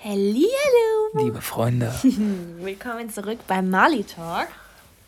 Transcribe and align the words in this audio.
Hallihallo! 0.00 0.46
Liebe 1.14 1.40
Freunde. 1.42 1.92
Willkommen 2.60 3.10
zurück 3.10 3.40
beim 3.48 3.68
Mali 3.68 4.04
Talk. 4.04 4.46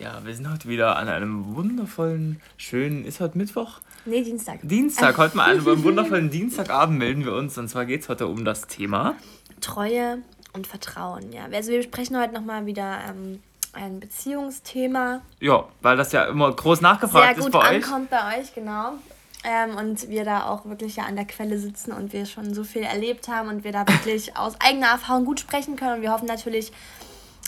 Ja, 0.00 0.20
wir 0.24 0.34
sind 0.34 0.50
heute 0.50 0.68
wieder 0.68 0.96
an 0.96 1.06
einem 1.08 1.54
wundervollen, 1.54 2.40
schönen, 2.56 3.04
ist 3.04 3.20
heute 3.20 3.38
Mittwoch? 3.38 3.78
Nee, 4.04 4.24
Dienstag. 4.24 4.58
Dienstag, 4.64 5.16
heute 5.16 5.36
mal 5.36 5.44
an 5.44 5.64
einem 5.64 5.82
wundervollen 5.84 6.30
Dienstagabend 6.30 6.98
melden 6.98 7.24
wir 7.24 7.34
uns. 7.34 7.56
Und 7.56 7.68
zwar 7.68 7.84
geht 7.86 8.02
es 8.02 8.08
heute 8.08 8.26
um 8.26 8.44
das 8.44 8.66
Thema 8.66 9.14
Treue 9.60 10.18
und 10.54 10.66
Vertrauen, 10.66 11.32
ja. 11.32 11.44
Also 11.52 11.70
wir 11.70 11.78
besprechen 11.78 12.18
heute 12.20 12.34
nochmal 12.34 12.66
wieder 12.66 12.98
ähm, 13.08 13.40
ein 13.72 14.00
Beziehungsthema. 14.00 15.20
Ja, 15.38 15.66
weil 15.82 15.96
das 15.98 16.10
ja 16.10 16.24
immer 16.24 16.50
groß 16.52 16.80
nachgefragt 16.80 17.26
Sehr 17.26 17.34
gut 17.36 17.44
ist 17.44 17.52
bei 17.52 17.60
euch. 17.60 17.84
ankommt 17.84 18.10
bei 18.10 18.40
euch, 18.40 18.52
genau. 18.52 18.94
Ähm, 19.42 19.76
und 19.76 20.08
wir 20.10 20.24
da 20.24 20.46
auch 20.50 20.66
wirklich 20.66 20.96
ja 20.96 21.04
an 21.04 21.16
der 21.16 21.24
Quelle 21.24 21.58
sitzen 21.58 21.92
und 21.92 22.12
wir 22.12 22.26
schon 22.26 22.52
so 22.52 22.62
viel 22.62 22.82
erlebt 22.82 23.28
haben 23.28 23.48
und 23.48 23.64
wir 23.64 23.72
da 23.72 23.88
wirklich 23.88 24.36
aus 24.36 24.54
eigener 24.60 24.88
Erfahrung 24.88 25.24
gut 25.24 25.40
sprechen 25.40 25.76
können. 25.76 25.96
Und 25.96 26.02
wir 26.02 26.12
hoffen 26.12 26.26
natürlich, 26.26 26.72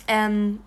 ähm, 0.09 0.61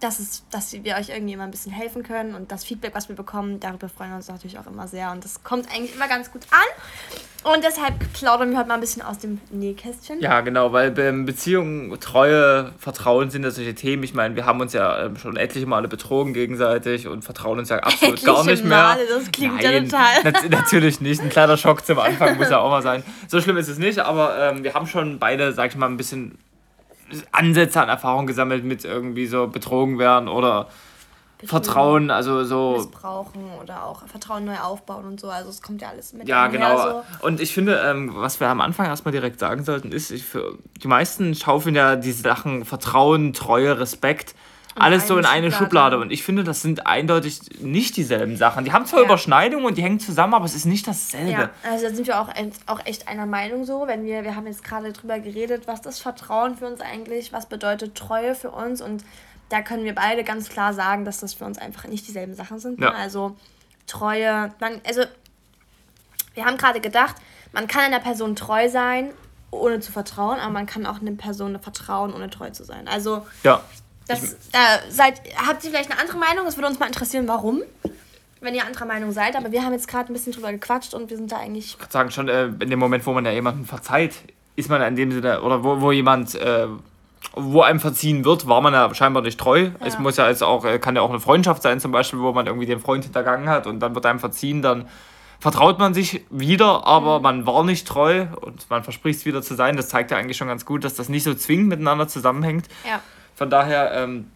dass, 0.00 0.18
es, 0.18 0.44
dass 0.50 0.72
wir 0.72 0.96
euch 0.96 1.10
irgendwie 1.10 1.34
immer 1.34 1.44
ein 1.44 1.50
bisschen 1.50 1.72
helfen 1.72 2.02
können 2.02 2.34
und 2.34 2.52
das 2.52 2.64
Feedback, 2.64 2.94
was 2.94 3.08
wir 3.08 3.16
bekommen, 3.16 3.60
darüber 3.60 3.88
freuen 3.88 4.10
wir 4.10 4.16
uns 4.16 4.28
natürlich 4.28 4.58
auch 4.58 4.66
immer 4.66 4.86
sehr 4.86 5.10
und 5.10 5.24
das 5.24 5.42
kommt 5.42 5.68
eigentlich 5.72 5.94
immer 5.94 6.08
ganz 6.08 6.30
gut 6.30 6.42
an. 6.50 7.18
Und 7.44 7.62
deshalb 7.62 7.94
plaudern 8.14 8.50
wir 8.50 8.58
heute 8.58 8.68
mal 8.68 8.74
ein 8.74 8.80
bisschen 8.80 9.00
aus 9.00 9.18
dem 9.18 9.40
Nähkästchen. 9.50 10.20
Ja, 10.20 10.40
genau, 10.40 10.72
weil 10.72 10.92
ähm, 10.98 11.24
Beziehungen, 11.24 11.98
Treue, 12.00 12.72
Vertrauen 12.78 13.30
sind 13.30 13.44
ja 13.44 13.50
solche 13.52 13.74
Themen. 13.76 14.02
Ich 14.02 14.12
meine, 14.12 14.34
wir 14.34 14.44
haben 14.44 14.60
uns 14.60 14.72
ja 14.72 15.06
ähm, 15.06 15.16
schon 15.16 15.36
etliche 15.36 15.66
Male 15.66 15.86
betrogen 15.86 16.34
gegenseitig 16.34 17.06
und 17.06 17.22
vertrauen 17.22 17.60
uns 17.60 17.68
ja 17.68 17.76
absolut 17.78 18.24
gar 18.24 18.40
Etliche 18.40 18.50
nicht 18.50 18.64
mehr. 18.64 18.82
Male, 18.82 19.02
das 19.08 19.30
klingt 19.30 19.62
ja 19.62 19.80
total. 19.80 20.22
nat 20.24 20.50
natürlich 20.50 21.00
nicht. 21.00 21.22
Ein 21.22 21.30
kleiner 21.30 21.56
Schock 21.56 21.86
zum 21.86 22.00
Anfang 22.00 22.36
muss 22.38 22.50
ja 22.50 22.58
auch 22.58 22.70
mal 22.70 22.82
sein. 22.82 23.04
So 23.28 23.40
schlimm 23.40 23.56
ist 23.56 23.68
es 23.68 23.78
nicht, 23.78 24.00
aber 24.00 24.36
ähm, 24.38 24.64
wir 24.64 24.74
haben 24.74 24.88
schon 24.88 25.20
beide, 25.20 25.52
sag 25.52 25.70
ich 25.70 25.76
mal, 25.76 25.86
ein 25.86 25.96
bisschen 25.96 26.38
Ansätze 27.30 27.80
an 27.80 27.88
Erfahrung 27.88 28.26
gesammelt 28.26 28.64
mit 28.64 28.84
irgendwie 28.84 29.26
so 29.26 29.46
betrogen 29.46 29.98
werden 29.98 30.28
oder 30.28 30.68
Vertrauen, 31.44 32.10
also 32.10 32.44
so. 32.44 32.76
Missbrauchen 32.78 33.44
oder 33.62 33.84
auch 33.84 34.06
Vertrauen 34.06 34.44
neu 34.44 34.58
aufbauen 34.58 35.04
und 35.04 35.20
so. 35.20 35.30
Also 35.30 35.50
es 35.50 35.62
kommt 35.62 35.80
ja 35.82 35.88
alles 35.88 36.12
mit 36.12 36.28
Ja, 36.28 36.48
genau. 36.48 36.78
So. 36.78 37.02
Und 37.20 37.40
ich 37.40 37.54
finde, 37.54 37.80
ähm, 37.84 38.10
was 38.14 38.40
wir 38.40 38.48
am 38.48 38.60
Anfang 38.60 38.86
erstmal 38.86 39.12
direkt 39.12 39.38
sagen 39.38 39.64
sollten, 39.64 39.92
ist, 39.92 40.10
ich, 40.10 40.24
für, 40.24 40.58
die 40.82 40.88
meisten 40.88 41.34
schaufeln 41.34 41.74
ja 41.74 41.96
diese 41.96 42.22
Sachen 42.22 42.64
Vertrauen, 42.64 43.32
Treue, 43.32 43.78
Respekt, 43.78 44.34
alles 44.74 45.08
so 45.08 45.18
in 45.18 45.24
eine 45.24 45.50
Schublade. 45.50 45.64
Schublade. 45.64 45.98
Und 45.98 46.12
ich 46.12 46.22
finde, 46.22 46.44
das 46.44 46.62
sind 46.62 46.86
eindeutig 46.86 47.40
nicht 47.60 47.96
dieselben 47.96 48.36
Sachen. 48.36 48.64
Die 48.64 48.72
haben 48.72 48.86
zwar 48.86 49.00
Ja. 49.00 49.06
Überschneidungen 49.06 49.66
und 49.66 49.76
die 49.76 49.82
hängen 49.82 49.98
zusammen, 50.00 50.34
aber 50.34 50.44
es 50.44 50.54
ist 50.54 50.66
nicht 50.66 50.86
dasselbe. 50.86 51.30
Ja, 51.30 51.50
also 51.68 51.88
da 51.88 51.94
sind 51.94 52.06
wir 52.06 52.20
auch, 52.20 52.28
auch 52.66 52.86
echt 52.86 53.08
einer 53.08 53.26
Meinung 53.26 53.64
so, 53.64 53.86
wenn 53.86 54.04
wir, 54.04 54.24
wir 54.24 54.36
haben 54.36 54.46
jetzt 54.46 54.62
gerade 54.62 54.92
drüber 54.92 55.18
geredet, 55.18 55.66
was 55.66 55.84
ist 55.86 56.00
Vertrauen 56.00 56.56
für 56.56 56.66
uns 56.66 56.80
eigentlich, 56.80 57.32
was 57.32 57.46
bedeutet 57.46 57.96
Treue 57.96 58.34
für 58.34 58.50
uns 58.50 58.80
und 58.80 59.04
da 59.48 59.62
können 59.62 59.84
wir 59.84 59.94
beide 59.94 60.24
ganz 60.24 60.48
klar 60.48 60.74
sagen, 60.74 61.04
dass 61.04 61.20
das 61.20 61.34
für 61.34 61.44
uns 61.44 61.58
einfach 61.58 61.84
nicht 61.84 62.06
dieselben 62.06 62.34
Sachen 62.34 62.58
sind. 62.58 62.80
Ja. 62.80 62.90
Ne? 62.90 62.96
Also 62.96 63.36
Treue, 63.86 64.52
man, 64.60 64.80
also 64.86 65.02
wir 66.34 66.44
haben 66.44 66.58
gerade 66.58 66.80
gedacht, 66.80 67.16
man 67.52 67.66
kann 67.66 67.82
einer 67.82 68.00
Person 68.00 68.36
treu 68.36 68.68
sein, 68.68 69.10
ohne 69.50 69.80
zu 69.80 69.92
vertrauen, 69.92 70.38
aber 70.38 70.52
man 70.52 70.66
kann 70.66 70.84
auch 70.84 71.00
einer 71.00 71.12
Person 71.12 71.58
vertrauen, 71.58 72.12
ohne 72.12 72.28
treu 72.28 72.50
zu 72.50 72.64
sein. 72.64 72.86
Also 72.86 73.26
Ja. 73.44 73.62
das, 74.06 74.36
da 74.52 74.80
seid, 74.90 75.20
habt 75.46 75.64
ihr 75.64 75.70
vielleicht 75.70 75.90
eine 75.90 75.98
andere 76.00 76.18
Meinung? 76.18 76.46
Es 76.46 76.56
würde 76.56 76.68
uns 76.68 76.78
mal 76.78 76.86
interessieren, 76.86 77.26
warum. 77.28 77.62
Wenn 78.40 78.54
ihr 78.54 78.64
anderer 78.64 78.84
Meinung 78.84 79.10
seid, 79.10 79.34
aber 79.34 79.50
wir 79.50 79.64
haben 79.64 79.72
jetzt 79.72 79.88
gerade 79.88 80.12
ein 80.12 80.12
bisschen 80.12 80.32
drüber 80.32 80.52
gequatscht 80.52 80.94
und 80.94 81.10
wir 81.10 81.16
sind 81.16 81.32
da 81.32 81.38
eigentlich 81.38 81.72
Ich 81.74 81.80
würde 81.80 81.92
sagen, 81.92 82.10
schon 82.12 82.28
äh, 82.28 82.44
in 82.44 82.70
dem 82.70 82.78
Moment, 82.78 83.04
wo 83.04 83.12
man 83.12 83.24
ja 83.24 83.32
jemanden 83.32 83.64
verzeiht, 83.66 84.14
ist 84.54 84.68
man 84.68 84.80
in 84.82 84.94
dem 84.94 85.10
Sinne, 85.10 85.42
oder 85.42 85.64
wo, 85.64 85.80
wo 85.80 85.90
jemand, 85.90 86.34
äh, 86.36 86.68
wo 87.34 87.62
einem 87.62 87.80
verziehen 87.80 88.24
wird, 88.24 88.48
war 88.48 88.60
man 88.60 88.72
ja 88.74 88.92
scheinbar 88.94 89.22
nicht 89.22 89.38
treu. 89.38 89.70
Es 89.80 89.98
muss 89.98 90.16
ja 90.16 90.28
jetzt 90.28 90.42
auch, 90.42 90.64
äh, 90.64 90.78
kann 90.78 90.96
ja 90.96 91.02
auch 91.02 91.10
eine 91.10 91.20
Freundschaft 91.20 91.62
sein, 91.62 91.80
zum 91.80 91.92
Beispiel, 91.92 92.20
wo 92.20 92.32
man 92.32 92.46
irgendwie 92.46 92.66
den 92.66 92.80
Freund 92.80 93.04
hintergangen 93.04 93.48
hat 93.48 93.66
und 93.66 93.80
dann 93.80 93.94
wird 93.94 94.06
einem 94.06 94.18
verziehen, 94.20 94.62
dann 94.62 94.88
vertraut 95.40 95.78
man 95.78 95.94
sich 95.94 96.24
wieder, 96.30 96.86
aber 96.86 97.20
man 97.20 97.46
war 97.46 97.62
nicht 97.64 97.86
treu 97.86 98.26
und 98.40 98.68
man 98.70 98.82
verspricht 98.82 99.20
es 99.20 99.24
wieder 99.26 99.42
zu 99.42 99.54
sein. 99.54 99.76
Das 99.76 99.88
zeigt 99.88 100.10
ja 100.10 100.16
eigentlich 100.16 100.36
schon 100.36 100.48
ganz 100.48 100.64
gut, 100.64 100.84
dass 100.84 100.94
das 100.94 101.08
nicht 101.08 101.22
so 101.22 101.34
zwingend 101.34 101.68
miteinander 101.68 102.08
zusammenhängt. 102.08 102.66
ja. 102.86 103.00
Von 103.36 103.50
daher, 103.50 103.92
ähm, 103.92 104.32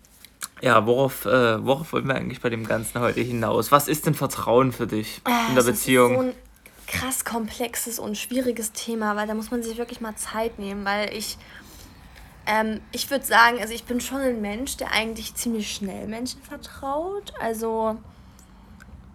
ja, 0.60 0.86
worauf, 0.86 1.24
äh, 1.24 1.64
worauf 1.66 1.92
wollen 1.92 2.06
wir 2.06 2.14
eigentlich 2.14 2.40
bei 2.40 2.50
dem 2.50 2.64
Ganzen 2.68 3.00
heute 3.00 3.20
hinaus? 3.20 3.72
Was 3.72 3.88
ist 3.88 4.06
denn 4.06 4.14
Vertrauen 4.14 4.70
für 4.70 4.86
dich 4.86 5.22
in 5.48 5.56
der 5.56 5.64
Das 5.64 5.66
ist 5.66 5.80
Beziehung? 5.80 6.14
so 6.14 6.20
ein 6.20 6.32
krass 6.86 7.24
komplexes 7.24 7.98
und 7.98 8.16
schwieriges 8.16 8.70
Thema, 8.70 9.16
weil 9.16 9.26
da 9.26 9.34
muss 9.34 9.50
man 9.50 9.60
sich 9.64 9.76
wirklich 9.76 10.00
mal 10.00 10.14
Zeit 10.14 10.60
nehmen, 10.60 10.84
weil 10.84 11.12
ich, 11.12 11.36
ähm, 12.46 12.80
ich 12.92 13.10
würde 13.10 13.24
sagen, 13.24 13.58
also 13.60 13.72
ich 13.72 13.84
bin 13.84 14.00
schon 14.00 14.20
ein 14.20 14.40
Mensch, 14.40 14.76
der 14.76 14.92
eigentlich 14.92 15.34
ziemlich 15.34 15.72
schnell 15.72 16.06
Menschen 16.06 16.42
vertraut. 16.42 17.32
Also 17.40 17.96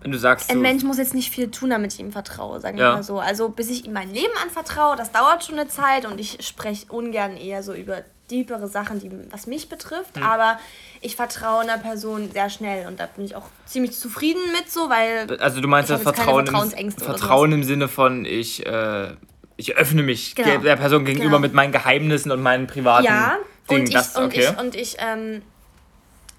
Wenn 0.02 0.12
du 0.12 0.18
sagst, 0.18 0.50
ein 0.50 0.58
du, 0.58 0.62
Mensch 0.62 0.84
muss 0.84 0.98
jetzt 0.98 1.14
nicht 1.14 1.32
viel 1.32 1.50
tun, 1.52 1.70
damit 1.70 1.94
ich 1.94 2.00
ihm 2.00 2.12
vertraue, 2.12 2.60
sagen 2.60 2.78
wir 2.78 2.86
Ja. 2.86 2.94
mal 2.96 3.04
so. 3.04 3.20
Also 3.20 3.50
bis 3.50 3.70
ich 3.70 3.86
ihm 3.86 3.94
mein 3.94 4.14
Leben 4.14 4.34
anvertraue, 4.44 4.96
das 4.96 5.12
dauert 5.12 5.44
schon 5.44 5.60
eine 5.60 5.68
Zeit 5.68 6.06
und 6.06 6.20
ich 6.20 6.46
spreche 6.46 6.86
ungern 6.92 7.36
eher 7.38 7.64
so 7.64 7.74
über 7.74 8.04
tiefere 8.28 8.68
Sachen, 8.68 9.00
die 9.00 9.10
was 9.32 9.48
mich 9.48 9.70
betrifft, 9.70 10.18
Hm. 10.18 10.24
aber 10.24 10.60
ich 11.00 11.16
vertraue 11.16 11.62
einer 11.62 11.78
Person 11.78 12.30
sehr 12.32 12.50
schnell 12.50 12.86
und 12.88 13.00
da 13.00 13.06
bin 13.06 13.24
ich 13.24 13.36
auch 13.38 13.46
ziemlich 13.66 13.98
zufrieden 13.98 14.42
mit 14.52 14.70
so, 14.70 14.90
weil 14.90 15.40
Also 15.40 15.62
du 15.62 15.68
meinst 15.70 15.90
keine 15.90 16.02
Vertrauen, 16.04 16.46
im, 16.76 16.92
Vertrauen 16.92 17.52
im 17.54 17.64
Sinne 17.64 17.88
von 17.88 18.26
ich, 18.26 18.66
äh, 18.66 19.12
ich 19.58 19.76
öffne 19.76 20.04
mich 20.04 20.36
Genau. 20.36 20.50
ge- 20.50 20.62
der 20.62 20.76
Person 20.76 21.04
gegenüber 21.06 21.30
Genau. 21.32 21.40
mit 21.40 21.54
meinen 21.54 21.72
Geheimnissen 21.72 22.32
und 22.32 22.42
meinen 22.42 22.68
privaten 22.68 23.06
Ja, 23.06 23.38
Dingen. 23.70 23.82
und 23.82 23.88
ich, 23.90 23.94
das, 23.96 24.16
und 24.16 24.26
okay. 24.26 24.48
ich, 24.54 24.60
und 24.60 24.76
ich 24.76 24.98
ähm, 25.00 25.42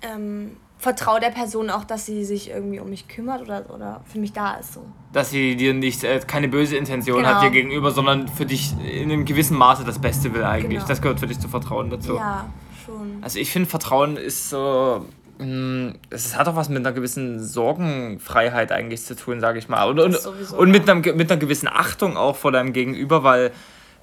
ähm, 0.02 0.56
vertraue 0.78 1.18
der 1.18 1.30
Person 1.30 1.70
auch, 1.70 1.82
dass 1.84 2.06
sie 2.06 2.24
sich 2.24 2.50
irgendwie 2.50 2.78
um 2.78 2.88
mich 2.90 3.08
kümmert 3.08 3.42
oder, 3.42 3.68
oder 3.74 4.00
für 4.06 4.18
mich 4.20 4.32
da 4.32 4.54
ist. 4.54 4.74
So. 4.74 4.86
Dass 5.12 5.30
sie 5.30 5.56
dir 5.56 5.74
nicht 5.74 6.04
äh, 6.04 6.20
keine 6.24 6.46
böse 6.48 6.76
Intention 6.76 7.18
Genau. 7.18 7.28
hat 7.34 7.42
dir 7.42 7.50
gegenüber, 7.50 7.90
sondern 7.90 8.28
für 8.28 8.46
dich 8.46 8.72
in 8.88 9.10
einem 9.10 9.24
gewissen 9.24 9.56
Maße 9.56 9.84
das 9.84 9.98
Beste 10.00 10.32
will 10.34 10.44
eigentlich. 10.44 10.78
Genau. 10.78 10.86
Das 10.86 11.02
gehört 11.02 11.18
für 11.18 11.26
dich 11.26 11.40
zu 11.40 11.48
Vertrauen 11.48 11.90
dazu. 11.90 12.14
Ja, 12.14 12.48
schon. 12.86 13.18
Also 13.22 13.40
ich 13.40 13.50
finde 13.50 13.68
Vertrauen 13.68 14.16
ist 14.16 14.50
so. 14.50 15.04
Mh, 15.38 15.94
Es 16.10 16.36
hat 16.36 16.48
auch 16.48 16.56
was 16.56 16.68
mit 16.68 16.78
einer 16.78 16.92
gewissen 16.92 17.42
Sorgenfreiheit 17.42 18.72
eigentlich 18.72 19.02
zu 19.04 19.16
tun, 19.16 19.40
sage 19.40 19.58
ich 19.58 19.68
mal. 19.68 19.84
Und, 19.84 19.98
und, 20.00 20.16
und 20.52 20.70
mit, 20.70 20.88
einem, 20.88 21.00
mit 21.16 21.30
einer 21.30 21.38
gewissen 21.40 21.68
Achtung 21.68 22.16
auch 22.16 22.36
vor 22.36 22.52
deinem 22.52 22.72
Gegenüber, 22.72 23.22
weil 23.24 23.50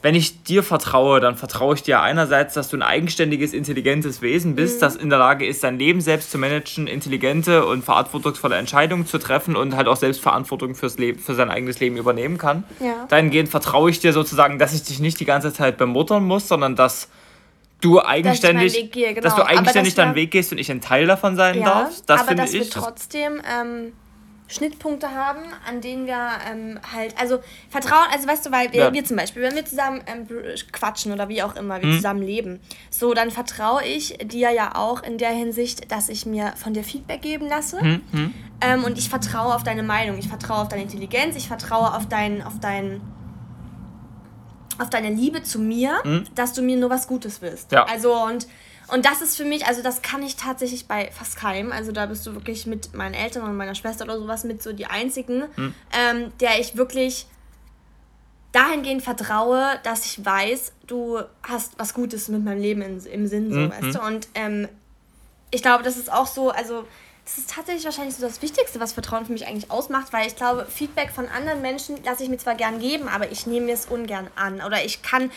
wenn 0.01 0.13
ich 0.13 0.43
dir 0.43 0.61
vertraue, 0.61 1.19
dann 1.19 1.35
vertraue 1.35 1.73
ich 1.73 1.81
dir 1.81 1.99
einerseits, 2.01 2.53
dass 2.53 2.69
du 2.69 2.77
ein 2.77 2.83
eigenständiges, 2.83 3.53
intelligentes 3.53 4.21
Wesen 4.21 4.51
Mhm. 4.51 4.55
bist, 4.55 4.81
das 4.83 4.95
in 4.95 5.09
der 5.09 5.17
Lage 5.17 5.47
ist, 5.47 5.61
sein 5.61 5.79
Leben 5.79 5.99
selbst 5.99 6.29
zu 6.29 6.37
managen, 6.37 6.85
intelligente 6.85 7.65
und 7.65 7.83
verantwortungsvolle 7.83 8.55
Entscheidungen 8.55 9.07
zu 9.07 9.17
treffen 9.17 9.55
und 9.55 9.75
halt 9.75 9.87
auch 9.87 9.95
selbst 9.95 10.21
Verantwortung 10.21 10.75
fürs 10.75 10.99
Leben, 10.99 11.17
für 11.19 11.33
sein 11.33 11.49
eigenes 11.49 11.79
Leben 11.79 11.97
übernehmen 11.97 12.37
kann. 12.37 12.65
Ja. 12.79 13.05
Dahingehend 13.09 13.49
vertraue 13.49 13.89
ich 13.89 13.99
dir 13.99 14.13
sozusagen, 14.13 14.59
dass 14.59 14.73
ich 14.75 14.83
dich 14.83 14.99
nicht 14.99 15.19
die 15.19 15.25
ganze 15.25 15.51
Zeit 15.51 15.77
bemuttern 15.77 16.23
muss, 16.23 16.47
sondern 16.47 16.75
dass 16.75 17.07
du 17.81 18.01
eigenständig, 18.01 18.73
Weg 18.75 18.91
gehe, 18.91 19.09
genau. 19.13 19.21
dass 19.21 19.35
du 19.35 19.41
Aber 19.41 19.49
eigenständig 19.51 19.93
dass 19.95 20.03
deinen 20.05 20.15
Weg 20.15 20.31
gehst 20.31 20.51
und 20.51 20.57
ich 20.57 20.71
ein 20.71 20.81
Teil 20.81 21.05
davon 21.07 21.35
sein 21.35 21.59
Ja, 21.59 21.65
darf. 21.65 22.01
Das 22.05 22.19
aber 22.21 22.29
finde 22.29 22.43
dass 22.43 22.53
ich. 22.53 22.61
wir 22.61 22.69
trotzdem 22.69 23.41
ähm, 23.49 23.93
Schnittpunkte 24.47 25.09
haben, 25.11 25.39
an 25.67 25.81
denen 25.81 26.05
wir 26.05 26.29
ähm, 26.51 26.79
halt, 26.93 27.15
also 27.19 27.39
Vertrauen, 27.69 28.05
also 28.11 28.27
weißt 28.27 28.45
du, 28.45 28.51
weil 28.51 28.71
wir, 28.73 28.79
Ja. 28.85 28.93
wir 28.93 29.03
zum 29.03 29.17
Beispiel, 29.17 29.41
wenn 29.41 29.55
wir 29.55 29.65
zusammen 29.65 30.01
ähm, 30.05 30.27
quatschen 30.71 31.11
oder 31.11 31.29
wie 31.29 31.41
auch 31.41 31.55
immer, 31.55 31.79
Mhm. 31.79 31.81
wir 31.81 31.91
zusammen 31.95 32.21
leben, 32.21 32.59
so, 32.91 33.13
dann 33.15 33.31
vertraue 33.31 33.83
ich 33.83 34.17
dir 34.23 34.51
ja 34.51 34.75
auch 34.75 35.01
in 35.01 35.17
der 35.17 35.31
Hinsicht, 35.31 35.91
dass 35.91 36.09
ich 36.09 36.25
mir 36.27 36.53
von 36.57 36.73
dir 36.73 36.83
Feedback 36.83 37.23
geben 37.23 37.47
lasse. 37.47 37.83
Mhm. 37.83 38.33
Ähm, 38.61 38.83
und 38.83 38.97
ich 38.99 39.09
vertraue 39.09 39.53
auf 39.55 39.63
deine 39.63 39.81
Meinung, 39.83 40.17
ich 40.19 40.27
vertraue 40.27 40.59
auf 40.59 40.69
deine 40.69 40.83
Intelligenz, 40.83 41.35
ich 41.35 41.47
vertraue 41.47 41.93
auf 41.95 42.07
dein, 42.07 42.43
auf 42.43 42.53
dein, 42.61 43.01
auf 44.79 44.89
deine 44.89 45.09
Liebe 45.09 45.43
zu 45.43 45.59
mir, 45.59 46.01
dass 46.35 46.53
du 46.53 46.61
mir 46.61 46.77
nur 46.77 46.89
was 46.89 47.07
Gutes 47.07 47.41
willst. 47.41 47.71
Mhm. 47.71 47.75
Ja. 47.77 47.83
Also 47.85 48.13
und 48.13 48.47
und 48.87 49.03
das 49.03 49.23
ist 49.23 49.35
für 49.35 49.45
mich, 49.45 49.65
also 49.65 49.81
das 49.81 50.03
kann 50.03 50.21
ich 50.21 50.35
tatsächlich 50.35 50.87
bei 50.87 51.09
fast 51.11 51.37
keinem. 51.37 51.71
Also 51.71 51.91
da 51.91 52.05
bist 52.05 52.25
du 52.27 52.35
wirklich 52.35 52.67
mit 52.67 52.93
meinen 52.93 53.15
Eltern 53.15 53.41
und 53.43 53.57
meiner 53.57 53.73
Schwester 53.73 54.05
oder 54.05 54.19
sowas 54.19 54.43
mit 54.43 54.61
so 54.61 54.73
die 54.73 54.85
einzigen, 54.85 55.45
Hm. 55.55 55.73
ähm, 55.91 56.31
der 56.39 56.59
ich 56.59 56.77
wirklich 56.77 57.25
dahingehend 58.51 59.01
vertraue, 59.01 59.79
dass 59.83 60.05
ich 60.05 60.23
weiß, 60.23 60.71
du 60.87 61.19
hast 61.43 61.73
was 61.77 61.93
Gutes 61.93 62.27
mit 62.29 62.43
meinem 62.43 62.61
Leben 62.61 62.81
in, 62.81 63.03
im 63.05 63.27
Sinn, 63.27 63.51
so, 63.51 63.59
Mhm. 63.59 63.71
weißt 63.71 63.95
du. 63.95 64.01
Und 64.01 64.27
ähm, 64.35 64.69
ich 65.51 65.61
glaube, 65.61 65.83
das 65.83 65.97
ist 65.97 66.11
auch 66.11 66.27
so, 66.27 66.51
also 66.51 66.85
das 67.25 67.39
ist 67.39 67.49
tatsächlich 67.49 67.85
wahrscheinlich 67.85 68.15
so 68.15 68.21
das 68.21 68.43
Wichtigste, 68.43 68.79
was 68.79 68.93
Vertrauen 68.93 69.25
für 69.25 69.31
mich 69.31 69.47
eigentlich 69.47 69.71
ausmacht, 69.71 70.13
weil 70.13 70.27
ich 70.27 70.35
glaube, 70.35 70.67
Feedback 70.69 71.09
von 71.09 71.27
anderen 71.27 71.59
Menschen 71.61 72.01
lasse 72.03 72.23
ich 72.23 72.29
mir 72.29 72.37
zwar 72.37 72.53
gern 72.53 72.79
geben, 72.79 73.07
aber 73.07 73.31
ich 73.31 73.47
nehme 73.47 73.65
mir 73.65 73.73
es 73.73 73.87
ungern 73.87 74.27
an. 74.35 74.61
Oder 74.61 74.85
ich 74.85 75.01
kann 75.01 75.31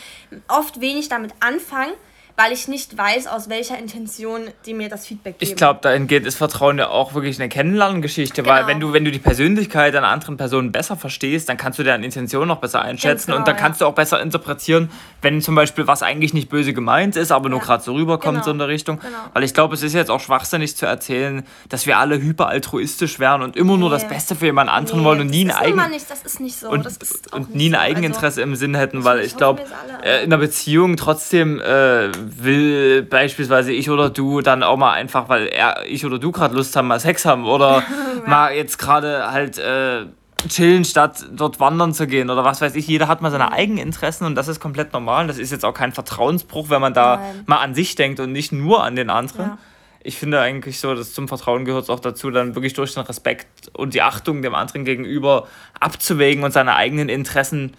oft 0.47 0.81
wenig 0.81 1.09
damit 1.09 1.33
anfangen, 1.39 1.93
weil 2.39 2.53
ich 2.53 2.69
nicht 2.69 2.97
weiß, 2.97 3.27
aus 3.27 3.49
welcher 3.49 3.77
Intention 3.77 4.47
die 4.65 4.73
mir 4.73 4.87
das 4.87 5.05
Feedback 5.05 5.37
geben. 5.37 5.51
Ich 5.51 5.57
glaube, 5.57 5.81
dahingehend 5.81 6.25
ist 6.25 6.37
Vertrauen 6.37 6.77
ja 6.77 6.87
auch 6.87 7.13
wirklich 7.13 7.37
eine 7.37 7.49
Kennenlerngeschichte, 7.49 8.43
genau. 8.43 8.55
weil 8.55 8.65
wenn 8.65 8.79
du, 8.79 8.93
wenn 8.93 9.03
du 9.03 9.11
die 9.11 9.19
Persönlichkeit 9.19 9.93
einer 9.93 10.07
anderen 10.07 10.37
Person 10.37 10.71
besser 10.71 10.95
verstehst, 10.95 11.49
dann 11.49 11.57
kannst 11.57 11.79
du 11.79 11.83
deren 11.83 12.01
Intention 12.01 12.47
noch 12.47 12.59
besser 12.59 12.81
einschätzen 12.81 13.27
genau, 13.27 13.39
und 13.39 13.47
dann 13.47 13.55
ja. 13.55 13.61
kannst 13.61 13.81
du 13.81 13.85
auch 13.85 13.93
besser 13.93 14.21
interpretieren, 14.21 14.89
wenn 15.21 15.41
zum 15.41 15.53
Beispiel 15.53 15.85
was 15.85 16.01
eigentlich 16.01 16.33
nicht 16.33 16.47
böse 16.47 16.71
gemeint 16.71 17.17
ist, 17.17 17.33
aber 17.33 17.49
nur 17.49 17.59
gerade 17.59 17.83
so 17.83 17.93
rüberkommt 17.93 18.35
genau. 18.35 18.45
so 18.45 18.51
in 18.51 18.57
der 18.57 18.69
Richtung. 18.69 18.99
Genau. 18.99 19.17
Weil 19.33 19.43
ich 19.43 19.53
glaube, 19.53 19.75
es 19.75 19.83
ist 19.83 19.91
jetzt 19.91 20.09
auch 20.09 20.21
schwachsinnig 20.21 20.77
zu 20.77 20.85
erzählen, 20.85 21.43
dass 21.67 21.87
wir 21.87 21.97
alle 21.97 22.21
hyperaltruistisch 22.21 23.19
wären 23.19 23.41
und 23.41 23.57
immer 23.57 23.73
nee. 23.73 23.79
nur 23.79 23.89
das 23.89 24.07
Beste 24.07 24.37
für 24.37 24.45
jemand 24.45 24.69
anderen 24.69 25.01
nee, 25.01 25.05
wollen 25.05 25.19
und 25.19 25.29
nie 25.29 25.43
ein 25.43 25.51
eigen 25.51 25.77
das 26.07 26.21
ist 26.21 26.39
nicht 26.39 26.57
so. 26.57 26.69
Und, 26.69 26.87
und 27.33 27.53
nie 27.53 27.67
ein 27.67 27.73
so. 27.73 27.79
Eigeninteresse 27.79 28.39
also, 28.39 28.41
im 28.43 28.55
Sinn 28.55 28.75
hätten, 28.75 29.03
weil 29.03 29.19
ich 29.19 29.35
glaube, 29.35 29.63
äh, 30.03 30.23
in 30.23 30.31
einer 30.31 30.37
Beziehung 30.37 30.95
trotzdem 30.95 31.59
äh, 31.59 32.09
will 32.37 33.03
beispielsweise 33.03 33.71
ich 33.71 33.89
oder 33.89 34.09
du 34.09 34.41
dann 34.41 34.63
auch 34.63 34.77
mal 34.77 34.93
einfach, 34.93 35.29
weil 35.29 35.47
er, 35.47 35.85
ich 35.85 36.05
oder 36.05 36.19
du 36.19 36.31
gerade 36.31 36.55
Lust 36.55 36.75
haben, 36.75 36.87
mal 36.87 36.99
Sex 36.99 37.25
haben 37.25 37.45
oder 37.45 37.83
mal 38.27 38.53
jetzt 38.53 38.77
gerade 38.77 39.31
halt 39.31 39.57
äh, 39.57 40.05
chillen, 40.47 40.85
statt 40.85 41.25
dort 41.31 41.59
wandern 41.59 41.93
zu 41.93 42.07
gehen 42.07 42.29
oder 42.29 42.43
was 42.43 42.61
weiß 42.61 42.75
ich. 42.75 42.87
Jeder 42.87 43.07
hat 43.07 43.21
mal 43.21 43.31
seine 43.31 43.51
eigenen 43.51 43.79
Interessen 43.79 44.25
und 44.25 44.35
das 44.35 44.47
ist 44.47 44.59
komplett 44.59 44.93
normal. 44.93 45.27
Das 45.27 45.37
ist 45.37 45.51
jetzt 45.51 45.65
auch 45.65 45.73
kein 45.73 45.91
Vertrauensbruch, 45.91 46.69
wenn 46.69 46.81
man 46.81 46.93
da 46.93 47.17
Nein. 47.17 47.43
mal 47.45 47.57
an 47.57 47.75
sich 47.75 47.95
denkt 47.95 48.19
und 48.19 48.31
nicht 48.31 48.51
nur 48.51 48.83
an 48.83 48.95
den 48.95 49.09
anderen. 49.09 49.45
Ja. 49.45 49.57
Ich 50.01 50.17
finde 50.17 50.39
eigentlich 50.39 50.79
so, 50.79 50.95
dass 50.95 51.13
zum 51.13 51.27
Vertrauen 51.27 51.65
gehört 51.65 51.83
es 51.83 51.89
auch 51.89 51.99
dazu, 51.99 52.31
dann 52.31 52.55
wirklich 52.55 52.73
durch 52.73 52.93
den 52.93 53.03
Respekt 53.03 53.69
und 53.73 53.93
die 53.93 54.01
Achtung 54.01 54.41
dem 54.41 54.55
anderen 54.55 54.85
gegenüber 54.85 55.47
abzuwägen 55.79 56.43
und 56.43 56.51
seine 56.53 56.75
eigenen 56.75 57.09
Interessen 57.09 57.73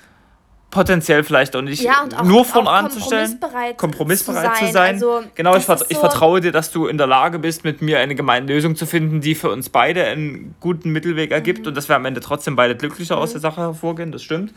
potenziell 0.71 1.25
vielleicht 1.25 1.57
auch 1.57 1.63
nicht 1.63 1.83
ja, 1.83 2.07
auch, 2.17 2.23
nur 2.23 2.45
von 2.45 2.69
anzustellen, 2.69 3.41
kompromissbereit, 3.41 3.79
kompromissbereit 3.79 4.57
zu 4.57 4.67
sein. 4.73 4.99
Zu 4.99 5.07
sein. 5.07 5.21
Also, 5.21 5.23
genau, 5.35 5.57
ich, 5.57 5.65
vert 5.65 5.81
so 5.81 5.85
ich, 5.89 5.99
vertraue 5.99 6.41
dir, 6.41 6.53
dass 6.53 6.71
du 6.71 6.87
in 6.87 6.97
der 6.97 7.07
Lage 7.07 7.39
bist, 7.39 7.65
mit 7.65 7.83
mir 7.83 7.99
eine 7.99 8.15
gemeine 8.15 8.47
Lösung 8.47 8.77
zu 8.77 8.87
finden, 8.87 9.21
die 9.21 9.35
für 9.35 9.51
uns 9.51 9.69
beide 9.69 10.05
einen 10.05 10.55
guten 10.61 10.91
Mittelweg 10.91 11.33
ergibt 11.33 11.63
mhm. 11.63 11.69
und 11.69 11.77
dass 11.77 11.89
wir 11.89 11.97
am 11.97 12.05
Ende 12.05 12.21
trotzdem 12.21 12.57
beide 12.57 12.77
glücklicher 12.77 13.17
mhm. 13.17 13.23
aus 13.23 13.33
der 13.33 13.41
Sache 13.41 13.61
hervorgehen, 13.61 14.13
das 14.13 14.23
stimmt. 14.23 14.55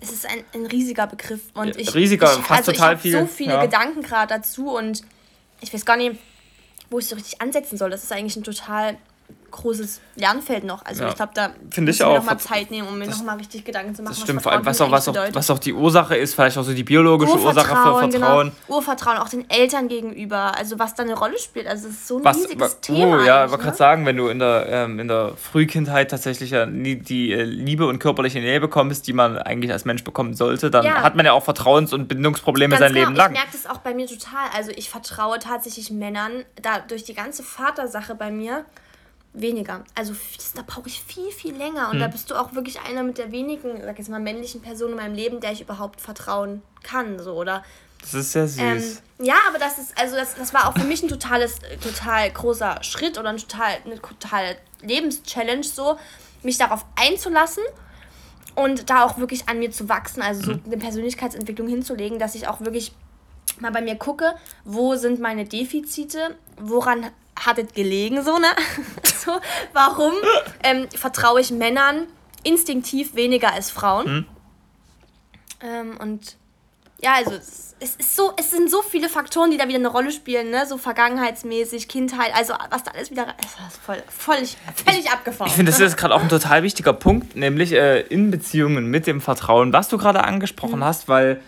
Es 0.00 0.12
ist 0.12 0.26
ein, 0.28 0.44
ein 0.54 0.66
riesiger 0.66 1.06
Begriff 1.06 1.40
und 1.54 1.76
ich, 1.76 1.94
riesiger, 1.94 2.26
ich, 2.26 2.44
fast 2.44 2.68
also 2.68 2.72
total 2.72 2.94
ich 2.96 3.00
viel. 3.00 3.12
so 3.12 3.26
viele 3.26 3.54
ja. 3.54 3.64
Gedanken 3.64 4.02
gerade 4.02 4.34
dazu 4.34 4.76
und 4.76 5.02
ich 5.60 5.72
weiß 5.72 5.86
gar 5.86 5.96
nicht, 5.96 6.20
wo 6.90 6.98
ich 6.98 7.06
so 7.06 7.14
richtig 7.14 7.40
ansetzen 7.40 7.78
soll. 7.78 7.90
Das 7.90 8.04
ist 8.04 8.12
eigentlich 8.12 8.36
ein 8.36 8.44
total 8.44 8.98
großes 9.50 10.00
Lernfeld 10.16 10.64
noch. 10.64 10.84
Also 10.84 11.04
ja. 11.04 11.08
ich 11.10 11.16
glaube, 11.16 11.32
da 11.34 11.50
Finde 11.70 11.92
ich 11.92 12.02
auch. 12.02 12.16
noch 12.16 12.24
mal 12.24 12.38
Zeit 12.38 12.70
nehmen, 12.70 12.88
um 12.88 12.98
mir 12.98 13.06
noch 13.06 13.22
mal 13.22 13.36
richtig 13.36 13.64
Gedanken 13.64 13.94
zu 13.94 14.02
machen. 14.02 14.14
Das 14.14 14.22
stimmt, 14.22 14.42
vor 14.42 14.52
allem, 14.52 14.64
was 14.64 14.80
auch, 14.80 14.90
was, 14.90 15.08
auch, 15.08 15.16
was 15.32 15.50
auch 15.50 15.58
die 15.58 15.72
Ursache 15.72 16.16
ist, 16.16 16.34
vielleicht 16.34 16.58
auch 16.58 16.62
so 16.62 16.72
die 16.72 16.84
biologische 16.84 17.38
Ursache 17.38 17.68
für 17.68 17.74
Vertrauen. 17.74 18.10
Genau. 18.10 18.44
Urvertrauen, 18.68 19.18
auch 19.18 19.28
den 19.28 19.48
Eltern 19.50 19.88
gegenüber, 19.88 20.56
also 20.56 20.78
was 20.78 20.94
da 20.94 21.02
eine 21.02 21.14
Rolle 21.14 21.38
spielt. 21.38 21.66
Also 21.66 21.88
es 21.88 21.94
ist 21.94 22.08
so 22.08 22.18
ein 22.18 22.24
was, 22.24 22.36
riesiges 22.38 22.74
oh, 22.74 22.78
Thema. 22.80 23.18
Oh 23.18 23.24
ja, 23.24 23.44
ich 23.44 23.50
wollte 23.50 23.64
gerade 23.64 23.76
sagen, 23.76 24.06
wenn 24.06 24.16
du 24.16 24.28
in 24.28 24.38
der, 24.38 24.66
ähm, 24.68 24.98
in 24.98 25.08
der 25.08 25.32
Frühkindheit 25.36 26.10
tatsächlich 26.10 26.50
ja 26.50 26.66
nie 26.66 26.96
die 26.96 27.32
äh, 27.32 27.42
Liebe 27.42 27.86
und 27.86 27.98
körperliche 27.98 28.40
Nähe 28.40 28.60
bekommst, 28.60 29.06
die 29.06 29.12
man 29.12 29.38
eigentlich 29.38 29.72
als 29.72 29.84
Mensch 29.84 30.04
bekommen 30.04 30.34
sollte, 30.34 30.70
dann 30.70 30.84
ja. 30.84 31.02
hat 31.02 31.16
man 31.16 31.26
ja 31.26 31.32
auch 31.32 31.44
Vertrauens- 31.44 31.92
und 31.92 32.08
Bindungsprobleme 32.08 32.72
Ganz 32.72 32.80
sein 32.80 32.92
genau. 32.92 33.06
Leben 33.06 33.16
lang. 33.16 33.32
Ich 33.32 33.38
merke 33.38 33.52
das 33.52 33.66
auch 33.66 33.78
bei 33.78 33.94
mir 33.94 34.06
total. 34.06 34.48
Also 34.54 34.70
ich 34.74 34.90
vertraue 34.90 35.38
tatsächlich 35.38 35.90
Männern, 35.90 36.44
da 36.60 36.78
durch 36.78 37.04
die 37.04 37.14
ganze 37.14 37.42
Vatersache 37.42 38.14
bei 38.14 38.30
mir, 38.30 38.64
weniger. 39.40 39.84
Also 39.94 40.14
da 40.54 40.62
brauche 40.66 40.88
ich 40.88 41.02
viel, 41.02 41.30
viel 41.30 41.54
länger. 41.54 41.88
Und 41.88 41.94
hm. 41.94 42.00
da 42.00 42.08
bist 42.08 42.30
du 42.30 42.34
auch 42.34 42.54
wirklich 42.54 42.80
einer 42.80 43.02
mit 43.02 43.18
der 43.18 43.32
wenigen, 43.32 43.80
sag 43.82 43.98
jetzt 43.98 44.08
mal, 44.08 44.20
männlichen 44.20 44.62
Personen 44.62 44.92
in 44.92 44.98
meinem 44.98 45.14
Leben, 45.14 45.40
der 45.40 45.52
ich 45.52 45.60
überhaupt 45.60 46.00
vertrauen 46.00 46.62
kann. 46.82 47.18
So, 47.18 47.34
oder 47.34 47.62
das 48.00 48.14
ist 48.14 48.32
sehr 48.32 48.46
süß. 48.46 48.60
Ähm, 48.60 48.98
ja, 49.18 49.34
aber 49.48 49.58
das 49.58 49.78
ist, 49.78 49.98
also 49.98 50.16
das, 50.16 50.34
das 50.34 50.54
war 50.54 50.68
auch 50.68 50.74
für 50.78 50.84
mich 50.84 51.02
ein 51.02 51.08
totales, 51.08 51.56
total 51.82 52.30
großer 52.30 52.82
Schritt 52.82 53.18
oder 53.18 53.30
ein 53.30 53.38
total, 53.38 53.76
eine 53.84 54.00
totale 54.00 54.56
Lebenschallenge, 54.82 55.64
so, 55.64 55.98
mich 56.42 56.58
darauf 56.58 56.84
einzulassen 56.96 57.64
und 58.54 58.90
da 58.90 59.04
auch 59.04 59.18
wirklich 59.18 59.48
an 59.48 59.58
mir 59.58 59.70
zu 59.70 59.88
wachsen, 59.88 60.22
also 60.22 60.42
so 60.42 60.52
mhm. 60.52 60.62
eine 60.66 60.76
Persönlichkeitsentwicklung 60.76 61.68
hinzulegen, 61.68 62.18
dass 62.18 62.34
ich 62.34 62.46
auch 62.46 62.60
wirklich 62.60 62.92
mal 63.58 63.72
bei 63.72 63.80
mir 63.80 63.96
gucke, 63.96 64.34
wo 64.64 64.94
sind 64.96 65.18
meine 65.18 65.44
Defizite, 65.44 66.36
woran 66.58 67.06
hat 67.44 67.58
es 67.58 67.72
gelegen, 67.72 68.22
so, 68.22 68.38
ne? 68.38 68.48
so, 69.04 69.32
warum 69.72 70.12
ähm, 70.62 70.88
vertraue 70.90 71.40
ich 71.40 71.50
Männern 71.50 72.06
instinktiv 72.42 73.14
weniger 73.14 73.52
als 73.52 73.70
Frauen? 73.70 74.12
Mhm. 74.12 74.26
Ähm, 75.60 75.96
und 75.98 76.36
ja, 77.02 77.14
also 77.14 77.32
es, 77.32 77.96
ist 77.96 78.16
so, 78.16 78.32
es 78.38 78.50
sind 78.50 78.70
so 78.70 78.80
viele 78.80 79.08
Faktoren, 79.08 79.50
die 79.50 79.58
da 79.58 79.68
wieder 79.68 79.78
eine 79.78 79.88
Rolle 79.88 80.10
spielen, 80.10 80.50
ne? 80.50 80.66
So 80.66 80.78
vergangenheitsmäßig, 80.78 81.88
Kindheit, 81.88 82.34
also 82.34 82.54
was 82.70 82.84
da 82.84 82.92
alles 82.92 83.10
wieder. 83.10 83.34
Es 83.38 83.74
ist 83.74 83.82
voll, 83.84 84.02
völlig, 84.08 84.56
völlig 84.74 85.10
abgefahren. 85.10 85.48
Ich 85.48 85.56
finde, 85.56 85.72
das 85.72 85.80
ist 85.80 85.96
gerade 85.96 86.14
auch 86.14 86.22
ein 86.22 86.28
total 86.28 86.62
wichtiger 86.62 86.94
Punkt, 86.94 87.36
nämlich 87.36 87.72
äh, 87.72 88.00
in 88.00 88.30
Beziehungen 88.30 88.86
mit 88.86 89.06
dem 89.06 89.20
Vertrauen, 89.20 89.72
was 89.72 89.88
du 89.88 89.98
gerade 89.98 90.24
angesprochen 90.24 90.78
mhm. 90.78 90.84
hast, 90.84 91.08
weil 91.08 91.42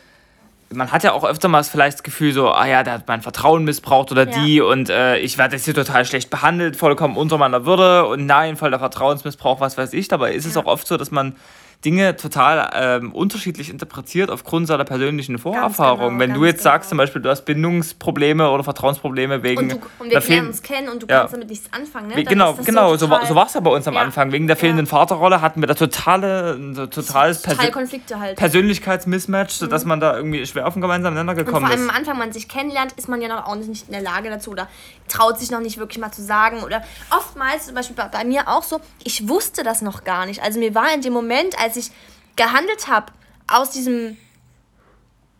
man 0.72 0.92
hat 0.92 1.02
ja 1.02 1.12
auch 1.12 1.24
öfter 1.24 1.48
mal 1.48 1.64
vielleicht 1.64 1.98
das 1.98 2.02
Gefühl 2.02 2.32
so, 2.32 2.50
ah 2.50 2.66
ja, 2.66 2.82
der 2.82 2.94
hat 2.94 3.08
mein 3.08 3.22
Vertrauen 3.22 3.64
missbraucht 3.64 4.12
oder 4.12 4.28
ja. 4.28 4.42
die 4.42 4.60
und 4.60 4.90
äh, 4.90 5.18
ich 5.18 5.38
werde 5.38 5.56
jetzt 5.56 5.64
hier 5.64 5.74
total 5.74 6.04
schlecht 6.04 6.30
behandelt, 6.30 6.76
vollkommen 6.76 7.16
unter 7.16 7.38
meiner 7.38 7.64
Würde 7.64 8.06
und 8.06 8.26
nein, 8.26 8.56
voll 8.56 8.70
der 8.70 8.78
Vertrauensmissbrauch, 8.78 9.60
was 9.60 9.78
weiß 9.78 9.92
ich. 9.94 10.08
Dabei 10.08 10.32
ist 10.32 10.44
ja. 10.44 10.50
es 10.50 10.56
auch 10.56 10.66
oft 10.66 10.86
so, 10.86 10.96
dass 10.96 11.10
man 11.10 11.36
Dinge 11.84 12.16
total 12.16 12.70
ähm, 12.74 13.12
unterschiedlich 13.12 13.70
interpretiert 13.70 14.30
aufgrund 14.30 14.66
seiner 14.66 14.84
persönlichen 14.84 15.38
Vorerfahrung. 15.38 16.18
Genau, 16.18 16.20
Wenn 16.20 16.34
du 16.34 16.44
jetzt 16.44 16.58
genau. 16.58 16.72
sagst, 16.72 16.88
zum 16.88 16.98
Beispiel, 16.98 17.22
du 17.22 17.30
hast 17.30 17.44
Bindungsprobleme 17.44 18.50
oder 18.50 18.64
Vertrauensprobleme 18.64 19.44
wegen. 19.44 19.60
Und, 19.60 19.72
du, 19.72 19.80
und 20.00 20.10
wir 20.10 20.20
lernen 20.20 20.48
uns 20.48 20.62
kennen 20.62 20.88
und 20.88 21.04
du 21.04 21.06
ja. 21.06 21.20
kannst 21.20 21.34
damit 21.34 21.48
nichts 21.48 21.72
anfangen. 21.72 22.08
Ne? 22.08 22.24
Genau, 22.24 22.54
genau 22.54 22.96
so, 22.96 23.06
so 23.06 23.34
war 23.36 23.46
es 23.46 23.54
ja 23.54 23.60
bei 23.60 23.70
uns 23.70 23.86
am 23.86 23.94
ja. 23.94 24.00
Anfang. 24.00 24.32
Wegen 24.32 24.48
der 24.48 24.56
fehlenden 24.56 24.86
ja. 24.86 24.90
Vaterrolle 24.90 25.40
hatten 25.40 25.60
wir 25.60 25.68
da 25.68 25.74
totale, 25.74 26.58
so 26.74 26.86
totales 26.86 27.42
Persön 27.42 27.70
Konflikte 27.70 28.18
halt. 28.18 28.36
Persönlichkeitsmismatch, 28.36 29.60
mhm. 29.60 29.64
sodass 29.66 29.84
man 29.84 30.00
da 30.00 30.16
irgendwie 30.16 30.44
schwer 30.46 30.66
auf 30.66 30.72
den 30.72 30.82
gemeinsamen 30.82 31.16
Nenner 31.16 31.36
gekommen 31.36 31.66
ist. 31.66 31.74
Und 31.74 31.78
vor 31.78 31.78
allem 31.78 31.90
am 31.90 31.96
Anfang, 31.96 32.18
man 32.18 32.32
sich 32.32 32.48
kennenlernt, 32.48 32.92
ist 32.94 33.08
man 33.08 33.22
ja 33.22 33.28
noch 33.28 33.46
auch 33.46 33.54
nicht 33.54 33.86
in 33.86 33.92
der 33.92 34.02
Lage 34.02 34.30
dazu 34.30 34.50
oder 34.50 34.66
traut 35.06 35.38
sich 35.38 35.52
noch 35.52 35.60
nicht 35.60 35.78
wirklich 35.78 35.98
mal 35.98 36.10
zu 36.10 36.22
sagen. 36.22 36.64
Oder 36.64 36.82
oftmals, 37.16 37.66
zum 37.66 37.76
Beispiel 37.76 37.94
bei, 37.94 38.08
bei 38.08 38.24
mir 38.24 38.48
auch 38.48 38.64
so, 38.64 38.80
ich 39.04 39.28
wusste 39.28 39.62
das 39.62 39.80
noch 39.80 40.02
gar 40.02 40.26
nicht. 40.26 40.42
Also 40.42 40.58
mir 40.58 40.74
war 40.74 40.92
in 40.92 41.02
dem 41.02 41.12
Moment, 41.12 41.56
als 41.60 41.67
ich 41.76 41.90
gehandelt 42.36 42.88
habe 42.88 43.12
aus 43.46 43.70
diesem 43.70 44.16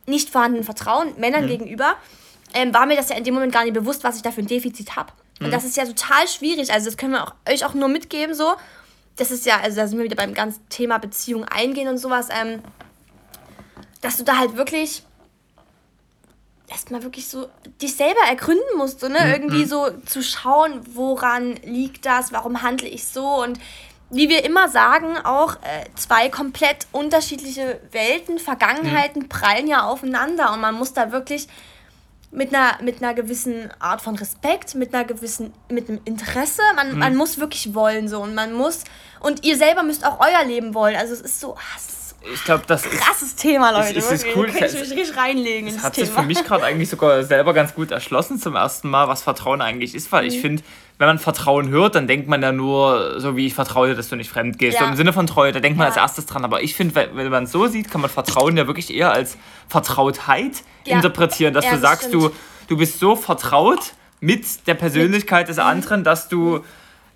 nicht 0.06 0.30
vorhandenen 0.30 0.64
Vertrauen 0.64 1.14
Männern 1.18 1.44
mhm. 1.44 1.48
gegenüber, 1.48 1.96
ähm, 2.54 2.72
war 2.72 2.86
mir 2.86 2.96
das 2.96 3.10
ja 3.10 3.16
in 3.16 3.24
dem 3.24 3.34
Moment 3.34 3.52
gar 3.52 3.64
nicht 3.64 3.74
bewusst, 3.74 4.04
was 4.04 4.16
ich 4.16 4.22
da 4.22 4.30
für 4.30 4.40
ein 4.40 4.46
Defizit 4.46 4.96
habe. 4.96 5.12
Mhm. 5.38 5.46
Und 5.46 5.52
das 5.52 5.64
ist 5.64 5.76
ja 5.76 5.84
total 5.84 6.26
schwierig. 6.26 6.72
Also 6.72 6.86
das 6.86 6.96
können 6.96 7.12
wir 7.12 7.24
auch, 7.24 7.34
euch 7.48 7.64
auch 7.64 7.74
nur 7.74 7.88
mitgeben 7.88 8.34
so. 8.34 8.54
Das 9.16 9.30
ist 9.30 9.46
ja, 9.46 9.60
also 9.60 9.76
da 9.76 9.86
sind 9.86 9.98
wir 9.98 10.04
wieder 10.04 10.16
beim 10.16 10.34
ganzen 10.34 10.66
Thema 10.68 10.98
Beziehung 10.98 11.44
eingehen 11.44 11.88
und 11.88 11.98
sowas, 11.98 12.28
ähm, 12.30 12.62
dass 14.00 14.16
du 14.16 14.24
da 14.24 14.38
halt 14.38 14.56
wirklich 14.56 15.02
erstmal 16.68 17.02
wirklich 17.02 17.28
so 17.28 17.48
dich 17.80 17.96
selber 17.96 18.20
ergründen 18.28 18.76
musst, 18.76 19.00
so, 19.00 19.08
ne? 19.08 19.18
Mhm. 19.20 19.32
Irgendwie 19.32 19.64
mhm. 19.64 19.68
so 19.68 19.90
zu 20.06 20.22
schauen, 20.22 20.80
woran 20.94 21.54
liegt 21.64 22.06
das, 22.06 22.32
warum 22.32 22.62
handle 22.62 22.88
ich 22.88 23.06
so 23.06 23.42
und 23.42 23.58
wie 24.10 24.28
wir 24.28 24.44
immer 24.44 24.68
sagen, 24.68 25.18
auch 25.18 25.54
äh, 25.56 25.84
zwei 25.94 26.28
komplett 26.28 26.86
unterschiedliche 26.92 27.80
Welten, 27.90 28.38
Vergangenheiten 28.38 29.22
mhm. 29.22 29.28
prallen 29.28 29.66
ja 29.66 29.84
aufeinander 29.84 30.52
und 30.52 30.60
man 30.60 30.74
muss 30.74 30.92
da 30.92 31.12
wirklich 31.12 31.48
mit 32.30 32.54
einer, 32.54 32.82
mit 32.82 33.02
einer 33.02 33.14
gewissen 33.14 33.70
Art 33.78 34.02
von 34.02 34.14
Respekt, 34.16 34.74
mit 34.74 34.94
einer 34.94 35.04
gewissen, 35.04 35.52
mit 35.70 35.88
einem 35.88 36.00
Interesse, 36.04 36.62
man, 36.74 36.92
mhm. 36.92 36.98
man 36.98 37.16
muss 37.16 37.38
wirklich 37.38 37.74
wollen 37.74 38.08
so 38.08 38.20
und 38.20 38.34
man 38.34 38.52
muss, 38.52 38.84
und 39.20 39.44
ihr 39.44 39.56
selber 39.56 39.82
müsst 39.82 40.06
auch 40.06 40.20
euer 40.20 40.44
Leben 40.44 40.74
wollen, 40.74 40.96
also 40.96 41.12
es 41.12 41.20
ist 41.20 41.40
so, 41.40 41.56
es 41.76 41.97
ich 42.20 42.44
glaube, 42.44 42.64
das 42.66 42.84
ist. 42.84 43.00
Krasses 43.00 43.36
Thema, 43.36 43.70
Leute. 43.70 43.98
Ist, 43.98 44.10
ist 44.10 44.26
cool. 44.34 44.46
Kann 44.46 44.64
ich 44.64 44.72
mich 44.72 44.90
richtig 44.90 45.16
reinlegen. 45.16 45.72
Das 45.72 45.82
hat 45.82 45.94
Thema. 45.94 46.06
sich 46.06 46.14
für 46.14 46.22
mich 46.22 46.44
gerade 46.44 46.64
eigentlich 46.64 46.90
sogar 46.90 47.22
selber 47.22 47.54
ganz 47.54 47.74
gut 47.74 47.90
erschlossen 47.90 48.38
zum 48.38 48.56
ersten 48.56 48.90
Mal, 48.90 49.08
was 49.08 49.22
Vertrauen 49.22 49.60
eigentlich 49.62 49.94
ist, 49.94 50.10
weil 50.10 50.22
mhm. 50.22 50.28
ich 50.28 50.40
finde, 50.40 50.62
wenn 50.98 51.06
man 51.06 51.18
Vertrauen 51.20 51.68
hört, 51.68 51.94
dann 51.94 52.08
denkt 52.08 52.28
man 52.28 52.42
ja 52.42 52.50
nur, 52.50 53.20
so 53.20 53.36
wie 53.36 53.46
ich 53.46 53.54
vertraue 53.54 53.94
dass 53.94 54.08
du 54.08 54.16
nicht 54.16 54.30
fremd 54.30 54.58
gehst. 54.58 54.74
Ja. 54.74 54.84
So 54.84 54.90
im 54.90 54.96
Sinne 54.96 55.12
von 55.12 55.28
Treue, 55.28 55.52
da 55.52 55.60
denkt 55.60 55.78
man 55.78 55.84
ja. 55.84 55.90
als 55.90 55.96
erstes 55.96 56.26
dran. 56.26 56.44
Aber 56.44 56.62
ich 56.62 56.74
finde, 56.74 57.08
wenn 57.12 57.30
man 57.30 57.44
es 57.44 57.52
so 57.52 57.68
sieht, 57.68 57.90
kann 57.90 58.00
man 58.00 58.10
Vertrauen 58.10 58.56
ja 58.56 58.66
wirklich 58.66 58.92
eher 58.92 59.12
als 59.12 59.38
Vertrautheit 59.68 60.64
ja. 60.84 60.96
interpretieren, 60.96 61.54
dass 61.54 61.68
du 61.68 61.78
sagst, 61.78 62.12
du, 62.12 62.30
du 62.66 62.76
bist 62.76 62.98
so 62.98 63.14
vertraut 63.14 63.92
mit 64.20 64.66
der 64.66 64.74
Persönlichkeit 64.74 65.48
des 65.48 65.60
anderen, 65.60 66.02
dass 66.02 66.28
du 66.28 66.64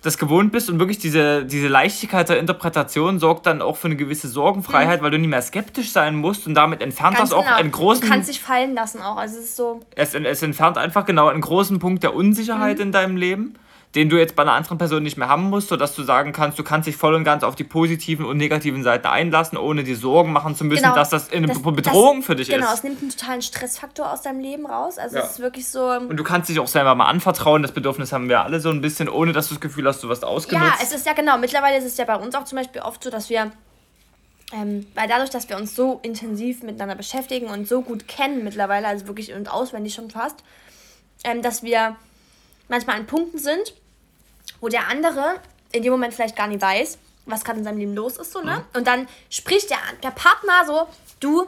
das 0.03 0.17
gewohnt 0.17 0.51
bist 0.51 0.69
und 0.69 0.79
wirklich 0.79 0.99
diese, 0.99 1.45
diese 1.45 1.69
Leichtigkeit 1.69 2.27
der 2.27 2.37
Interpretation 2.37 3.19
sorgt 3.19 3.45
dann 3.45 3.61
auch 3.61 3.77
für 3.77 3.87
eine 3.87 3.95
gewisse 3.95 4.27
Sorgenfreiheit, 4.27 4.99
mhm. 4.99 5.05
weil 5.05 5.11
du 5.11 5.19
nicht 5.19 5.29
mehr 5.29 5.41
skeptisch 5.41 5.91
sein 5.91 6.15
musst 6.15 6.45
und 6.45 6.55
damit 6.55 6.81
entfernt 6.81 7.17
Ganz 7.17 7.29
das 7.29 7.37
auch 7.37 7.45
genau. 7.45 7.55
einen 7.55 7.71
großen. 7.71 8.03
Du 8.03 8.09
kannst 8.09 8.29
dich 8.29 8.41
fallen 8.41 8.75
lassen 8.75 9.01
auch. 9.01 9.15
Also 9.15 9.39
es 9.39 9.45
ist 9.45 9.55
so. 9.55 9.79
Es, 9.95 10.13
es 10.13 10.43
entfernt 10.43 10.77
einfach 10.77 11.05
genau 11.05 11.29
einen 11.29 11.41
großen 11.41 11.79
Punkt 11.79 12.03
der 12.03 12.13
Unsicherheit 12.13 12.77
mhm. 12.77 12.83
in 12.83 12.91
deinem 12.91 13.15
Leben 13.15 13.55
den 13.95 14.09
du 14.09 14.17
jetzt 14.17 14.35
bei 14.35 14.41
einer 14.41 14.53
anderen 14.53 14.79
Person 14.79 15.03
nicht 15.03 15.17
mehr 15.17 15.27
haben 15.27 15.49
musst, 15.49 15.69
sodass 15.69 15.93
du 15.93 16.01
sagen 16.01 16.33
kannst, 16.33 16.57
du 16.57 16.63
kannst 16.63 16.87
dich 16.87 16.97
voll 16.97 17.13
und 17.13 17.23
ganz 17.23 17.43
auf 17.43 17.55
die 17.55 17.63
positiven 17.63 18.25
und 18.25 18.37
negativen 18.37 18.83
Seiten 18.83 19.05
einlassen, 19.05 19.57
ohne 19.57 19.83
dir 19.83 19.95
Sorgen 19.95 20.31
machen 20.31 20.55
zu 20.55 20.63
müssen, 20.63 20.83
genau, 20.83 20.95
dass 20.95 21.09
das 21.09 21.31
eine 21.31 21.47
das, 21.47 21.61
Bedrohung 21.61 22.17
das, 22.17 22.25
für 22.25 22.35
dich 22.35 22.47
genau, 22.47 22.59
ist. 22.59 22.63
Genau, 22.63 22.73
es 22.73 22.83
nimmt 22.83 23.01
einen 23.01 23.11
totalen 23.11 23.41
Stressfaktor 23.43 24.11
aus 24.11 24.23
deinem 24.23 24.39
Leben 24.39 24.65
raus. 24.65 24.97
Also 24.97 25.17
ja. 25.17 25.23
es 25.23 25.33
ist 25.33 25.39
wirklich 25.39 25.67
so. 25.67 25.91
Und 25.91 26.17
du 26.17 26.23
kannst 26.23 26.49
dich 26.49 26.59
auch 26.59 26.67
selber 26.67 26.95
mal 26.95 27.05
anvertrauen, 27.05 27.61
das 27.61 27.71
Bedürfnis 27.71 28.11
haben 28.11 28.29
wir 28.29 28.41
alle 28.41 28.59
so 28.59 28.69
ein 28.69 28.81
bisschen, 28.81 29.09
ohne 29.09 29.31
dass 29.31 29.49
du 29.49 29.55
das 29.55 29.61
Gefühl 29.61 29.87
hast, 29.87 30.01
du 30.01 30.09
wirst 30.09 30.25
ausgenutzt. 30.25 30.65
Ja, 30.79 30.83
es 30.83 30.91
ist 30.91 31.05
ja 31.05 31.13
genau. 31.13 31.37
Mittlerweile 31.37 31.77
ist 31.77 31.85
es 31.85 31.97
ja 31.97 32.05
bei 32.05 32.15
uns 32.15 32.33
auch 32.33 32.45
zum 32.45 32.57
Beispiel 32.57 32.81
oft 32.81 33.03
so, 33.03 33.11
dass 33.11 33.29
wir 33.29 33.51
ähm, 34.53 34.85
weil 34.93 35.07
dadurch, 35.07 35.31
dass 35.31 35.49
wir 35.49 35.57
uns 35.57 35.75
so 35.75 35.99
intensiv 36.03 36.61
miteinander 36.61 36.95
beschäftigen 36.95 37.47
und 37.47 37.67
so 37.67 37.81
gut 37.81 38.07
kennen 38.07 38.43
mittlerweile, 38.43 38.87
also 38.87 39.07
wirklich 39.07 39.33
und 39.33 39.51
auswendig 39.51 39.95
schon 39.95 40.11
fast, 40.11 40.43
ähm, 41.23 41.41
dass 41.41 41.63
wir 41.63 41.95
manchmal 42.69 42.97
an 42.97 43.07
Punkten 43.07 43.39
sind, 43.39 43.73
wo 44.63 44.69
der 44.69 44.87
andere 44.87 45.35
in 45.73 45.83
dem 45.83 45.91
Moment 45.91 46.13
vielleicht 46.13 46.37
gar 46.37 46.47
nicht 46.47 46.61
weiß, 46.61 46.97
was 47.25 47.43
gerade 47.43 47.59
in 47.59 47.65
seinem 47.65 47.79
Leben 47.79 47.95
los 47.95 48.15
ist, 48.15 48.31
so, 48.31 48.41
ne? 48.41 48.59
Mhm. 48.71 48.77
Und 48.77 48.87
dann 48.87 49.07
spricht 49.29 49.69
der, 49.69 49.77
der 50.01 50.11
Partner 50.11 50.65
so, 50.65 50.87
du, 51.19 51.47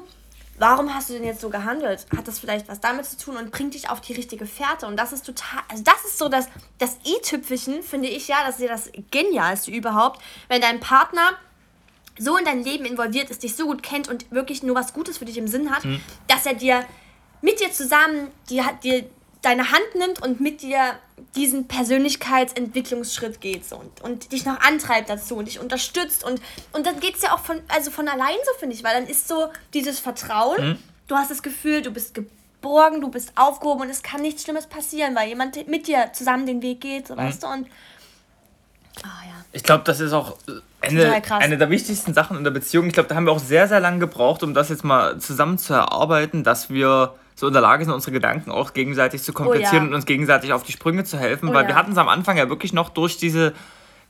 warum 0.60 0.94
hast 0.94 1.10
du 1.10 1.14
denn 1.14 1.24
jetzt 1.24 1.40
so 1.40 1.50
gehandelt? 1.50 2.08
Hat 2.16 2.28
das 2.28 2.40
vielleicht 2.40 2.68
was 2.68 2.82
damit 2.82 3.06
zu 3.06 3.18
tun 3.18 3.38
und 3.38 3.52
bringt 3.52 3.74
dich 3.74 3.90
auf 3.90 4.02
die 4.02 4.12
richtige 4.12 4.46
Fährte? 4.46 4.86
Und 4.86 4.98
das 4.98 5.14
ist 5.14 5.26
total, 5.26 5.62
also 5.70 5.82
das 5.82 6.04
ist 6.04 6.18
so 6.18 6.28
das, 6.28 6.50
das 6.78 6.98
i-Tüpfelchen, 7.06 7.84
finde 7.84 8.10
ich 8.10 8.28
ja, 8.28 8.44
das 8.46 8.56
ist 8.56 8.62
ja 8.64 8.68
das 8.68 8.92
Genialste 9.12 9.72
überhaupt, 9.72 10.22
wenn 10.50 10.60
dein 10.60 10.82
Partner 10.82 11.38
so 12.18 12.36
in 12.36 12.44
dein 12.44 12.66
Leben 12.66 12.84
involviert 12.84 13.30
ist, 13.30 13.44
dich 13.44 13.56
so 13.56 13.66
gut 13.66 13.82
kennt 13.82 14.10
und 14.10 14.30
wirklich 14.32 14.62
nur 14.62 14.76
was 14.76 14.92
Gutes 14.92 15.20
für 15.20 15.26
dich 15.26 15.38
im 15.38 15.48
Sinn 15.48 15.74
hat, 15.74 15.86
mhm. 15.86 16.02
dass 16.28 16.46
er 16.46 16.54
dir 16.54 16.86
mit 17.42 17.62
dir 17.62 17.72
zusammen 17.72 18.30
die, 18.50 18.62
dir 18.84 19.10
deine 19.46 19.72
Hand 19.72 19.96
nimmt 19.96 20.22
und 20.22 20.42
mit 20.42 20.62
dir 20.62 20.96
diesen 21.36 21.68
Persönlichkeitsentwicklungsschritt 21.68 23.42
geht 23.42 23.66
so, 23.66 23.78
und, 23.78 24.02
und 24.02 24.32
dich 24.32 24.46
noch 24.46 24.60
antreibt 24.62 25.10
dazu 25.10 25.36
und 25.36 25.46
dich 25.46 25.60
unterstützt 25.60 26.24
und, 26.24 26.42
und 26.72 26.86
dann 26.86 27.00
geht 27.00 27.16
es 27.16 27.22
ja 27.22 27.34
auch 27.34 27.40
von, 27.40 27.60
also 27.68 27.92
von 27.92 28.08
allein 28.08 28.36
so, 28.46 28.60
finde 28.60 28.76
ich, 28.76 28.84
weil 28.84 28.94
dann 28.94 29.08
ist 29.08 29.28
so 29.28 29.50
dieses 29.74 30.00
Vertrauen, 30.00 30.70
mhm. 30.70 30.78
du 31.08 31.16
hast 31.16 31.30
das 31.30 31.44
Gefühl, 31.44 31.82
du 31.82 31.92
bist 31.92 32.16
geborgen, 32.16 33.02
du 33.02 33.10
bist 33.10 33.34
aufgehoben 33.36 33.84
und 33.84 33.90
es 33.90 34.02
kann 34.02 34.22
nichts 34.22 34.44
Schlimmes 34.44 34.66
passieren, 34.66 35.16
weil 35.16 35.28
jemand 35.28 35.68
mit 35.68 35.88
dir 35.88 36.10
zusammen 36.14 36.46
den 36.46 36.62
Weg 36.62 36.82
geht, 36.82 37.08
so, 37.08 37.14
mhm. 37.14 37.20
weißt 37.20 37.44
du, 37.44 37.48
und 37.48 37.68
oh, 39.04 39.04
ja. 39.04 39.46
Ich 39.52 39.64
glaube, 39.64 39.84
das 39.86 40.00
ist 40.00 40.12
auch 40.12 40.38
eine, 40.82 41.22
eine 41.30 41.58
der 41.58 41.70
wichtigsten 41.70 42.14
Sachen 42.14 42.38
in 42.38 42.44
der 42.44 42.52
Beziehung. 42.52 42.88
Ich 42.88 42.94
glaube, 42.94 43.08
da 43.10 43.16
haben 43.16 43.26
wir 43.26 43.32
auch 43.32 43.40
sehr, 43.40 43.68
sehr 43.68 43.80
lange 43.80 44.00
gebraucht, 44.00 44.44
um 44.44 44.54
das 44.54 44.70
jetzt 44.70 44.84
mal 44.84 45.18
zusammen 45.20 45.58
zu 45.58 45.74
erarbeiten, 45.74 46.44
dass 46.44 46.70
wir 46.70 47.16
so 47.36 47.48
in 47.48 47.54
der 47.54 47.62
Lage 47.62 47.84
sind, 47.84 47.94
unsere 47.94 48.14
Gedanken 48.14 48.50
auch 48.50 48.74
gegenseitig 48.74 49.22
zu 49.22 49.34
komplizieren 49.34 49.74
oh, 49.74 49.82
ja. 49.82 49.88
und 49.90 49.94
uns 49.94 50.06
gegenseitig 50.06 50.54
auf 50.54 50.64
die 50.64 50.72
Sprünge 50.72 51.04
zu 51.04 51.18
helfen. 51.18 51.50
Oh, 51.50 51.54
weil 51.54 51.64
ja. 51.64 51.70
wir 51.70 51.76
hatten 51.76 51.92
es 51.92 51.98
am 51.98 52.08
Anfang 52.08 52.38
ja 52.38 52.50
wirklich 52.50 52.74
noch 52.74 52.90
durch 52.90 53.18
diese 53.18 53.54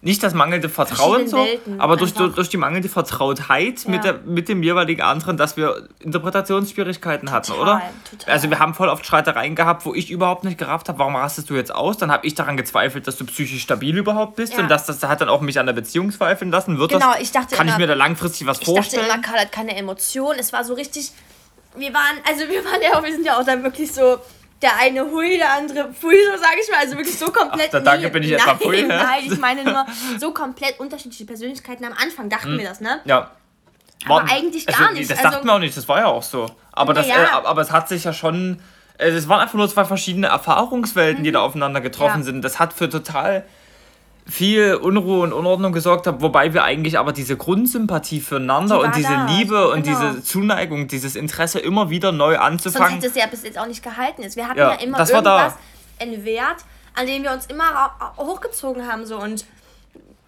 nicht 0.06 0.22
das 0.22 0.36
mangelnde 0.36 0.70
Vertrauen 0.70 1.28
so, 1.28 1.48
aber 1.80 1.98
durch, 1.98 2.14
durch 2.14 2.50
die 2.50 2.58
mangelnde 2.58 2.90
Vertrautheit 2.90 3.86
ja. 3.86 3.90
mit, 3.90 4.04
der, 4.04 4.20
mit 4.24 4.48
dem 4.50 4.62
jeweiligen 4.62 5.02
anderen, 5.02 5.36
dass 5.36 5.58
wir 5.58 5.90
Interpretationsschwierigkeiten 6.00 7.32
hatten, 7.32 7.48
total, 7.48 7.62
oder? 7.62 7.82
Total. 8.12 8.34
Also 8.34 8.52
wir 8.52 8.60
haben 8.60 8.76
voll 8.76 8.88
oft 8.90 9.04
Streitereien 9.04 9.56
gehabt, 9.56 9.84
wo 9.84 9.96
ich 9.96 10.12
überhaupt 10.12 10.44
nicht 10.44 10.60
gerafft 10.60 10.90
habe, 10.90 11.00
warum 11.00 11.16
rastest 11.16 11.50
du 11.50 11.56
jetzt 11.56 11.74
aus? 11.74 11.98
Dann 11.98 12.12
habe 12.12 12.28
ich 12.28 12.36
daran 12.36 12.56
gezweifelt, 12.56 13.08
dass 13.08 13.18
du 13.18 13.26
psychisch 13.26 13.64
stabil 13.64 13.98
überhaupt 13.98 14.36
bist 14.36 14.54
ja. 14.54 14.60
und 14.60 14.70
das, 14.70 14.86
das 14.86 15.02
hat 15.02 15.22
dann 15.22 15.30
auch 15.30 15.42
mich 15.42 15.60
an 15.60 15.66
der 15.66 15.74
Beziehung 15.74 16.12
zweifeln 16.12 16.52
lassen. 16.52 16.78
Wird 16.78 16.92
genau, 16.92 17.14
das, 17.14 17.22
ich 17.22 17.32
dachte 17.32 17.56
kann 17.56 17.66
immer, 17.66 17.76
ich 17.76 17.80
mir 17.80 17.88
da 17.88 17.96
langfristig 17.96 18.46
was 18.46 18.60
ich 18.60 18.66
vorstellen? 18.66 19.06
Ich 19.06 19.08
dachte 19.08 19.22
immer, 19.22 19.28
Karl 19.28 19.42
hat 19.42 19.52
keine 19.52 19.76
Emotionen. 19.76 20.38
Es 20.38 20.54
war 20.54 20.64
so 20.64 20.76
richtig, 20.76 21.14
wir 21.78 21.94
waren, 21.94 22.18
also 22.28 22.48
wir 22.50 22.64
waren 22.66 22.82
ja 22.82 22.98
auch, 22.98 23.04
wir 23.04 23.12
sind 23.12 23.26
ja 23.26 23.40
auch 23.40 23.46
dann 23.46 23.64
wirklich 23.64 23.92
so 23.92 24.20
der 24.62 24.78
eine 24.78 25.06
hui, 25.12 25.38
der 25.38 25.54
andere 25.54 25.94
pfui, 25.94 26.18
so 26.32 26.38
sage 26.38 26.58
ich 26.62 26.72
mal. 26.72 26.80
Also 26.80 26.98
wirklich 26.98 27.18
so 27.18 27.32
komplett. 27.32 27.74
Ach, 27.74 27.84
danke, 27.84 28.06
nee, 28.06 28.10
bin 28.10 28.24
ich 28.24 28.32
nein, 28.32 28.40
etwa 28.40 28.56
pfui, 28.56 28.84
Nein, 28.84 29.24
ich 29.26 29.38
meine 29.38 29.64
nur 29.64 29.86
so 30.20 30.32
komplett 30.32 30.80
unterschiedliche 30.80 31.26
Persönlichkeiten. 31.26 31.86
Am 31.86 31.94
Anfang 31.94 32.30
dachten 32.30 32.52
hm. 32.52 32.60
wir 32.60 32.68
das, 32.68 32.82
ne? 32.82 33.02
Ja. 33.06 33.32
Aber 34.06 34.16
War, 34.16 34.32
eigentlich 34.32 34.66
gar 34.66 34.80
also, 34.82 34.94
nicht. 34.94 35.10
Das 35.10 35.20
also, 35.20 35.32
dachten 35.32 35.48
wir 35.48 35.54
auch 35.54 35.60
nicht, 35.60 35.76
das 35.76 35.88
war 35.88 36.00
ja 36.00 36.08
auch 36.08 36.24
so. 36.24 36.48
Aber, 36.72 36.94
das, 36.94 37.08
ja. 37.08 37.16
äh, 37.16 37.46
aber 37.46 37.62
es 37.62 37.72
hat 37.72 37.90
sich 37.90 38.04
ja 38.04 38.14
schon. 38.14 38.60
Äh, 38.98 39.10
es 39.10 39.28
waren 39.28 39.42
einfach 39.42 39.56
nur 39.56 39.70
zwei 39.70 39.86
verschiedene 39.86 40.28
Erfahrungswelten, 40.28 41.22
mhm. 41.22 41.26
die 41.26 41.32
da 41.32 41.42
aufeinander 41.42 41.82
getroffen 41.82 42.20
ja. 42.20 42.24
sind. 42.24 42.42
Das 42.44 42.60
hat 42.60 42.74
für 42.74 42.90
total 42.90 43.46
viel 44.28 44.76
Unruhe 44.76 45.22
und 45.22 45.34
Unordnung 45.34 45.72
gesorgt 45.72 46.08
hat, 46.08 46.22
wobei 46.22 46.54
wir 46.54 46.64
eigentlich 46.64 46.98
aber 46.98 47.14
diese 47.14 47.38
Grundsympathie 47.38 48.20
füreinander 48.20 48.80
die 48.80 48.86
und 48.86 48.96
diese 48.96 49.10
da. 49.10 49.26
Liebe 49.28 49.70
und 49.70 49.84
genau. 49.84 50.00
diese 50.12 50.24
Zuneigung, 50.24 50.88
dieses 50.88 51.16
Interesse 51.16 51.60
immer 51.60 51.90
wieder 51.90 52.12
neu 52.12 52.38
anzufangen. 52.38 52.90
Sonst 52.90 53.04
hätte 53.04 53.08
es 53.08 53.16
ja 53.16 53.28
bis 53.28 53.44
jetzt 53.44 53.60
auch 53.60 53.68
nicht 53.68 53.84
gehalten. 53.84 54.24
Wir 54.36 54.48
hatten 54.48 54.60
ja, 54.60 54.72
ja 54.72 54.80
immer 54.80 55.00
irgendwas, 55.00 55.54
einen 56.00 56.26
Wert, 56.26 56.58
an 56.96 57.06
dem 57.06 57.24
wir 57.24 57.32
uns 57.32 57.46
immer 57.46 57.92
hochgezogen 58.18 58.88
haben 58.88 59.06
so 59.06 59.18
und 59.18 59.46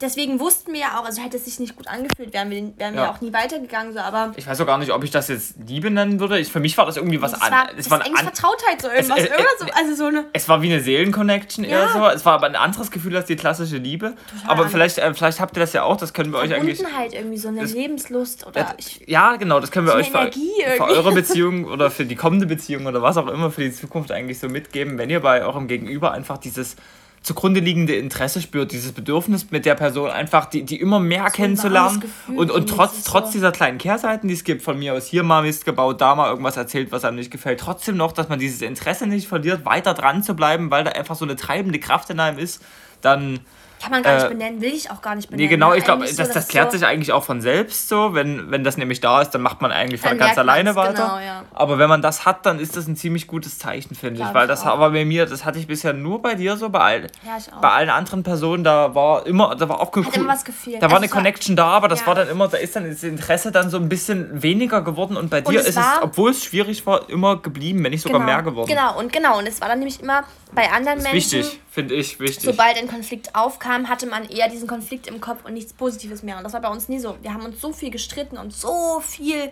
deswegen 0.02 0.40
wussten 0.40 0.74
wir 0.74 0.82
ja 0.82 1.00
auch, 1.00 1.06
also 1.06 1.22
hätte 1.22 1.38
es 1.38 1.46
sich 1.46 1.60
nicht 1.60 1.76
gut 1.76 1.88
angefühlt, 1.88 2.34
wären 2.34 2.50
wir, 2.50 2.78
wären 2.78 2.96
ja. 2.96 3.02
wir 3.02 3.10
auch 3.12 3.22
nie 3.22 3.34
weitergegangen, 3.34 3.94
so, 3.94 4.00
aber... 4.00 4.34
Ich 4.36 4.48
weiß 4.48 4.60
auch 4.62 4.66
gar 4.66 4.78
nicht, 4.78 4.92
ob 4.92 5.04
ich 5.04 5.12
das 5.12 5.28
jetzt 5.28 5.56
Liebe 5.66 5.90
nennen 5.90 6.20
würde. 6.20 6.40
Ich, 6.40 6.52
für 6.52 6.60
mich 6.60 6.78
war 6.78 6.86
das 6.86 6.98
irgendwie 6.98 7.22
was 7.22 7.34
anderes. 7.34 7.76
Es 7.78 7.90
war, 7.90 8.02
es 8.02 8.22
Vertrautheit, 8.22 8.82
so 8.82 8.90
irgendwas. 8.90 9.20
Es, 9.20 9.26
äh, 9.26 9.44
so, 9.60 9.66
also 9.74 9.96
so 9.96 10.06
eine 10.06 10.26
es 10.34 10.48
war 10.48 10.62
wie 10.62 10.72
eine 10.72 10.82
Seelenconnection 10.82 11.66
ja. 11.66 11.86
eher 11.86 11.90
so. 11.90 12.06
Es 12.08 12.26
war 12.26 12.34
aber 12.34 12.48
ein 12.48 12.56
anderes 12.56 12.92
Gefühl 12.92 13.16
als 13.16 13.26
die 13.26 13.36
klassische 13.36 13.78
Liebe. 13.78 14.16
Total 14.30 14.50
aber 14.50 14.70
vielleicht, 14.70 14.98
äh, 14.98 15.14
vielleicht 15.14 15.40
habt 15.40 15.58
ihr 15.58 15.62
das 15.62 15.74
ja 15.74 15.84
auch, 15.84 15.98
das 15.98 16.14
können 16.14 16.32
wir 16.32 16.40
euch 16.40 16.54
eigentlich... 16.54 16.84
halt 16.96 17.14
irgendwie, 17.14 17.38
so 17.38 17.48
eine 17.48 17.62
das, 17.62 17.74
Lebenslust 17.74 18.46
oder... 18.46 18.76
Ich, 18.78 19.04
ja, 19.08 19.36
genau, 19.36 19.60
das 19.60 19.72
können 19.72 19.88
wir 19.88 19.94
euch 19.94 20.12
für, 20.12 20.32
für 20.78 20.84
eure 20.84 21.12
Beziehung 21.16 21.66
oder 21.66 21.90
für 21.90 22.06
die 22.06 22.16
kommende 22.16 22.46
Beziehung 22.46 22.86
oder 22.86 23.02
was 23.02 23.18
auch 23.18 23.28
immer 23.28 23.52
für 23.52 23.62
die 23.62 23.72
Zukunft 23.72 24.12
eigentlich 24.12 24.40
so 24.40 24.48
mitgeben, 24.48 24.98
wenn 24.98 25.10
ihr 25.10 25.22
bei 25.22 25.44
eurem 25.44 25.68
Gegenüber 25.68 26.12
einfach 26.12 26.38
dieses 26.38 26.76
zugrunde 27.22 27.60
liegende 27.60 27.96
Interesse 27.96 28.42
spürt, 28.42 28.72
dieses 28.72 28.94
Bedürfnis 28.94 29.52
mit 29.52 29.66
der 29.66 29.76
Person 29.76 30.10
einfach, 30.10 30.46
die, 30.46 30.64
die 30.64 30.80
immer 30.80 31.00
mehr 31.00 31.26
so 31.26 31.32
kennenzulernen 31.32 32.04
und, 32.36 32.52
und 32.52 32.70
trotz, 32.70 33.04
trotz 33.04 33.32
dieser 33.32 33.52
kleinen 33.52 33.78
Kehrseiten, 33.78 34.28
die 34.28 34.34
es 34.34 34.44
gibt, 34.44 34.62
von 34.62 34.80
mir 34.80 34.94
aus 34.94 35.08
hier 35.08 35.24
mal 35.24 35.44
Mist 35.44 35.66
gebaut, 35.66 36.00
da 36.00 36.16
mal 36.16 36.30
irgendwas 36.30 36.58
erzählt, 36.58 36.92
was 36.92 37.04
einem 37.04 37.18
nicht 37.18 37.32
gefällt, 37.32 37.60
trotzdem 37.60 37.98
noch, 37.98 38.12
dass 38.12 38.30
man 38.30 38.40
dieses 38.40 38.62
Interesse 38.62 39.08
nicht 39.08 39.28
verliert, 39.28 39.66
weiter 39.66 39.94
dran 39.94 40.24
zu 40.24 40.36
bleiben, 40.36 40.72
weil 40.72 40.84
da 40.84 40.92
einfach 40.92 41.16
so 41.16 41.26
eine 41.26 41.36
treibende 41.36 41.80
Kraft 41.80 42.10
in 42.10 42.20
einem 42.20 42.38
ist, 42.38 42.64
dann 43.02 43.40
kann 43.82 43.92
man 43.92 44.04
gar 44.04 44.16
nicht 44.16 44.26
äh, 44.26 44.30
benennen, 44.30 44.62
will 44.62 44.74
ich 44.74 44.90
auch 44.90 45.02
gar 45.02 45.16
nicht 45.16 45.30
benennen. 45.30 45.46
Nee, 45.46 45.54
genau, 45.54 45.74
ich 45.74 45.84
glaube, 45.84 46.06
das, 46.06 46.16
so, 46.16 46.24
das 46.24 46.48
klärt 46.48 46.72
so 46.72 46.78
sich 46.78 46.88
eigentlich 46.88 47.12
auch 47.12 47.24
von 47.24 47.42
selbst 47.42 47.88
so. 47.88 48.14
Wenn, 48.14 48.50
wenn 48.52 48.64
das 48.64 48.78
nämlich 48.78 49.02
da 49.02 49.22
ist, 49.22 49.32
dann 49.32 49.42
macht 49.42 49.62
man 49.62 49.72
eigentlich 49.72 50.02
von 50.02 50.18
ganz 50.18 50.38
alleine 50.38 50.76
weiter. 50.76 50.94
Genau, 50.94 51.20
ja. 51.20 51.44
Aber 51.54 51.78
wenn 51.78 51.90
man 51.90 52.02
das 52.02 52.26
hat, 52.26 52.46
dann 52.46 52.60
ist 52.60 52.76
das 52.76 52.88
ein 52.88 52.96
ziemlich 52.96 53.28
gutes 53.28 53.60
Zeichen, 53.60 53.96
finde 53.96 54.22
ich. 54.22 54.34
Weil 54.34 54.48
das 54.48 54.64
auch. 54.64 54.68
aber 54.74 54.92
bei 54.92 55.06
mir, 55.06 55.26
das 55.26 55.46
hatte 55.46 55.60
ich 55.60 55.68
bisher 55.68 55.94
nur 55.94 56.22
bei 56.22 56.36
dir 56.36 56.58
so, 56.58 56.70
bei, 56.70 56.80
all, 56.80 57.02
ja, 57.26 57.38
bei 57.62 57.70
allen 57.70 57.90
anderen 57.90 58.24
Personen, 58.24 58.64
da 58.64 58.96
war 58.96 59.26
immer, 59.26 59.56
da 59.56 59.70
war 59.70 59.80
auch 59.80 59.96
cool. 59.96 60.06
Immer 60.12 60.34
was 60.34 60.44
gefehlt. 60.44 60.78
Da 60.78 60.88
war 60.88 60.98
also 60.98 61.04
eine 61.04 61.10
Connection 61.10 61.56
da, 61.56 61.68
aber 61.68 61.88
das 61.88 62.02
ja. 62.02 62.08
war 62.08 62.16
dann 62.16 62.30
immer, 62.30 62.48
da 62.48 62.58
ist 62.58 62.76
dann 62.76 62.90
das 62.90 63.04
Interesse 63.04 63.52
dann 63.52 63.70
so 63.70 63.78
ein 63.78 63.90
bisschen 63.90 64.42
weniger 64.42 64.82
geworden 64.82 65.18
und 65.18 65.30
bei 65.30 65.40
und 65.40 65.50
dir 65.50 65.60
es 65.60 65.68
ist 65.68 65.78
es, 65.78 65.86
obwohl 66.02 66.32
es 66.32 66.44
schwierig 66.44 66.86
war, 66.86 67.10
immer 67.10 67.38
geblieben, 67.38 67.84
wenn 67.84 67.92
nicht 67.92 68.02
sogar 68.02 68.20
genau, 68.20 68.32
mehr 68.32 68.44
geworden. 68.44 68.68
Genau, 68.68 68.98
und 68.98 69.14
genau, 69.14 69.38
und 69.38 69.48
es 69.48 69.62
war 69.62 69.68
dann 69.68 69.80
nämlich 69.80 70.02
immer 70.02 70.24
bei 70.54 70.70
anderen 70.72 71.02
Menschen. 71.02 71.14
Wichtig, 71.14 71.60
finde 71.78 71.94
ich, 71.94 72.20
wichtig. 72.20 72.44
Sobald 72.44 72.76
ein 72.76 72.88
Konflikt 72.88 73.36
aufkam, 73.36 73.88
hatte 73.88 74.08
man 74.08 74.28
eher 74.28 74.50
diesen 74.50 74.68
Konflikt 74.68 75.06
im 75.06 75.22
Kopf 75.22 75.46
und 75.46 75.54
nichts 75.54 75.74
Positives 75.74 76.24
mehr. 76.24 76.36
Und 76.38 76.44
das 76.44 76.54
war 76.54 76.62
bei 76.62 76.70
uns 76.70 76.90
nie 76.90 76.98
so. 76.98 77.16
Wir 77.22 77.36
haben 77.36 77.46
uns 77.46 77.62
so 77.62 77.72
viel 77.72 77.92
gestritten 77.92 78.40
und 78.40 78.52
so 78.52 79.00
viel 79.00 79.52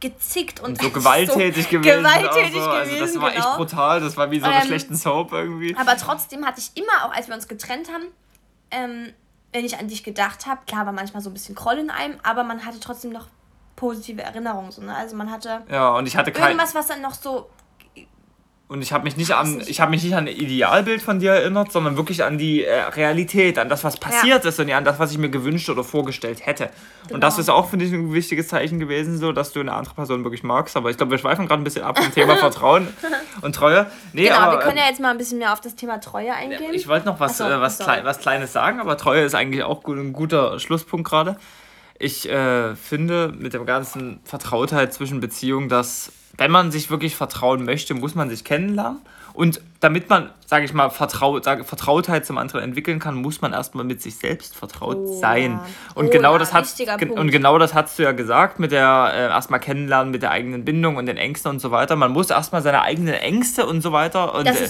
gezickt 0.00 0.58
und, 0.58 0.70
und 0.70 0.82
so 0.82 0.90
gewalttätig 0.98 1.66
so 1.66 1.70
gewesen. 1.70 2.02
Gewalttätig 2.02 2.54
so. 2.54 2.68
Also 2.68 2.98
das 2.98 3.20
war 3.20 3.30
genau. 3.30 3.48
echt 3.48 3.56
brutal. 3.56 4.00
Das 4.00 4.16
war 4.16 4.28
wie 4.32 4.40
so 4.40 4.46
eine 4.46 4.56
ähm, 4.56 4.66
schlechten 4.66 4.96
Soap 4.96 5.30
irgendwie. 5.30 5.76
Aber 5.76 5.96
trotzdem 5.96 6.44
hatte 6.44 6.60
ich 6.60 6.72
immer, 6.74 7.06
auch 7.06 7.14
als 7.14 7.28
wir 7.28 7.36
uns 7.36 7.46
getrennt 7.46 7.92
haben, 7.92 8.06
ähm, 8.72 9.12
wenn 9.52 9.64
ich 9.64 9.78
an 9.78 9.86
dich 9.86 10.02
gedacht 10.02 10.46
habe, 10.46 10.62
klar 10.66 10.84
war 10.84 10.92
manchmal 10.92 11.22
so 11.22 11.30
ein 11.30 11.32
bisschen 11.32 11.54
Kroll 11.54 11.78
in 11.78 11.90
einem, 11.90 12.18
aber 12.24 12.42
man 12.42 12.66
hatte 12.66 12.80
trotzdem 12.80 13.12
noch 13.12 13.28
positive 13.76 14.20
Erinnerungen. 14.20 14.72
So, 14.72 14.82
ne? 14.82 14.96
Also 14.96 15.14
man 15.14 15.30
hatte 15.30 15.62
ja, 15.70 15.90
und 15.90 16.06
ich 16.06 16.16
hatte 16.16 16.32
kein, 16.32 16.56
irgendwas, 16.56 16.74
was 16.74 16.88
dann 16.88 17.02
noch 17.02 17.14
so 17.14 17.48
und 18.72 18.80
ich 18.80 18.94
habe 18.94 19.04
mich 19.04 19.18
nicht 19.18 19.32
an, 19.32 19.62
ich 19.66 19.82
habe 19.82 19.90
mich 19.90 20.02
nicht 20.02 20.14
an 20.14 20.26
ein 20.26 20.34
Idealbild 20.34 21.02
von 21.02 21.18
dir 21.18 21.32
erinnert, 21.32 21.70
sondern 21.70 21.98
wirklich 21.98 22.24
an 22.24 22.38
die 22.38 22.64
äh, 22.64 22.80
Realität, 22.84 23.58
an 23.58 23.68
das, 23.68 23.84
was 23.84 23.98
passiert 23.98 24.44
ja. 24.44 24.48
ist 24.48 24.58
und 24.58 24.68
ja 24.68 24.78
an 24.78 24.84
das, 24.84 24.98
was 24.98 25.12
ich 25.12 25.18
mir 25.18 25.28
gewünscht 25.28 25.68
oder 25.68 25.84
vorgestellt 25.84 26.46
hätte. 26.46 26.70
Genau. 27.02 27.16
Und 27.16 27.20
das 27.20 27.38
ist 27.38 27.50
auch, 27.50 27.68
finde 27.68 27.84
ich, 27.84 27.92
ein 27.92 28.14
wichtiges 28.14 28.48
Zeichen 28.48 28.80
gewesen, 28.80 29.18
so, 29.18 29.32
dass 29.32 29.52
du 29.52 29.60
eine 29.60 29.72
andere 29.72 29.94
Person 29.94 30.24
wirklich 30.24 30.42
magst. 30.42 30.74
Aber 30.78 30.88
ich 30.88 30.96
glaube, 30.96 31.10
wir 31.10 31.18
schweifen 31.18 31.46
gerade 31.46 31.60
ein 31.60 31.64
bisschen 31.64 31.84
ab 31.84 31.98
vom 31.98 32.14
Thema 32.14 32.36
Vertrauen 32.38 32.88
und 33.42 33.54
Treue. 33.54 33.86
Nee, 34.14 34.24
genau, 34.24 34.36
aber, 34.36 34.52
wir 34.52 34.60
können 34.60 34.78
ja 34.78 34.86
jetzt 34.88 35.00
mal 35.00 35.10
ein 35.10 35.18
bisschen 35.18 35.36
mehr 35.36 35.52
auf 35.52 35.60
das 35.60 35.74
Thema 35.74 36.00
Treue 36.00 36.32
eingehen. 36.32 36.72
Ich 36.72 36.88
wollte 36.88 37.04
noch 37.04 37.20
was, 37.20 37.36
so, 37.36 37.44
äh, 37.44 37.60
was, 37.60 37.78
Klei 37.78 38.04
was 38.04 38.20
Kleines 38.20 38.54
sagen, 38.54 38.80
aber 38.80 38.96
Treue 38.96 39.22
ist 39.22 39.34
eigentlich 39.34 39.64
auch 39.64 39.82
gut, 39.82 39.98
ein 39.98 40.14
guter 40.14 40.58
Schlusspunkt 40.58 41.06
gerade. 41.06 41.36
Ich 41.98 42.26
äh, 42.26 42.74
finde 42.74 43.34
mit 43.36 43.52
der 43.52 43.60
ganzen 43.66 44.20
Vertrautheit 44.24 44.94
zwischen 44.94 45.20
Beziehungen, 45.20 45.68
dass 45.68 46.10
wenn 46.36 46.50
man 46.50 46.70
sich 46.70 46.90
wirklich 46.90 47.16
vertrauen 47.16 47.64
möchte, 47.64 47.94
muss 47.94 48.14
man 48.14 48.30
sich 48.30 48.44
kennenlernen. 48.44 49.00
Und 49.32 49.60
damit 49.82 50.08
man, 50.08 50.30
sage 50.46 50.64
ich 50.64 50.72
mal, 50.72 50.90
Vertraut, 50.90 51.42
sag, 51.42 51.66
Vertrautheit 51.66 52.24
zum 52.24 52.38
anderen 52.38 52.62
entwickeln 52.62 53.00
kann, 53.00 53.16
muss 53.16 53.40
man 53.40 53.52
erstmal 53.52 53.84
mit 53.84 54.00
sich 54.00 54.14
selbst 54.14 54.54
vertraut 54.54 54.96
oh, 54.96 55.20
sein. 55.20 55.58
Und, 55.96 56.06
oh, 56.06 56.10
genau 56.10 56.34
ja, 56.34 56.38
das 56.38 56.54
hat, 56.54 56.72
und 57.00 57.32
genau 57.32 57.58
das 57.58 57.74
hast 57.74 57.98
du 57.98 58.04
ja 58.04 58.12
gesagt, 58.12 58.60
mit 58.60 58.70
der 58.70 59.10
äh, 59.12 59.22
erstmal 59.22 59.58
kennenlernen, 59.58 60.12
mit 60.12 60.22
der 60.22 60.30
eigenen 60.30 60.64
Bindung 60.64 60.96
und 60.96 61.06
den 61.06 61.16
Ängsten 61.16 61.50
und 61.50 61.58
so 61.58 61.72
weiter. 61.72 61.96
Man 61.96 62.12
muss 62.12 62.30
erstmal 62.30 62.62
seine 62.62 62.82
eigenen 62.82 63.14
Ängste 63.14 63.66
und 63.66 63.80
so 63.80 63.90
weiter 63.90 64.36
und 64.36 64.46
das 64.46 64.60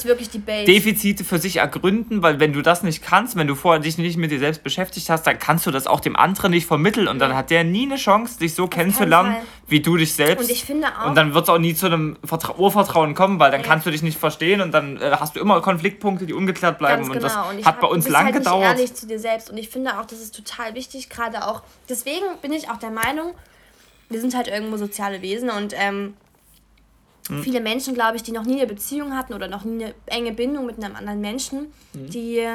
Base. 0.47 0.64
Defizite 0.64 1.25
für 1.25 1.38
sich 1.38 1.59
ergründen, 1.59 2.23
weil 2.23 2.40
wenn 2.40 2.54
du 2.54 2.62
das 2.62 2.83
nicht 2.83 3.02
kannst, 3.02 3.37
wenn 3.37 3.47
du 3.47 3.54
vorher 3.54 3.83
dich 3.83 3.99
nicht 3.99 4.16
mit 4.16 4.31
dir 4.31 4.38
selbst 4.38 4.62
beschäftigt 4.62 5.11
hast, 5.11 5.26
dann 5.26 5.38
kannst 5.38 5.66
du 5.66 5.71
das 5.71 5.87
auch 5.87 6.00
dem 6.00 6.16
anderen 6.16 6.52
nicht 6.52 6.66
vermitteln 6.66 7.07
und 7.07 7.19
dann 7.19 7.37
hat 7.37 7.50
der 7.50 7.64
nie 7.64 7.85
eine 7.85 7.97
Chance, 7.97 8.38
dich 8.38 8.54
so 8.54 8.66
kennenzulernen, 8.66 9.37
wie 9.69 9.81
du 9.81 9.99
dich 9.99 10.14
selbst. 10.14 10.45
Und 10.45 10.50
ich 10.50 10.64
finde 10.64 10.88
auch. 10.88 11.09
Und 11.09 11.16
dann 11.16 11.35
wird 11.35 11.45
es 11.45 11.50
auch 11.50 11.59
nie 11.59 11.75
zu 11.75 11.85
einem 11.85 12.16
Vertra 12.25 12.54
Urvertrauen 12.54 13.14
kommen, 13.14 13.38
weil 13.38 13.50
dann 13.50 13.61
ja. 13.61 13.66
kannst 13.66 13.87
du 13.87 13.90
dich 13.90 14.02
nicht 14.02 14.19
verstehen 14.19 14.62
und 14.62 14.73
dann 14.73 15.02
äh, 15.03 15.11
hast 15.13 15.37
du 15.37 15.41
immer 15.41 15.61
Konfliktpunkte, 15.61 16.27
die 16.27 16.33
ungeklärt 16.33 16.79
bleiben. 16.79 17.03
Ganz 17.03 17.15
und 17.15 17.23
das 17.23 17.37
und 17.37 17.59
hat 17.59 17.75
hab, 17.75 17.81
bei 17.81 17.89
uns 17.89 18.09
lang 18.09 18.27
halt 18.27 18.37
gedauert. 18.37 18.61
Nicht 18.61 18.81
ehrlich 18.81 18.95
zu 18.95 19.07
dir 19.07 19.19
selbst 19.19 19.51
und 19.51 19.59
ich 19.59 19.69
finde 19.69 19.99
auch, 19.99 20.07
das 20.07 20.21
ist 20.21 20.35
total 20.35 20.75
wichtig, 20.75 21.11
gerade 21.11 21.47
auch. 21.47 21.63
Deswegen 21.89 22.25
bin 22.41 22.53
ich 22.53 22.71
auch 22.71 22.79
der 22.79 22.91
Meinung, 22.91 23.35
wir 24.09 24.21
sind 24.21 24.35
halt 24.35 24.49
irgendwo 24.49 24.77
soziale 24.77 25.23
Wesen 25.23 25.51
und 25.51 25.75
ähm, 25.77 26.15
hm. 27.29 27.43
viele 27.43 27.61
Menschen, 27.61 27.95
glaube 27.95 28.17
ich, 28.17 28.23
die 28.23 28.33
noch 28.33 28.45
nie 28.45 28.59
eine 28.59 28.67
Beziehung 28.67 29.17
hatten 29.17 29.35
oder 29.35 29.49
noch 29.49 29.65
nie 29.65 29.85
eine 29.85 29.95
enge 30.07 30.33
Bindung 30.33 30.67
mit 30.67 30.83
einem 30.83 30.97
anderen 30.97 31.21
Menschen, 31.21 31.73
hm. 31.93 32.11
die 32.11 32.47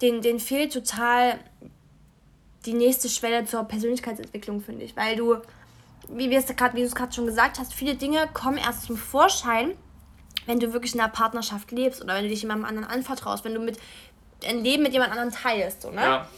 denen, 0.00 0.22
denen 0.22 0.40
fehlt 0.40 0.72
total 0.72 1.38
die 2.66 2.74
nächste 2.74 3.08
Schwelle 3.08 3.44
zur 3.44 3.64
Persönlichkeitsentwicklung, 3.64 4.60
finde 4.60 4.84
ich. 4.84 4.96
Weil 4.96 5.16
du, 5.16 5.36
wie, 6.08 6.30
wie 6.30 6.34
du 6.34 6.86
es 6.86 6.94
gerade 6.94 7.12
schon 7.12 7.26
gesagt 7.26 7.58
hast, 7.58 7.74
viele 7.74 7.94
Dinge 7.94 8.28
kommen 8.32 8.58
erst 8.58 8.84
zum 8.84 8.96
Vorschein, 8.96 9.72
wenn 10.48 10.58
du 10.58 10.72
wirklich 10.72 10.94
in 10.94 11.00
einer 11.00 11.10
Partnerschaft 11.10 11.70
lebst 11.72 12.02
oder 12.02 12.14
wenn 12.14 12.24
du 12.24 12.30
dich 12.30 12.40
jemandem 12.40 12.64
anderen 12.64 12.88
anvertraust, 12.88 13.44
wenn 13.44 13.52
du 13.52 13.60
mit 13.60 13.78
ein 14.42 14.64
Leben 14.64 14.82
mit 14.82 14.94
jemand 14.94 15.12
anderem 15.12 15.30
teilst. 15.30 15.82
So, 15.82 15.90
ne? 15.90 16.00
Ja. 16.00 16.28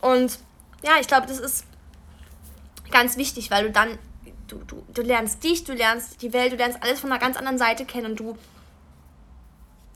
Und 0.00 0.38
ja, 0.84 0.92
ich 1.00 1.08
glaube, 1.08 1.26
das 1.26 1.40
ist 1.40 1.64
ganz 2.92 3.16
wichtig, 3.16 3.50
weil 3.50 3.64
du 3.64 3.72
dann, 3.72 3.98
du, 4.46 4.58
du, 4.58 4.84
du 4.94 5.02
lernst 5.02 5.42
dich, 5.42 5.64
du 5.64 5.72
lernst 5.72 6.22
die 6.22 6.32
Welt, 6.32 6.52
du 6.52 6.56
lernst 6.56 6.80
alles 6.80 7.00
von 7.00 7.10
einer 7.10 7.18
ganz 7.20 7.36
anderen 7.36 7.58
Seite 7.58 7.84
kennen 7.84 8.12
und 8.12 8.20
du 8.20 8.38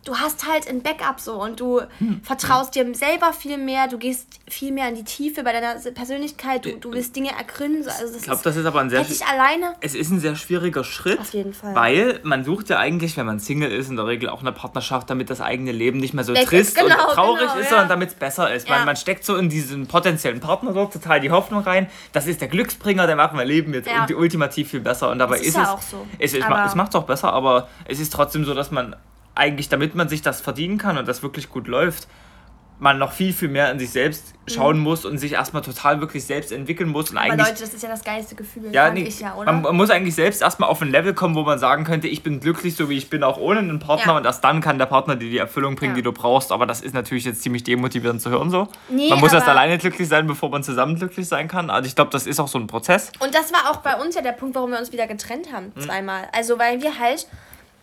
du 0.04 0.16
hast 0.16 0.47
halt 0.47 0.69
ein 0.69 0.83
Backup 0.83 1.21
so 1.21 1.35
und 1.42 1.61
du 1.61 1.80
hm. 1.99 2.21
vertraust 2.23 2.75
dir 2.75 2.95
selber 2.95 3.33
viel 3.33 3.59
mehr, 3.59 3.88
du 3.88 3.99
gehst 3.99 4.40
viel 4.49 4.73
mehr 4.73 4.88
in 4.88 4.95
die 4.95 5.04
Tiefe 5.04 5.42
bei 5.42 5.52
deiner 5.52 5.75
Persönlichkeit, 5.92 6.64
du, 6.64 6.73
du 6.76 6.92
willst 6.92 7.14
Dinge 7.14 7.30
ergründen. 7.37 7.87
Also 7.87 8.16
ich 8.16 8.23
glaube, 8.23 8.40
das 8.42 8.57
ist 8.57 8.64
aber 8.64 8.80
ein 8.80 8.90
sehr 8.90 9.02
ich 9.02 9.25
alleine. 9.25 9.75
Es 9.80 9.95
ist 9.95 10.11
ein 10.11 10.21
sehr 10.21 10.37
schwieriger 10.37 10.85
Schritt. 10.85 11.21
Auf 11.21 11.35
jeden 11.35 11.52
Fall. 11.52 11.75
Weil 11.75 12.21
man 12.23 12.45
sucht 12.45 12.71
ja 12.71 12.78
eigentlich, 12.78 13.16
wenn 13.16 13.26
man 13.26 13.40
Single 13.40 13.71
ist, 13.71 13.90
in 13.90 13.97
der 13.97 14.07
Regel 14.07 14.28
auch 14.30 14.40
eine 14.40 14.52
Partnerschaft, 14.52 15.11
damit 15.11 15.28
das 15.28 15.40
eigene 15.40 15.73
Leben 15.73 15.99
nicht 15.99 16.14
mehr 16.14 16.25
so 16.25 16.35
Weg 16.35 16.47
trist 16.47 16.76
genau, 16.76 17.09
und 17.09 17.14
traurig 17.14 17.40
genau, 17.40 17.54
ist, 17.57 17.64
ja. 17.64 17.71
sondern 17.71 17.88
damit 17.88 18.11
es 18.11 18.14
besser 18.14 18.52
ist. 18.52 18.69
Ja. 18.69 18.76
Man, 18.76 18.87
man 18.87 18.97
steckt 18.97 19.25
so 19.25 19.37
in 19.37 19.49
diesen 19.49 19.87
potenziellen 19.87 20.40
Partner 20.40 20.73
dort 20.73 20.92
total 20.92 21.21
die 21.21 21.30
Hoffnung 21.30 21.62
rein, 21.62 21.88
das 22.12 22.26
ist 22.26 22.40
der 22.40 22.49
Glücksbringer, 22.49 23.07
der 23.07 23.16
macht 23.16 23.35
mein 23.35 23.47
Leben 23.47 23.75
jetzt 23.75 23.88
ja. 23.88 24.07
ultimativ 24.16 24.71
viel 24.71 24.80
besser. 24.80 25.11
Und 25.11 25.19
dabei 25.19 25.37
das 25.37 25.42
ist, 25.42 25.49
ist 25.49 25.57
ja 25.57 25.62
es. 25.62 25.69
Auch 25.69 25.83
so. 25.83 26.07
Es, 26.19 26.35
es, 26.35 26.45
es 26.45 26.75
macht 26.75 26.88
es 26.90 26.95
auch 26.95 27.04
besser, 27.04 27.33
aber 27.33 27.69
es 27.85 28.00
ist 28.00 28.12
trotzdem 28.12 28.45
so, 28.45 28.54
dass 28.54 28.71
man 28.71 28.97
eigentlich, 29.35 29.69
damit 29.69 29.95
man 29.95 30.09
sich 30.09 30.23
das 30.23 30.41
verdienen 30.41 30.79
kann 30.79 30.99
und 30.99 31.07
das 31.07 31.23
wirklich 31.23 31.49
gut 31.49 31.69
läuft, 31.69 32.09
man 32.81 32.99
noch 32.99 33.13
viel, 33.13 33.33
viel 33.33 33.49
mehr 33.49 33.71
in 33.71 33.79
sich 33.79 33.91
selbst 33.91 34.33
schauen 34.47 34.79
mhm. 34.79 34.85
muss 34.85 35.05
und 35.05 35.19
sich 35.19 35.35
erstmal 35.35 35.63
total 35.63 36.01
wirklich 36.01 36.25
selbst 36.25 36.51
entwickeln 36.51 36.89
muss. 36.89 37.11
Und 37.11 37.19
Aber 37.19 37.27
eigentlich, 37.27 37.47
Leute, 37.47 37.61
das 37.61 37.75
ist 37.75 37.83
ja 37.83 37.91
das 37.91 38.03
geilste 38.03 38.35
Gefühl, 38.35 38.73
ja, 38.73 38.91
nee, 38.91 39.03
ich 39.03 39.21
ja, 39.21 39.37
oder? 39.37 39.53
Man, 39.53 39.77
muss 39.77 39.91
eigentlich 39.91 40.15
selbst 40.15 40.41
erstmal 40.41 40.71
auf 40.71 40.81
ein 40.81 40.91
Level 40.91 41.13
kommen, 41.13 41.35
wo 41.35 41.43
man 41.43 41.59
sagen 41.59 41.85
könnte, 41.85 42.09
ich 42.09 42.23
bin 42.23 42.41
glücklich, 42.41 42.75
so 42.75 42.89
wie 42.89 42.97
ich 42.97 43.11
bin, 43.11 43.23
auch 43.23 43.37
ohne 43.37 43.61
einen 43.61 43.79
Partner. 43.79 44.13
Ja. 44.13 44.17
Und 44.17 44.25
erst 44.25 44.43
dann 44.43 44.63
kann 44.63 44.79
der 44.79 44.87
Partner 44.87 45.17
dir 45.17 45.31
die 45.31 45.39
Erfüllung 45.39 45.77
bringen, 45.77 45.93
ja. 45.93 45.97
die 45.97 46.03
du 46.03 46.13
brauchst. 46.13 46.53
Aber 46.53 46.67
das 46.67 46.81
ist 46.81 46.95
natürlich 46.95 47.27
jetzt 47.27 47.43
ziemlich 47.43 47.63
demotivierend 47.65 48.23
zu 48.23 48.31
hören 48.31 48.51
so. 48.51 48.67
Nee, 48.89 49.11
man 49.11 49.21
muss 49.21 49.33
erst 49.33 49.47
alleine 49.47 49.77
glücklich 49.77 50.09
sein, 50.09 50.27
bevor 50.27 50.49
man 50.49 50.63
zusammen 50.63 50.97
glücklich 50.97 51.29
sein 51.29 51.49
kann. 51.49 51.69
Also 51.69 51.87
ich 51.87 51.95
glaube, 51.95 52.11
das 52.11 52.27
ist 52.27 52.41
auch 52.41 52.49
so 52.49 52.59
ein 52.59 52.67
Prozess. 52.67 53.13
Und 53.21 53.35
das 53.35 53.53
war 53.53 53.71
auch 53.71 53.79
bei 53.79 53.97
uns 53.97 54.15
ja 54.15 54.23
der 54.23 54.33
Punkt, 54.33 54.55
warum 54.55 54.71
wir 54.71 54.79
uns 54.79 54.91
wieder 54.91 55.07
getrennt 55.07 55.53
haben, 55.53 55.73
mhm. 55.75 55.81
zweimal. 55.83 56.29
Also 56.33 56.59
weil 56.59 56.81
wir 56.81 56.99
halt 56.99 57.27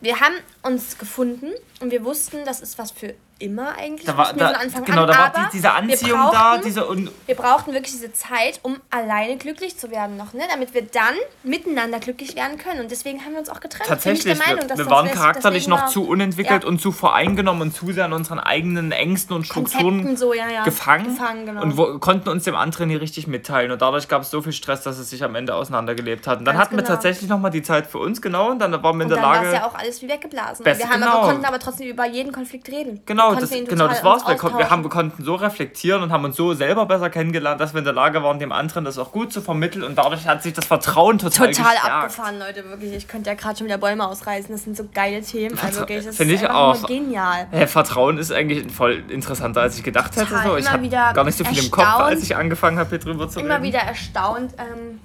wir 0.00 0.20
haben 0.20 0.34
uns 0.62 0.98
gefunden 0.98 1.52
und 1.80 1.90
wir 1.90 2.04
wussten, 2.04 2.44
das 2.44 2.60
ist 2.60 2.78
was 2.78 2.90
für 2.90 3.14
immer 3.38 3.76
eigentlich. 3.76 4.04
Da 4.04 4.16
war, 4.16 4.32
da, 4.32 4.50
Anfang 4.50 4.84
genau, 4.84 5.02
an. 5.02 5.08
da 5.08 5.18
war 5.18 5.32
die, 5.34 5.56
diese 5.56 5.72
Anziehung 5.72 6.18
brauchten, 6.18 6.34
da. 6.34 6.58
Diese 6.58 6.88
wir 7.26 7.34
brauchten 7.34 7.72
wirklich 7.72 7.92
diese 7.92 8.12
Zeit, 8.12 8.60
um 8.62 8.76
alleine 8.90 9.36
glücklich 9.36 9.78
zu 9.78 9.90
werden 9.90 10.16
noch, 10.16 10.32
ne? 10.32 10.42
damit 10.50 10.74
wir 10.74 10.82
dann 10.82 11.14
miteinander 11.42 11.98
glücklich 12.00 12.36
werden 12.36 12.58
können. 12.58 12.80
Und 12.80 12.90
deswegen 12.90 13.24
haben 13.24 13.32
wir 13.32 13.40
uns 13.40 13.48
auch 13.48 13.60
getrennt. 13.60 13.88
Tatsächlich, 13.88 14.38
Meinung, 14.38 14.68
wir, 14.68 14.78
wir 14.78 14.90
waren 14.90 15.10
charakterlich 15.10 15.68
noch 15.68 15.86
zu 15.86 16.06
unentwickelt 16.06 16.64
ja. 16.64 16.68
und 16.68 16.80
zu 16.80 16.92
voreingenommen 16.92 17.62
und 17.62 17.74
zu 17.74 17.92
sehr 17.92 18.06
in 18.06 18.12
unseren 18.12 18.38
eigenen 18.38 18.92
Ängsten 18.92 19.36
und 19.36 19.44
Strukturen 19.44 20.16
so, 20.16 20.34
ja, 20.34 20.48
ja. 20.48 20.64
gefangen. 20.64 21.04
gefangen 21.04 21.46
genau. 21.46 21.62
Und 21.62 21.76
wo, 21.76 21.98
konnten 21.98 22.28
uns 22.28 22.44
dem 22.44 22.56
anderen 22.56 22.88
nie 22.88 22.96
richtig 22.96 23.26
mitteilen. 23.26 23.70
Und 23.70 23.82
dadurch 23.82 24.08
gab 24.08 24.22
es 24.22 24.30
so 24.30 24.42
viel 24.42 24.52
Stress, 24.52 24.82
dass 24.82 24.98
es 24.98 25.10
sich 25.10 25.22
am 25.22 25.34
Ende 25.34 25.54
auseinandergelebt 25.54 26.26
hat. 26.26 26.40
Und 26.40 26.44
dann 26.44 26.56
Ganz 26.56 26.66
hatten 26.66 26.76
genau. 26.76 26.88
wir 26.88 26.94
tatsächlich 26.94 27.28
nochmal 27.28 27.50
die 27.50 27.62
Zeit 27.62 27.86
für 27.86 27.98
uns, 27.98 28.20
genau. 28.20 28.50
Und 28.50 28.58
dann 28.58 28.72
waren 28.82 28.96
wir 28.96 29.02
in 29.04 29.08
der 29.08 29.18
Lage... 29.20 29.44
dann 29.44 29.52
war 29.52 29.60
ja 29.60 29.66
auch 29.66 29.74
alles 29.74 30.02
wie 30.02 30.08
weggeblasen. 30.08 30.64
Best, 30.64 30.80
wir 30.80 30.88
haben 30.88 31.00
genau. 31.00 31.18
aber, 31.18 31.26
konnten 31.28 31.44
aber 31.44 31.58
trotzdem 31.58 31.88
über 31.88 32.06
jeden 32.06 32.32
Konflikt 32.32 32.68
reden. 32.68 33.00
Genau, 33.06 33.27
genau, 33.30 33.40
das, 33.40 33.50
genau, 33.50 33.88
das 33.88 34.04
war's. 34.04 34.26
Wir, 34.26 34.58
wir, 34.58 34.70
haben, 34.70 34.82
wir 34.82 34.90
konnten 34.90 35.22
so 35.22 35.34
reflektieren 35.34 36.02
und 36.02 36.12
haben 36.12 36.24
uns 36.24 36.36
so 36.36 36.54
selber 36.54 36.86
besser 36.86 37.10
kennengelernt, 37.10 37.60
dass 37.60 37.74
wir 37.74 37.78
in 37.78 37.84
der 37.84 37.94
Lage 37.94 38.22
waren, 38.22 38.38
dem 38.38 38.52
anderen 38.52 38.84
das 38.84 38.98
auch 38.98 39.12
gut 39.12 39.32
zu 39.32 39.40
vermitteln 39.40 39.84
und 39.84 39.96
dadurch 39.96 40.26
hat 40.26 40.42
sich 40.42 40.52
das 40.52 40.66
Vertrauen 40.66 41.18
total 41.18 41.52
Total 41.52 41.72
gestärkt. 41.72 41.84
abgefahren, 41.84 42.38
Leute, 42.38 42.64
wirklich. 42.68 42.94
Ich 42.94 43.08
könnte 43.08 43.30
ja 43.30 43.34
gerade 43.34 43.58
schon 43.58 43.66
wieder 43.66 43.78
Bäume 43.78 44.06
ausreißen. 44.06 44.50
Das 44.50 44.64
sind 44.64 44.76
so 44.76 44.88
geile 44.92 45.22
Themen. 45.22 45.58
Also 45.62 45.80
wirklich, 45.80 46.04
das 46.04 46.16
Finde 46.16 46.34
ich 46.34 46.48
auch. 46.48 46.86
genial. 46.86 47.46
Ja, 47.52 47.66
Vertrauen 47.66 48.18
ist 48.18 48.32
eigentlich 48.32 48.70
voll 48.72 49.02
interessanter, 49.08 49.60
als 49.60 49.76
ich 49.76 49.82
gedacht 49.82 50.16
hätte. 50.16 50.38
So. 50.44 50.56
Ich 50.56 50.70
habe 50.70 50.88
gar 50.88 51.24
nicht 51.24 51.36
so 51.36 51.44
viel 51.44 51.64
im 51.64 51.70
Kopf, 51.70 51.84
als 51.84 52.22
ich 52.22 52.36
angefangen 52.36 52.78
habe, 52.78 52.90
hier 52.90 52.98
drüber 52.98 53.28
zu 53.28 53.38
reden. 53.38 53.50
Immer 53.50 53.62
wieder 53.62 53.80
erstaunt, 53.80 54.54
ähm, 54.58 55.00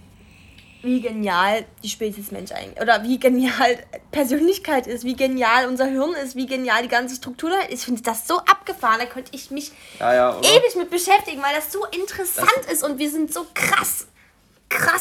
wie 0.83 1.01
genial 1.01 1.65
die 1.81 1.89
Spezies 1.89 2.31
Mensch 2.31 2.51
eigentlich, 2.51 2.81
oder 2.81 3.03
wie 3.03 3.19
genial 3.19 3.77
Persönlichkeit 4.11 4.85
ist, 4.85 5.03
wie 5.03 5.15
genial 5.15 5.67
unser 5.67 5.85
Hirn 5.85 6.13
ist, 6.13 6.35
wie 6.35 6.45
genial 6.45 6.83
die 6.83 6.89
ganze 6.89 7.15
Struktur 7.15 7.49
da 7.49 7.59
ist. 7.61 7.79
Ich 7.79 7.85
finde 7.85 8.01
das 8.01 8.27
so 8.27 8.37
abgefahren, 8.37 8.99
da 8.99 9.05
könnte 9.05 9.31
ich 9.33 9.49
mich 9.49 9.71
ja, 9.99 10.13
ja, 10.13 10.39
ewig 10.39 10.75
mit 10.75 10.89
beschäftigen, 10.89 11.41
weil 11.41 11.55
das 11.55 11.71
so 11.71 11.85
interessant 11.85 12.49
das 12.63 12.73
ist 12.73 12.83
und 12.83 12.99
wir 12.99 13.09
sind 13.09 13.33
so 13.33 13.47
krass 13.53 14.07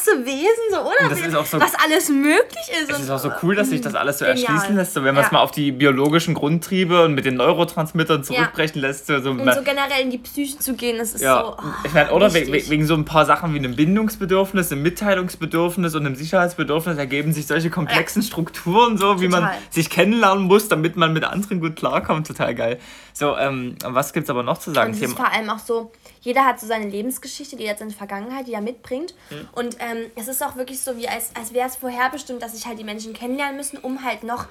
krasse 0.02 0.24
Wesen, 0.24 0.64
so, 0.70 0.80
oder? 0.80 1.44
So, 1.44 1.60
was 1.60 1.74
alles 1.74 2.08
möglich 2.08 2.70
ist. 2.80 2.90
Es 2.90 3.00
ist 3.00 3.10
auch 3.10 3.18
so 3.18 3.30
cool, 3.42 3.54
dass 3.54 3.70
sich 3.70 3.80
das 3.80 3.94
alles 3.94 4.18
so 4.18 4.24
genial. 4.24 4.42
erschließen 4.42 4.76
lässt. 4.76 4.94
So, 4.94 5.04
wenn 5.04 5.14
man 5.14 5.24
es 5.24 5.32
mal 5.32 5.40
auf 5.40 5.50
die 5.50 5.72
biologischen 5.72 6.34
Grundtriebe 6.34 7.04
und 7.04 7.14
mit 7.14 7.24
den 7.24 7.36
Neurotransmittern 7.36 8.24
zurückbrechen 8.24 8.80
ja. 8.80 8.88
lässt. 8.88 9.06
So, 9.06 9.20
so, 9.20 9.30
um 9.30 9.38
so 9.38 9.62
generell 9.62 10.02
in 10.02 10.10
die 10.10 10.18
Psyche 10.18 10.58
zu 10.58 10.74
gehen, 10.74 10.98
das 10.98 11.14
ist 11.14 11.22
ja. 11.22 11.42
so. 11.42 11.56
Oh, 11.58 11.62
ich 11.84 11.92
meine, 11.92 12.10
oder 12.12 12.32
wegen, 12.34 12.52
wegen 12.52 12.86
so 12.86 12.94
ein 12.94 13.04
paar 13.04 13.26
Sachen 13.26 13.54
wie 13.54 13.58
einem 13.58 13.76
Bindungsbedürfnis, 13.76 14.72
einem 14.72 14.82
Mitteilungsbedürfnis 14.82 15.94
und 15.94 16.06
einem 16.06 16.16
Sicherheitsbedürfnis 16.16 16.98
ergeben 16.98 17.32
sich 17.32 17.46
solche 17.46 17.70
komplexen 17.70 18.22
Strukturen, 18.22 18.98
so 18.98 19.20
wie 19.20 19.28
man 19.28 19.50
sich 19.70 19.90
kennenlernen 19.90 20.44
muss, 20.44 20.68
damit 20.68 20.96
man 20.96 21.12
mit 21.12 21.24
anderen 21.24 21.60
gut 21.60 21.76
klarkommt. 21.76 22.26
Total 22.26 22.54
geil. 22.54 22.78
So, 23.12 23.36
ähm, 23.36 23.76
was 23.84 24.12
gibt 24.12 24.24
es 24.24 24.30
aber 24.30 24.42
noch 24.42 24.58
zu 24.58 24.72
sagen? 24.72 24.92
Und 24.92 24.96
es 24.96 25.08
ist 25.10 25.16
vor 25.16 25.30
allem 25.30 25.50
auch 25.50 25.58
so, 25.58 25.92
jeder 26.22 26.44
hat 26.44 26.60
so 26.60 26.66
seine 26.66 26.88
Lebensgeschichte, 26.88 27.56
die 27.56 27.64
er 27.64 27.76
seine 27.76 27.90
Vergangenheit, 27.90 28.46
die 28.46 28.54
er 28.54 28.60
mitbringt. 28.60 29.14
Mhm. 29.30 29.48
Und 29.52 29.76
ähm, 29.80 30.10
es 30.16 30.28
ist 30.28 30.42
auch 30.42 30.56
wirklich 30.56 30.80
so, 30.80 30.96
wie 30.96 31.08
als, 31.08 31.34
als 31.34 31.52
wäre 31.52 31.68
es 31.68 31.76
vorherbestimmt, 31.76 32.42
dass 32.42 32.54
sich 32.54 32.66
halt 32.66 32.78
die 32.78 32.84
Menschen 32.84 33.12
kennenlernen 33.12 33.56
müssen, 33.56 33.78
um 33.78 34.04
halt 34.04 34.22
noch 34.22 34.46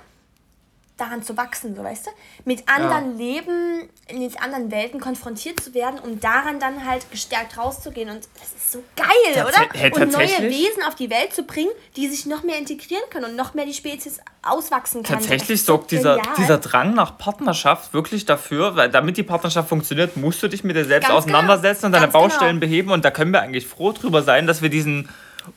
daran 1.01 1.23
zu 1.23 1.35
wachsen, 1.35 1.75
so 1.75 1.83
weißt 1.83 2.07
du? 2.07 2.11
Mit 2.45 2.69
anderen 2.69 3.17
ja. 3.17 3.25
Leben, 3.25 3.89
in 4.07 4.31
anderen 4.37 4.71
Welten 4.71 4.99
konfrontiert 4.99 5.59
zu 5.59 5.73
werden, 5.73 5.99
um 5.99 6.19
daran 6.19 6.59
dann 6.59 6.85
halt 6.85 7.09
gestärkt 7.11 7.57
rauszugehen. 7.57 8.09
Und 8.09 8.27
das 8.39 8.53
ist 8.55 8.71
so 8.71 8.83
geil, 8.95 9.07
Tats 9.33 9.57
oder? 9.57 9.67
Hey, 9.73 9.91
und 9.91 10.11
neue 10.11 10.49
Wesen 10.49 10.83
auf 10.87 10.95
die 10.95 11.09
Welt 11.09 11.33
zu 11.33 11.43
bringen, 11.43 11.71
die 11.95 12.07
sich 12.07 12.25
noch 12.25 12.43
mehr 12.43 12.57
integrieren 12.57 13.03
können 13.09 13.25
und 13.25 13.35
noch 13.35 13.53
mehr 13.53 13.65
die 13.65 13.73
Spezies 13.73 14.19
auswachsen 14.43 15.03
kann. 15.03 15.19
Tatsächlich 15.19 15.63
sorgt 15.63 15.91
dieser, 15.91 16.21
dieser 16.37 16.59
Drang 16.59 16.93
nach 16.93 17.17
Partnerschaft 17.17 17.93
wirklich 17.93 18.25
dafür, 18.25 18.75
weil 18.75 18.89
damit 18.89 19.17
die 19.17 19.23
Partnerschaft 19.23 19.69
funktioniert, 19.69 20.17
musst 20.17 20.41
du 20.43 20.47
dich 20.47 20.63
mit 20.63 20.75
dir 20.75 20.85
selbst 20.85 21.09
Ganz 21.09 21.25
genau. 21.25 21.37
auseinandersetzen 21.37 21.81
genau. 21.81 21.87
und 21.87 21.93
deine 21.93 22.11
Ganz 22.11 22.13
Baustellen 22.13 22.59
genau. 22.59 22.69
beheben. 22.69 22.91
Und 22.91 23.05
da 23.05 23.11
können 23.11 23.31
wir 23.31 23.41
eigentlich 23.41 23.67
froh 23.67 23.91
drüber 23.91 24.21
sein, 24.21 24.47
dass 24.47 24.61
wir 24.61 24.69
diesen 24.69 25.09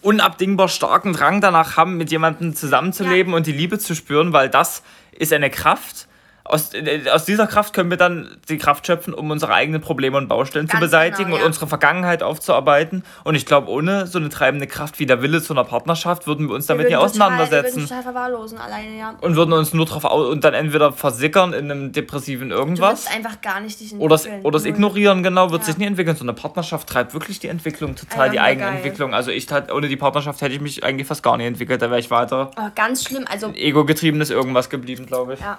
unabdingbar 0.03 0.69
starken 0.69 1.13
Drang 1.13 1.41
danach 1.41 1.77
haben, 1.77 1.97
mit 1.97 2.11
jemandem 2.11 2.55
zusammenzuleben 2.55 3.33
ja. 3.33 3.37
und 3.37 3.47
die 3.47 3.53
Liebe 3.53 3.79
zu 3.79 3.95
spüren, 3.95 4.33
weil 4.33 4.49
das 4.49 4.83
ist 5.19 5.33
eine 5.33 5.51
Kraft, 5.51 6.09
aus, 6.47 6.75
äh, 6.75 7.09
aus 7.11 7.25
dieser 7.25 7.47
Kraft 7.47 7.73
können 7.73 7.89
wir 7.89 7.97
dann 7.97 8.37
die 8.51 8.59
Kraft 8.59 8.87
schöpfen, 8.87 9.15
um 9.15 9.31
unsere 9.31 9.55
eigenen 9.55 9.81
Probleme 9.81 10.19
und 10.19 10.29
Baustellen 10.29 10.67
Ganz 10.67 10.79
zu 10.79 10.85
beseitigen 10.85 11.25
genau, 11.25 11.37
und 11.37 11.41
ja. 11.41 11.47
unsere 11.47 11.67
Vergangenheit 11.67 12.23
aufzuarbeiten. 12.23 13.03
Und 13.25 13.35
ich 13.35 13.47
glaube, 13.47 13.71
ohne 13.71 14.07
so 14.07 14.19
eine 14.19 14.29
treibende 14.29 14.67
Kraft 14.67 14.99
wie 14.99 15.07
der 15.07 15.23
Wille 15.23 15.43
zu 15.43 15.55
einer 15.55 15.65
Partnerschaft 15.65 16.27
würden 16.27 16.49
wir 16.49 16.55
uns 16.55 16.67
damit 16.67 16.89
Wir 16.89 16.97
nie 16.99 17.03
würden 17.03 17.13
total- 17.13 17.31
Wir 17.31 17.35
auseinandersetzen. 17.45 17.89
würden 17.91 18.03
verwahrlosen 18.03 18.59
alleine, 18.59 18.99
ja. 18.99 19.15
und 19.23 19.37
würden 19.37 19.53
uns 19.55 19.73
nur 19.73 19.87
drauf 19.87 20.05
au 20.05 20.29
und 20.29 20.45
dann 20.45 20.53
entweder 20.55 20.93
versickern 20.93 21.53
in 21.55 21.71
einem 21.71 21.93
depressiven 21.93 22.51
Du 22.51 22.57
irgendwas 22.57 23.07
wirst 23.07 23.15
einfach 23.17 23.41
gar 23.41 23.61
nicht 23.61 23.81
dich 23.81 23.95
oder 23.95 24.17
entwickeln. 24.17 24.43
oder 24.45 24.59
Null. 24.59 24.69
ignorieren, 24.69 25.23
genau, 25.23 25.51
wird 25.51 25.63
Ja. 25.63 25.67
sich 25.67 25.79
nie 25.79 25.87
entwickeln. 25.87 26.17
So 26.17 26.25
eine 26.25 26.35
Partnerschaft 26.35 26.89
treibt 26.89 27.15
wirklich 27.15 27.39
die 27.39 27.49
Entwicklung 27.49 27.95
total, 27.97 28.21
Einfach 28.29 28.33
die 28.33 28.37
nur 28.39 28.45
Eigenentwicklung. 28.47 29.15
Also 29.15 29.31
ich 29.31 29.47
tat, 29.47 29.73
ohne 29.73 29.89
die 29.89 29.97
Partnerschaft 29.97 30.43
hätte 30.43 30.55
ich 30.55 30.61
mich 30.61 30.85
eigentlich 30.85 31.07
fast 31.09 31.23
gar 31.23 31.39
nicht 31.39 31.47
entwickelt. 31.47 31.81
Da 31.81 31.89
wäre 31.89 32.01
ich 32.01 32.11
weiter 32.11 32.51
Oh, 32.57 32.69
ganz 32.75 33.05
schlimm, 33.05 33.25
also, 33.31 33.51
ego-getriebenes 33.55 34.29
irgendwas 34.31 34.69
geblieben, 34.69 35.07
glaube 35.07 35.35
ich. 35.35 35.41
ja. 35.41 35.59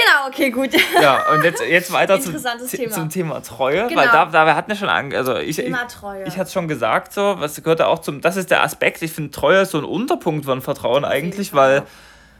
Genau, 0.00 0.28
okay, 0.28 0.50
gut. 0.50 0.70
Ja, 1.00 1.30
und 1.32 1.44
jetzt, 1.44 1.62
jetzt 1.62 1.92
weiter 1.92 2.20
zum, 2.20 2.34
Thema. 2.68 2.92
zum 2.92 3.08
Thema 3.10 3.42
Treue, 3.42 3.86
Genau. 3.88 4.00
weil 4.00 4.08
da, 4.08 4.26
da 4.26 4.46
wir 4.46 4.54
hatten 4.56 4.70
ja 4.70 4.76
schon, 4.76 4.88
an, 4.88 5.12
also 5.14 5.36
ich, 5.36 5.58
ich, 5.58 5.64
Thema 5.64 5.86
Treue. 5.86 6.24
ich 6.24 6.34
hatte 6.34 6.44
es 6.44 6.52
schon 6.52 6.68
gesagt, 6.68 7.12
so, 7.12 7.36
was 7.38 7.62
gehört 7.62 7.80
da 7.80 7.86
auch 7.86 7.98
zum, 8.00 8.20
das 8.20 8.36
ist 8.36 8.50
der 8.50 8.62
Aspekt, 8.62 9.02
ich 9.02 9.12
finde 9.12 9.30
Treue 9.30 9.60
ist 9.62 9.72
so 9.72 9.78
ein 9.78 9.84
Unterpunkt 9.84 10.44
von 10.46 10.62
Vertrauen 10.62 11.04
eigentlich, 11.04 11.52
weil 11.54 11.82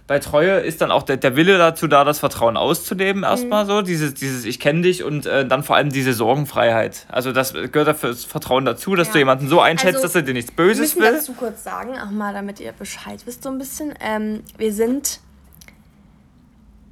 bei 0.06 0.18
Treue 0.18 0.58
ist 0.58 0.80
dann 0.80 0.90
auch 0.90 1.04
der, 1.04 1.18
der 1.18 1.36
Wille 1.36 1.56
dazu 1.56 1.86
da, 1.86 2.02
das 2.02 2.18
Vertrauen 2.18 2.56
auszuleben 2.56 3.18
Mhm. 3.20 3.24
erstmal 3.24 3.64
so, 3.66 3.80
dieses, 3.82 4.14
dieses 4.14 4.44
ich 4.44 4.58
kenne 4.58 4.82
dich 4.82 5.04
und 5.04 5.24
äh, 5.26 5.46
dann 5.46 5.62
vor 5.62 5.76
allem 5.76 5.90
diese 5.90 6.14
Sorgenfreiheit. 6.14 7.06
Also 7.10 7.30
das 7.30 7.52
gehört 7.52 7.86
dafür 7.86 8.08
das 8.10 8.24
Vertrauen 8.24 8.64
dazu, 8.64 8.96
dass 8.96 9.08
Ja. 9.08 9.12
du 9.12 9.18
jemanden 9.20 9.48
so 9.48 9.60
einschätzt, 9.60 9.96
Also, 9.96 10.08
dass 10.08 10.14
er 10.16 10.22
dir 10.22 10.34
nichts 10.34 10.50
Wir 10.50 10.56
Böses 10.64 10.96
müssen 10.96 11.00
will. 11.02 11.12
dazu 11.12 11.32
kurz 11.34 11.62
sagen, 11.62 11.96
auch 11.96 12.10
mal, 12.10 12.34
damit 12.34 12.58
ihr 12.58 12.72
Bescheid 12.72 13.20
wisst, 13.24 13.44
so 13.44 13.50
ein 13.50 13.58
bisschen. 13.58 13.94
Ähm, 14.00 14.42
wir 14.58 14.72
sind. 14.72 15.20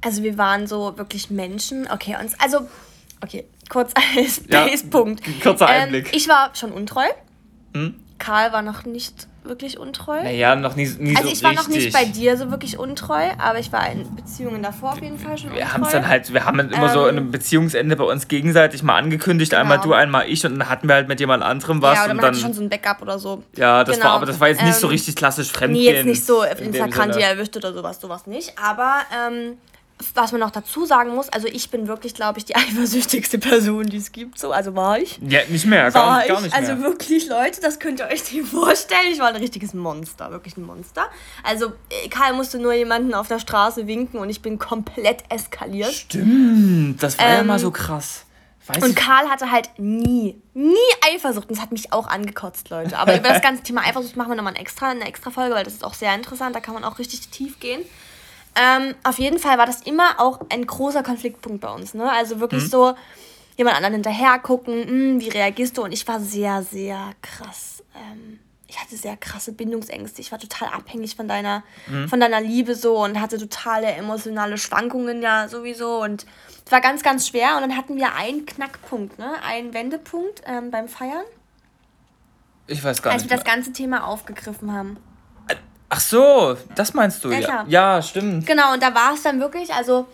Also, 0.01 0.23
wir 0.23 0.37
waren 0.37 0.67
so 0.67 0.97
wirklich 0.97 1.29
Menschen. 1.29 1.87
Okay, 1.91 2.15
uns. 2.21 2.33
Also, 2.39 2.67
okay, 3.23 3.45
kurz 3.69 3.93
als 4.15 4.41
Ja, 4.49 4.65
Base-Punkt. 4.65 5.21
kurzer 5.41 5.67
Ähm, 5.69 5.83
Einblick. 5.83 6.15
ich 6.15 6.27
war 6.27 6.51
schon 6.53 6.71
untreu. 6.71 7.05
Hm? 7.75 7.95
Karl 8.17 8.51
war 8.51 8.61
noch 8.61 8.85
nicht 8.85 9.27
wirklich 9.45 9.79
untreu. 9.79 10.21
Naja, 10.21 10.55
noch 10.55 10.75
nie, 10.75 10.85
nie 10.99 11.15
also, 11.15 11.29
so 11.29 11.33
ich 11.33 11.41
war 11.43 11.51
richtig. 11.51 11.67
noch 11.67 11.73
nicht 11.75 11.93
bei 11.93 12.03
dir 12.05 12.35
so 12.37 12.51
wirklich 12.51 12.77
untreu, 12.77 13.29
aber 13.37 13.57
ich 13.59 13.71
war 13.71 13.89
in 13.89 14.13
Beziehungen 14.15 14.61
davor 14.61 14.91
auf 14.91 15.01
jeden 15.01 15.17
Fall 15.17 15.37
schon 15.37 15.51
Wir 15.53 15.61
untreu. 15.61 15.73
haben 15.73 15.83
es 15.83 15.89
dann 15.91 16.07
halt, 16.07 16.33
wir 16.33 16.45
haben 16.45 16.57
dann 16.57 16.69
immer 16.71 16.89
so 16.89 17.03
in 17.07 17.15
Ähm, 17.17 17.23
einem 17.23 17.31
Beziehungsende 17.31 17.95
bei 17.95 18.03
uns 18.03 18.27
gegenseitig 18.27 18.83
mal 18.83 18.97
angekündigt, 18.97 19.53
einmal 19.53 19.77
Genau. 19.77 19.89
du, 19.89 19.93
einmal 19.93 20.27
ich 20.29 20.45
und 20.45 20.59
dann 20.59 20.69
hatten 20.69 20.87
wir 20.89 20.95
halt 20.95 21.07
mit 21.07 21.19
jemand 21.21 21.41
anderem 21.43 21.81
was 21.81 21.95
ja, 21.95 22.03
oder 22.03 22.11
und 22.11 22.17
man 22.17 22.25
dann 22.25 22.33
hatte 22.35 22.41
schon 22.43 22.53
so 22.53 22.61
ein 22.61 22.69
Backup 22.69 23.01
oder 23.01 23.17
so. 23.17 23.41
ja, 23.55 23.83
das 23.85 23.95
Genau. 23.95 24.09
war 24.09 24.15
aber 24.17 24.25
das 24.25 24.39
war 24.39 24.49
jetzt 24.49 24.61
nicht 24.61 24.75
so 24.75 24.87
Ähm, 24.87 24.91
richtig 24.91 25.15
klassisch 25.15 25.47
Nee, 25.47 25.57
Fremdgehen. 25.57 25.95
jetzt 25.95 26.05
nicht 26.05 26.25
so 26.25 26.41
Flagrante 26.41 27.13
Sinne. 27.13 27.25
erwischt 27.25 27.55
oder 27.55 27.73
sowas, 27.73 28.01
sowas 28.01 28.27
nicht. 28.27 28.53
Aber 28.61 28.97
ähm, 29.27 29.57
was 30.13 30.31
man 30.31 30.39
noch 30.39 30.51
dazu 30.51 30.85
sagen 30.85 31.13
muss, 31.13 31.27
also 31.29 31.47
ich 31.47 31.69
bin 31.69 31.87
wirklich, 31.87 32.13
glaube 32.13 32.39
ich, 32.39 32.45
die 32.45 32.55
eifersüchtigste 32.55 33.37
Person, 33.37 33.85
die 33.87 33.97
es 33.97 34.11
gibt. 34.11 34.39
So, 34.39 34.51
also 34.51 34.75
war 34.75 34.97
ich. 34.99 35.19
Ja, 35.21 35.41
nicht 35.49 35.65
mehr, 35.65 35.93
War 35.93 36.19
gar, 36.19 36.27
gar 36.27 36.37
ich. 36.37 36.43
nicht 36.45 36.55
also 36.55 36.73
mehr. 36.75 36.83
wirklich, 36.83 37.27
Leute, 37.27 37.59
das 37.61 37.79
könnt 37.79 37.99
ihr 37.99 38.07
euch 38.07 38.31
nicht 38.31 38.47
vorstellen. 38.47 39.11
Ich 39.11 39.19
war 39.19 39.27
ein 39.27 39.35
richtiges 39.35 39.73
Monster, 39.73 40.31
wirklich 40.31 40.55
ein 40.57 40.63
Monster. 40.65 41.07
Also 41.43 41.73
äh, 41.89 42.07
Karl 42.09 42.33
musste 42.33 42.59
nur 42.59 42.73
jemanden 42.73 43.13
auf 43.13 43.27
der 43.27 43.39
Straße 43.39 43.87
winken 43.87 44.19
und 44.19 44.29
ich 44.29 44.41
bin 44.41 44.57
komplett 44.57 45.23
eskaliert. 45.29 45.93
Stimmt, 45.93 47.01
das 47.03 47.17
war 47.19 47.27
ja 47.27 47.39
Ähm, 47.39 47.47
mal 47.47 47.59
so 47.59 47.71
krass. 47.71 48.25
Weiß 48.67 48.83
Und 48.83 48.95
Karl 48.95 49.27
hatte 49.29 49.51
halt 49.51 49.69
nie, 49.79 50.39
nie 50.53 50.75
Eifersucht. 51.13 51.49
Und 51.49 51.57
das 51.57 51.63
hat 51.63 51.71
mich 51.71 51.91
auch 51.91 52.07
angekotzt, 52.07 52.69
Leute. 52.69 52.97
Aber 52.99 53.17
über 53.17 53.29
das 53.33 53.41
ganze 53.41 53.63
Thema 53.63 53.81
Eifersucht 53.81 54.15
machen 54.15 54.29
wir 54.29 54.35
nochmal 54.35 54.53
eine 54.53 54.61
extra, 54.61 54.91
eine 54.91 55.05
extra 55.07 55.31
Folge, 55.31 55.55
weil 55.55 55.63
das 55.63 55.73
ist 55.73 55.83
auch 55.83 55.95
sehr 55.95 56.13
interessant. 56.13 56.55
Da 56.55 56.59
kann 56.59 56.75
man 56.75 56.83
auch 56.83 56.99
richtig 56.99 57.27
tief 57.29 57.59
gehen. 57.59 57.81
Ähm, 58.59 58.95
auf 59.03 59.19
jeden 59.19 59.39
Fall 59.39 59.57
war 59.57 59.65
das 59.65 59.81
immer 59.83 60.19
auch 60.19 60.41
ein 60.49 60.65
großer 60.65 61.03
Konfliktpunkt 61.03 61.61
bei 61.61 61.71
uns. 61.73 61.93
Ne? 61.93 62.11
Also 62.11 62.39
wirklich 62.39 62.69
so 62.69 62.93
jemand 63.57 63.77
anderen 63.77 63.93
hinterher 63.93 64.39
gucken, 64.39 64.85
hm, 64.85 65.19
wie 65.21 65.29
reagierst 65.29 65.77
du? 65.77 65.83
Und 65.83 65.93
ich 65.93 66.07
war 66.07 66.19
sehr, 66.19 66.63
sehr 66.63 67.13
krass. 67.21 67.83
Ähm, 67.95 68.39
ich 68.67 68.79
hatte 68.79 68.97
sehr 68.97 69.17
krasse 69.17 69.53
Bindungsängste. 69.53 70.21
Ich 70.21 70.31
war 70.31 70.39
total 70.39 70.69
abhängig 70.69 71.15
von 71.15 71.27
deiner, 71.27 71.63
von 72.07 72.19
deiner 72.19 72.39
Liebe 72.39 72.75
so 72.75 73.03
und 73.03 73.19
hatte 73.19 73.39
totale 73.39 73.87
emotionale 73.87 74.59
Schwankungen 74.59 75.23
ja 75.23 75.47
sowieso. 75.47 76.03
Und 76.03 76.27
es 76.65 76.71
war 76.71 76.79
ganz, 76.79 77.01
ganz 77.01 77.27
schwer. 77.27 77.55
Und 77.55 77.61
dann 77.61 77.75
hatten 77.75 77.95
wir 77.95 78.13
einen 78.13 78.45
Knackpunkt, 78.45 79.17
ne? 79.17 79.41
einen 79.41 79.73
Wendepunkt 79.73 80.43
ähm, 80.45 80.69
beim 80.69 80.87
Feiern, 80.87 81.23
ich 82.69 82.83
weiß 82.83 83.01
gar 83.01 83.13
als 83.13 83.23
nicht. 83.23 83.31
wir 83.31 83.37
das 83.37 83.45
ganze 83.45 83.73
Thema 83.73 84.05
aufgegriffen 84.05 84.71
haben. 84.71 84.97
Ach 85.89 85.99
so, 85.99 86.55
das 86.75 86.93
meinst 86.93 87.23
du 87.23 87.31
Ja, 87.31 87.39
ja. 87.39 87.65
Ja, 87.67 88.01
stimmt. 88.01 88.45
Genau, 88.45 88.73
und 88.73 88.81
da 88.83 88.93
war 88.93 89.13
es 89.13 89.23
dann 89.23 89.39
wirklich, 89.39 89.73
also 89.73 90.07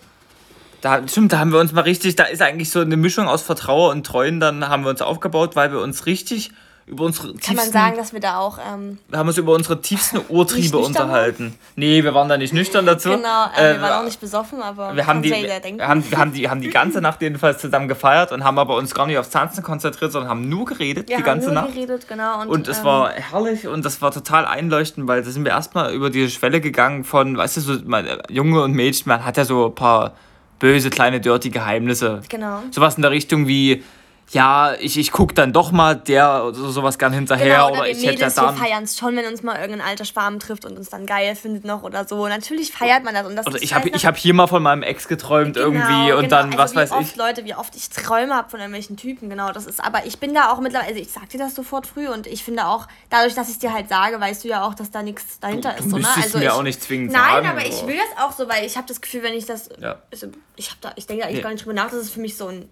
Da, 0.81 1.05
stimmt, 1.07 1.33
da 1.33 1.39
haben 1.39 1.51
wir 1.51 1.59
uns 1.59 1.71
mal 1.73 1.81
richtig, 1.81 2.15
da 2.15 2.23
ist 2.23 2.41
eigentlich 2.41 2.69
so 2.71 2.79
eine 2.79 2.95
Mischung 2.97 3.27
aus 3.27 3.41
Vertrauen 3.41 3.97
und 3.97 4.05
Treuen, 4.05 4.39
dann 4.39 4.67
haben 4.69 4.83
wir 4.83 4.89
uns 4.89 5.01
aufgebaut, 5.01 5.55
weil 5.55 5.71
wir 5.71 5.81
uns 5.81 6.05
richtig 6.05 6.51
über 6.87 7.05
unsere 7.05 7.29
kann 7.29 7.37
tiefsten 7.37 7.55
man 7.55 7.71
sagen, 7.71 7.97
dass 7.97 8.13
wir 8.13 8.19
da 8.19 8.37
auch, 8.37 8.59
ähm, 8.59 8.99
Wir 9.09 9.17
haben 9.17 9.27
uns 9.27 9.37
über 9.39 9.53
unsere 9.53 9.81
tiefsten 9.81 10.21
Urtriebe 10.29 10.77
unterhalten. 10.77 11.55
Nee, 11.75 12.03
wir 12.03 12.13
waren 12.13 12.29
da 12.29 12.37
nicht 12.37 12.53
nüchtern 12.53 12.85
dazu. 12.85 13.09
genau, 13.09 13.45
äh, 13.57 13.71
Äh, 13.71 13.73
wir 13.75 13.81
waren 13.81 14.01
auch 14.01 14.05
nicht 14.05 14.21
besoffen, 14.21 14.61
aber 14.61 14.95
wir 14.95 15.07
haben 15.07 15.23
die, 15.23 15.31
wir 15.31 15.87
haben, 15.87 16.11
wir 16.11 16.17
haben 16.19 16.31
die, 16.31 16.47
haben 16.47 16.61
die 16.61 16.69
ganze 16.69 17.01
Nacht 17.01 17.23
jedenfalls 17.23 17.59
zusammen 17.59 17.87
gefeiert 17.87 18.31
und 18.31 18.43
haben 18.43 18.59
aber 18.59 18.75
uns 18.75 18.93
gar 18.93 19.07
nicht 19.07 19.17
aufs 19.17 19.31
Tanzen 19.31 19.63
konzentriert, 19.63 20.11
sondern 20.11 20.29
haben 20.29 20.47
nur 20.47 20.65
geredet 20.65 21.09
wir 21.09 21.17
die 21.17 21.23
ganze 21.23 21.47
nur 21.47 21.55
Nacht. 21.55 21.73
geredet, 21.73 22.07
genau. 22.07 22.41
Und, 22.41 22.49
Und 22.49 22.67
es 22.67 22.79
ähm, 22.79 22.85
war 22.85 23.09
herrlich 23.11 23.67
und 23.67 23.83
das 23.83 24.03
war 24.03 24.11
total 24.11 24.45
einleuchtend, 24.45 25.07
weil 25.07 25.23
da 25.23 25.31
sind 25.31 25.43
wir 25.43 25.53
erstmal 25.53 25.91
über 25.91 26.11
die 26.11 26.29
Schwelle 26.29 26.61
gegangen 26.61 27.03
von, 27.03 27.35
weißt 27.35 27.57
du, 27.57 27.61
so 27.61 27.79
man, 27.85 28.05
äh, 28.05 28.17
Junge 28.29 28.61
und 28.61 28.73
Mädchen, 28.73 29.09
man 29.09 29.25
hat 29.25 29.37
ja 29.37 29.45
so 29.45 29.65
ein 29.67 29.75
paar 29.75 30.13
böse, 30.59 30.91
kleine, 30.91 31.19
dirty 31.19 31.49
Geheimnisse. 31.49 32.21
Genau. 32.29 32.61
Sowas 32.69 32.95
in 32.95 33.01
der 33.01 33.09
Richtung 33.11 33.47
wie, 33.47 33.83
ja, 34.31 34.73
ich, 34.79 34.97
ich 34.97 35.11
guck 35.11 35.35
dann 35.35 35.53
doch 35.53 35.71
mal 35.71 35.95
der 35.95 36.45
oder 36.45 36.69
sowas 36.71 36.97
gern 36.97 37.13
hinterher 37.13 37.45
Genau, 37.57 37.69
oder, 37.71 37.79
oder 37.81 37.89
ich 37.89 37.97
hätte 37.97 38.21
ja 38.21 38.27
Mädels, 38.27 38.35
wir 38.37 38.53
feiern 38.53 38.83
es 38.83 38.97
schon, 38.97 39.15
wenn 39.15 39.25
uns 39.27 39.43
mal 39.43 39.59
irgendein 39.59 39.87
alter 39.87 40.03
Schwarm 40.03 40.39
trifft 40.39 40.65
und 40.65 40.77
uns 40.77 40.89
dann 40.89 41.05
geil 41.05 41.35
findet 41.35 41.63
noch 41.63 41.83
oder 41.83 42.07
so. 42.07 42.27
Natürlich 42.27 42.71
feiert 42.71 43.03
man 43.03 43.13
das. 43.13 43.25
Und 43.27 43.35
das 43.35 43.45
Oder 43.45 43.61
ich 43.61 43.73
habe 43.73 43.89
ich 43.89 44.05
hab 44.05 44.17
hier 44.17 44.33
mal 44.33 44.47
von 44.47 44.63
meinem 44.63 44.83
Ex 44.83 45.07
geträumt 45.07 45.57
irgendwie 45.57 46.11
und 46.13 46.31
dann, 46.31 46.47
also 46.47 46.57
was 46.57 46.71
wie 46.73 46.75
weiß 46.77 46.91
oft, 46.91 47.01
ich. 47.01 47.15
Leute, 47.15 47.45
wie 47.45 47.53
oft 47.55 47.75
ich 47.75 47.89
Träume 47.89 48.33
habe 48.35 48.49
von 48.49 48.59
irgendwelchen 48.59 48.97
Typen, 48.97 49.29
genau. 49.29 49.51
Das 49.51 49.65
ist, 49.67 49.83
aber 49.83 50.05
ich 50.05 50.19
bin 50.19 50.33
da 50.33 50.51
auch 50.51 50.59
mittlerweile, 50.59 50.89
also 50.89 51.01
ich 51.01 51.11
sag 51.11 51.29
dir 51.29 51.37
das 51.37 51.53
sofort 51.55 51.85
früh 51.85 52.07
und 52.07 52.25
ich 52.27 52.43
finde 52.43 52.65
auch, 52.65 52.87
dadurch, 53.09 53.35
dass 53.35 53.49
ich 53.49 53.59
dir 53.59 53.73
halt 53.73 53.89
sage, 53.89 54.19
weißt 54.19 54.43
du 54.43 54.47
ja 54.47 54.63
auch, 54.65 54.73
dass 54.73 54.91
da 54.91 55.03
nichts 55.03 55.39
dahinter 55.39 55.73
Du 55.73 55.83
ist. 55.83 55.89
So, 55.91 55.97
ne? 55.97 56.07
also 56.15 56.37
mir 56.39 56.45
ich, 56.45 56.49
auch 56.51 56.63
nicht 56.63 56.81
zwingend 56.81 57.11
Nein, 57.13 57.43
sagen. 57.43 57.47
aber 57.47 57.65
ich 57.65 57.85
will 57.85 57.95
das 57.97 58.23
auch 58.25 58.31
so, 58.31 58.49
weil 58.49 58.65
ich 58.65 58.75
habe 58.75 58.87
das 58.87 59.01
Gefühl, 59.01 59.23
wenn 59.23 59.33
ich 59.35 59.45
das, 59.45 59.69
Ja. 59.79 59.97
also 60.11 60.27
ich 60.55 60.71
da, 60.81 60.91
ich 60.95 61.05
denke 61.05 61.23
eigentlich 61.25 61.37
Nee. 61.37 61.41
gar 61.43 61.51
nicht 61.51 61.63
drüber 61.63 61.73
nach, 61.75 61.91
das 61.91 62.01
ist 62.01 62.09
für 62.13 62.19
mich 62.19 62.35
so 62.35 62.47
ein 62.47 62.67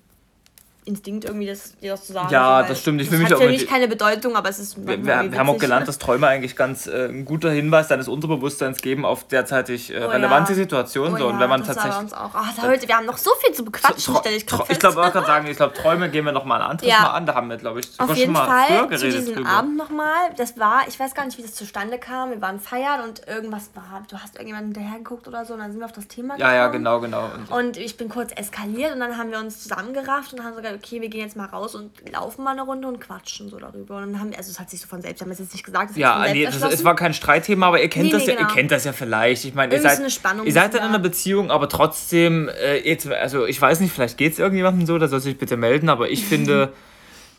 Instinkt 0.86 1.26
irgendwie, 1.26 1.48
das, 1.48 1.74
das 1.82 2.06
zu 2.06 2.14
sagen. 2.14 2.30
Ja, 2.32 2.64
so, 2.64 2.70
das 2.70 2.80
stimmt. 2.82 3.02
Ich 3.02 3.10
will 3.12 3.20
mich 3.20 3.28
hat 3.28 3.34
auch 3.36 3.42
für 3.42 3.50
mich 3.50 3.68
keine 3.68 3.88
Bedeutung, 3.88 4.36
aber 4.36 4.50
es 4.50 4.60
ist 4.60 4.78
Wir, 4.86 4.98
wir, 5.06 5.32
wir 5.32 5.40
haben 5.40 5.50
auch 5.50 5.58
gelernt, 5.58 5.88
dass 5.88 5.98
Träume 5.98 6.28
eigentlich 6.28 6.56
ganz 6.56 6.88
äh, 6.88 7.08
ein 7.08 7.26
guter 7.26 7.52
Hinweis 7.52 7.88
deines 7.88 8.08
Unterbewusstseins 8.08 8.82
geben 8.82 9.06
auf 9.06 9.28
derzeitig 9.28 9.94
äh, 9.94 10.00
Oh 10.04 10.08
relevante 10.10 10.52
ja. 10.52 10.58
Situationen. 10.58 11.16
Oh 11.16 11.18
so. 11.18 11.28
Und 11.28 11.36
ja, 11.36 11.40
wenn 11.42 11.50
man 11.50 11.60
das 11.62 11.76
tatsächlich. 11.76 12.02
uns 12.02 12.14
auch. 12.14 12.32
Ach, 12.34 12.54
da 12.56 12.64
heute, 12.64 12.88
wir 12.88 12.98
haben 12.98 13.06
noch 13.06 13.18
so 13.18 13.32
viel 13.44 13.54
zu 13.54 13.64
bequatschen, 13.64 14.16
stelle 14.16 14.36
ich 14.36 14.46
gerade 14.46 14.66
ich 14.70 14.80
glaube, 14.80 15.02
ich 15.06 15.12
gerade 15.14 15.26
sagen, 15.26 15.48
ich 15.48 15.58
glaube, 15.58 15.74
Träume 15.74 16.10
gehen 16.10 16.26
wir 16.26 16.32
noch 16.32 16.46
mal 16.46 16.62
ein 16.62 16.72
anderes 16.72 16.90
Ja. 16.90 17.02
Mal 17.02 17.10
an. 17.12 17.26
Da 17.26 17.36
haben 17.36 17.50
wir, 17.50 17.58
glaube 17.58 17.80
ich, 17.80 17.88
sogar 17.92 18.10
Auf 18.10 18.18
jeden 18.18 18.36
schon 18.36 18.46
mal 18.46 18.66
früher 18.68 18.78
Fall 18.78 18.84
zu 18.84 18.88
geredet 18.90 19.22
diesem 19.22 19.36
drüber. 19.36 19.50
Abend 19.50 19.78
nochmal. 19.78 20.30
Das 20.38 20.58
war, 20.60 20.82
ich 20.88 21.00
weiß 21.00 21.14
gar 21.16 21.26
nicht, 21.26 21.38
wie 21.38 21.44
das 21.44 21.54
zustande 21.54 21.98
kam. 21.98 22.32
Wir 22.32 22.42
waren 22.42 22.60
feiern 22.60 23.02
und 23.08 23.28
irgendwas 23.28 23.70
war. 23.74 24.04
Du 24.10 24.18
hast 24.18 24.36
irgendjemanden 24.36 24.74
hinterher 24.74 24.98
geguckt 24.98 25.28
oder 25.28 25.46
so 25.46 25.54
und 25.54 25.60
dann 25.60 25.72
sind 25.72 25.80
wir 25.80 25.86
auf 25.86 25.92
das 25.92 26.08
Thema 26.08 26.38
Ja, 26.38 26.54
ja, 26.54 26.68
gekommen. 26.68 27.00
genau, 27.02 27.28
genau. 27.28 27.30
Und 27.52 27.52
Und 27.52 27.78
ich 27.78 27.98
bin 27.98 28.10
kurz 28.10 28.32
eskaliert 28.36 28.94
und 28.94 29.00
dann 29.00 29.18
haben 29.18 29.32
wir 29.32 29.40
uns 29.40 29.62
zusammengerafft 29.64 30.34
und 30.34 30.44
haben 30.44 30.56
okay, 30.74 31.02
wir 31.02 31.10
gehen 31.10 31.22
jetzt 31.22 31.36
mal 31.36 31.46
raus 31.46 31.76
und 31.76 31.92
laufen 32.12 32.44
mal 32.44 32.52
eine 32.52 32.64
Runde 32.64 32.88
und 32.88 33.00
quatschen 33.00 33.50
so 33.50 33.58
darüber. 33.58 33.98
Und 33.98 34.14
dann 34.14 34.20
haben 34.20 34.32
wir, 34.32 34.38
also 34.38 34.52
es 34.52 34.60
hat 34.60 34.70
sich 34.70 34.82
so 34.82 34.88
von 34.88 35.02
selbst, 35.02 35.22
wir 35.22 35.26
haben 35.26 35.32
es 35.32 35.40
jetzt 35.40 35.54
nicht 35.54 35.66
gesagt, 35.66 35.92
es 35.92 35.98
ja, 35.98 36.26
nee, 36.32 36.46
das, 36.46 36.62
es 36.62 36.84
war 36.84 36.96
kein 36.96 37.14
Streitthema, 37.14 37.68
aber 37.68 37.82
ihr 37.82 37.90
kennt 37.90 38.06
Nee, 38.06 38.12
das 38.12 38.22
nee, 38.22 38.28
ja, 38.28 38.34
ihr 38.34 38.38
genau. 38.40 38.54
kennt 38.54 38.72
das 38.72 38.84
ja 38.86 38.94
vielleicht. 38.94 39.46
Ich 39.46 39.54
meine, 39.54 39.74
ihr 39.74 39.82
seid, 39.82 39.98
so 39.98 40.04
eine 40.04 40.12
Spannung 40.12 40.46
ihr 40.46 40.54
seid 40.54 40.74
ist 40.74 40.80
in 40.80 40.86
einer 40.86 40.94
da. 40.94 41.04
Beziehung, 41.04 41.52
aber 41.52 41.70
trotzdem, 41.70 42.50
äh, 42.50 42.78
jetzt, 42.88 43.08
also 43.08 43.46
ich 43.46 43.62
weiß 43.62 43.80
nicht, 43.80 43.94
vielleicht 43.94 44.18
geht 44.18 44.34
es 44.34 44.40
irgendjemandem 44.40 44.86
so, 44.86 44.98
der 44.98 45.08
soll 45.08 45.20
sich 45.20 45.38
bitte 45.38 45.58
melden, 45.58 45.90
aber 45.90 46.10
ich 46.10 46.26
finde, 46.26 46.74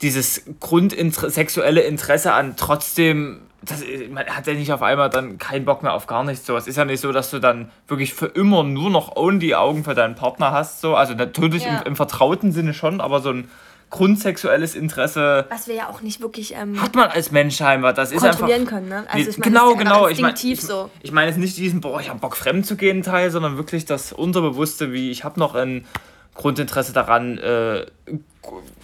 dieses 0.02 0.42
Grundinter 0.60 1.30
sexuelle 1.30 1.82
Interesse 1.82 2.32
an 2.32 2.56
trotzdem, 2.56 3.40
das, 3.64 3.83
man 4.11 4.27
hat 4.27 4.46
ja 4.46 4.55
nicht 4.55 4.72
auf 4.72 4.83
einmal 4.83 5.11
dann 5.11 5.38
keinen 5.38 5.64
Bock 5.64 5.83
mehr 5.83 5.92
auf 5.94 6.07
gar 6.07 6.24
nichts. 6.24 6.46
So. 6.46 6.57
Es 6.57 6.66
ist 6.66 6.77
ja 6.77 6.85
nicht 6.85 7.00
so, 7.00 7.12
dass 7.12 7.31
du 7.31 7.38
dann 7.38 7.70
wirklich 7.88 8.14
für 8.14 8.27
immer 8.27 8.62
nur 8.62 8.90
noch 8.90 9.16
only 9.16 9.55
Augen 9.55 9.85
für 9.85 9.94
deinen 9.94 10.14
Partner 10.14 10.53
hast. 10.53 10.81
So. 10.81 10.94
Also 10.96 11.14
natürlich 11.14 11.64
Ja. 11.64 11.79
im, 11.79 11.88
im 11.88 11.96
vertrauten 11.96 12.53
Sinne 12.53 12.74
schon, 12.74 13.00
aber 13.00 13.20
so 13.20 13.31
ein 13.31 13.48
grundsexuelles 13.90 14.74
Interesse 14.74 15.46
Was 15.50 15.68
wir 15.68 15.74
ja 15.77 15.88
auch 15.88 16.00
nicht 16.00 16.20
wirklich 16.20 16.55
ähm, 16.57 16.83
hat 16.83 16.96
man 16.96 17.11
als 17.11 17.31
Mensch 17.31 17.57
scheinbar. 17.57 17.92
Das 17.92 18.11
ist 18.11 18.24
einfach. 18.24 18.40
kontrollieren 18.40 18.66
können, 18.66 18.88
ne? 18.88 19.05
Also 19.09 19.16
Nee, 19.18 19.31
ich 19.31 19.38
meine, 19.38 19.50
genau, 19.53 19.70
ja 19.70 19.77
genau. 19.77 20.09
Ich 20.09 20.20
meine, 20.20 20.35
ich, 20.42 20.61
so. 20.61 20.90
ich 21.00 21.12
meine 21.12 21.29
jetzt 21.29 21.38
nicht 21.38 21.57
diesen, 21.57 21.81
boah, 21.81 22.00
ich 22.00 22.09
habe 22.11 22.18
Bock 22.18 22.37
fremd 22.37 22.66
zu 22.66 22.77
gehen 22.77 23.03
Teil, 23.03 23.31
sondern 23.31 23.57
wirklich 23.57 23.85
das 23.85 24.12
Unterbewusste, 24.12 24.92
wie 24.92 25.11
ich 25.11 25.22
habe 25.22 25.38
noch 25.38 25.55
ein 25.55 25.87
Grundinteresse 26.34 26.92
daran, 26.92 27.38
äh, 27.38 27.86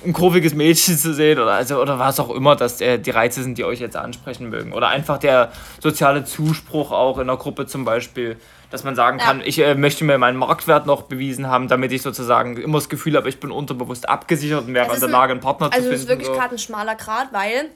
ein 0.05 0.13
kurviges 0.13 0.55
Mädchen 0.55 0.97
zu 0.97 1.13
sehen 1.13 1.39
oder, 1.39 1.53
also, 1.53 1.81
oder 1.81 1.99
was 1.99 2.19
auch 2.19 2.31
immer, 2.31 2.57
dass 2.57 2.81
äh, 2.81 2.99
die 2.99 3.11
Reize 3.11 3.43
sind, 3.43 3.59
die 3.59 3.65
euch 3.65 3.81
jetzt 3.81 3.97
ansprechen 3.97 4.49
mögen. 4.49 4.73
Oder 4.73 4.89
einfach 4.89 5.19
der 5.19 5.53
soziale 5.81 6.25
Zuspruch 6.25 6.91
auch 6.93 7.19
in 7.19 7.27
der 7.27 7.37
Gruppe 7.37 7.67
zum 7.67 7.85
Beispiel, 7.85 8.37
dass 8.71 8.85
man 8.85 8.95
sagen 8.95 9.19
kann, 9.19 9.43
ich 9.45 9.59
äh, 9.59 9.75
möchte 9.75 10.05
mir 10.05 10.17
meinen 10.17 10.39
Marktwert 10.39 10.87
noch 10.87 11.03
bewiesen 11.03 11.49
haben, 11.49 11.69
damit 11.69 11.93
ich 11.93 12.03
sozusagen 12.03 12.57
immer 12.57 12.79
das 12.79 12.89
Gefühl 12.89 13.17
habe, 13.17 13.29
ich 13.29 13.41
bin 13.41 13.51
unterbewusst 13.51 14.09
abgesichert 14.09 14.67
und 14.67 14.75
wäre 14.75 14.95
in 14.95 15.01
der 15.01 15.09
Lage, 15.09 15.33
einen 15.33 15.41
Partner 15.41 15.67
also 15.67 15.77
zu 15.77 15.83
finden. 15.83 15.93
Also 15.93 15.97
es 15.97 16.03
ist 16.03 16.09
wirklich 16.09 16.29
so. 16.29 16.35
gerade 16.35 16.55
ein 16.55 16.59
schmaler 16.59 16.95
Grad, 16.95 17.33
weil 17.33 17.71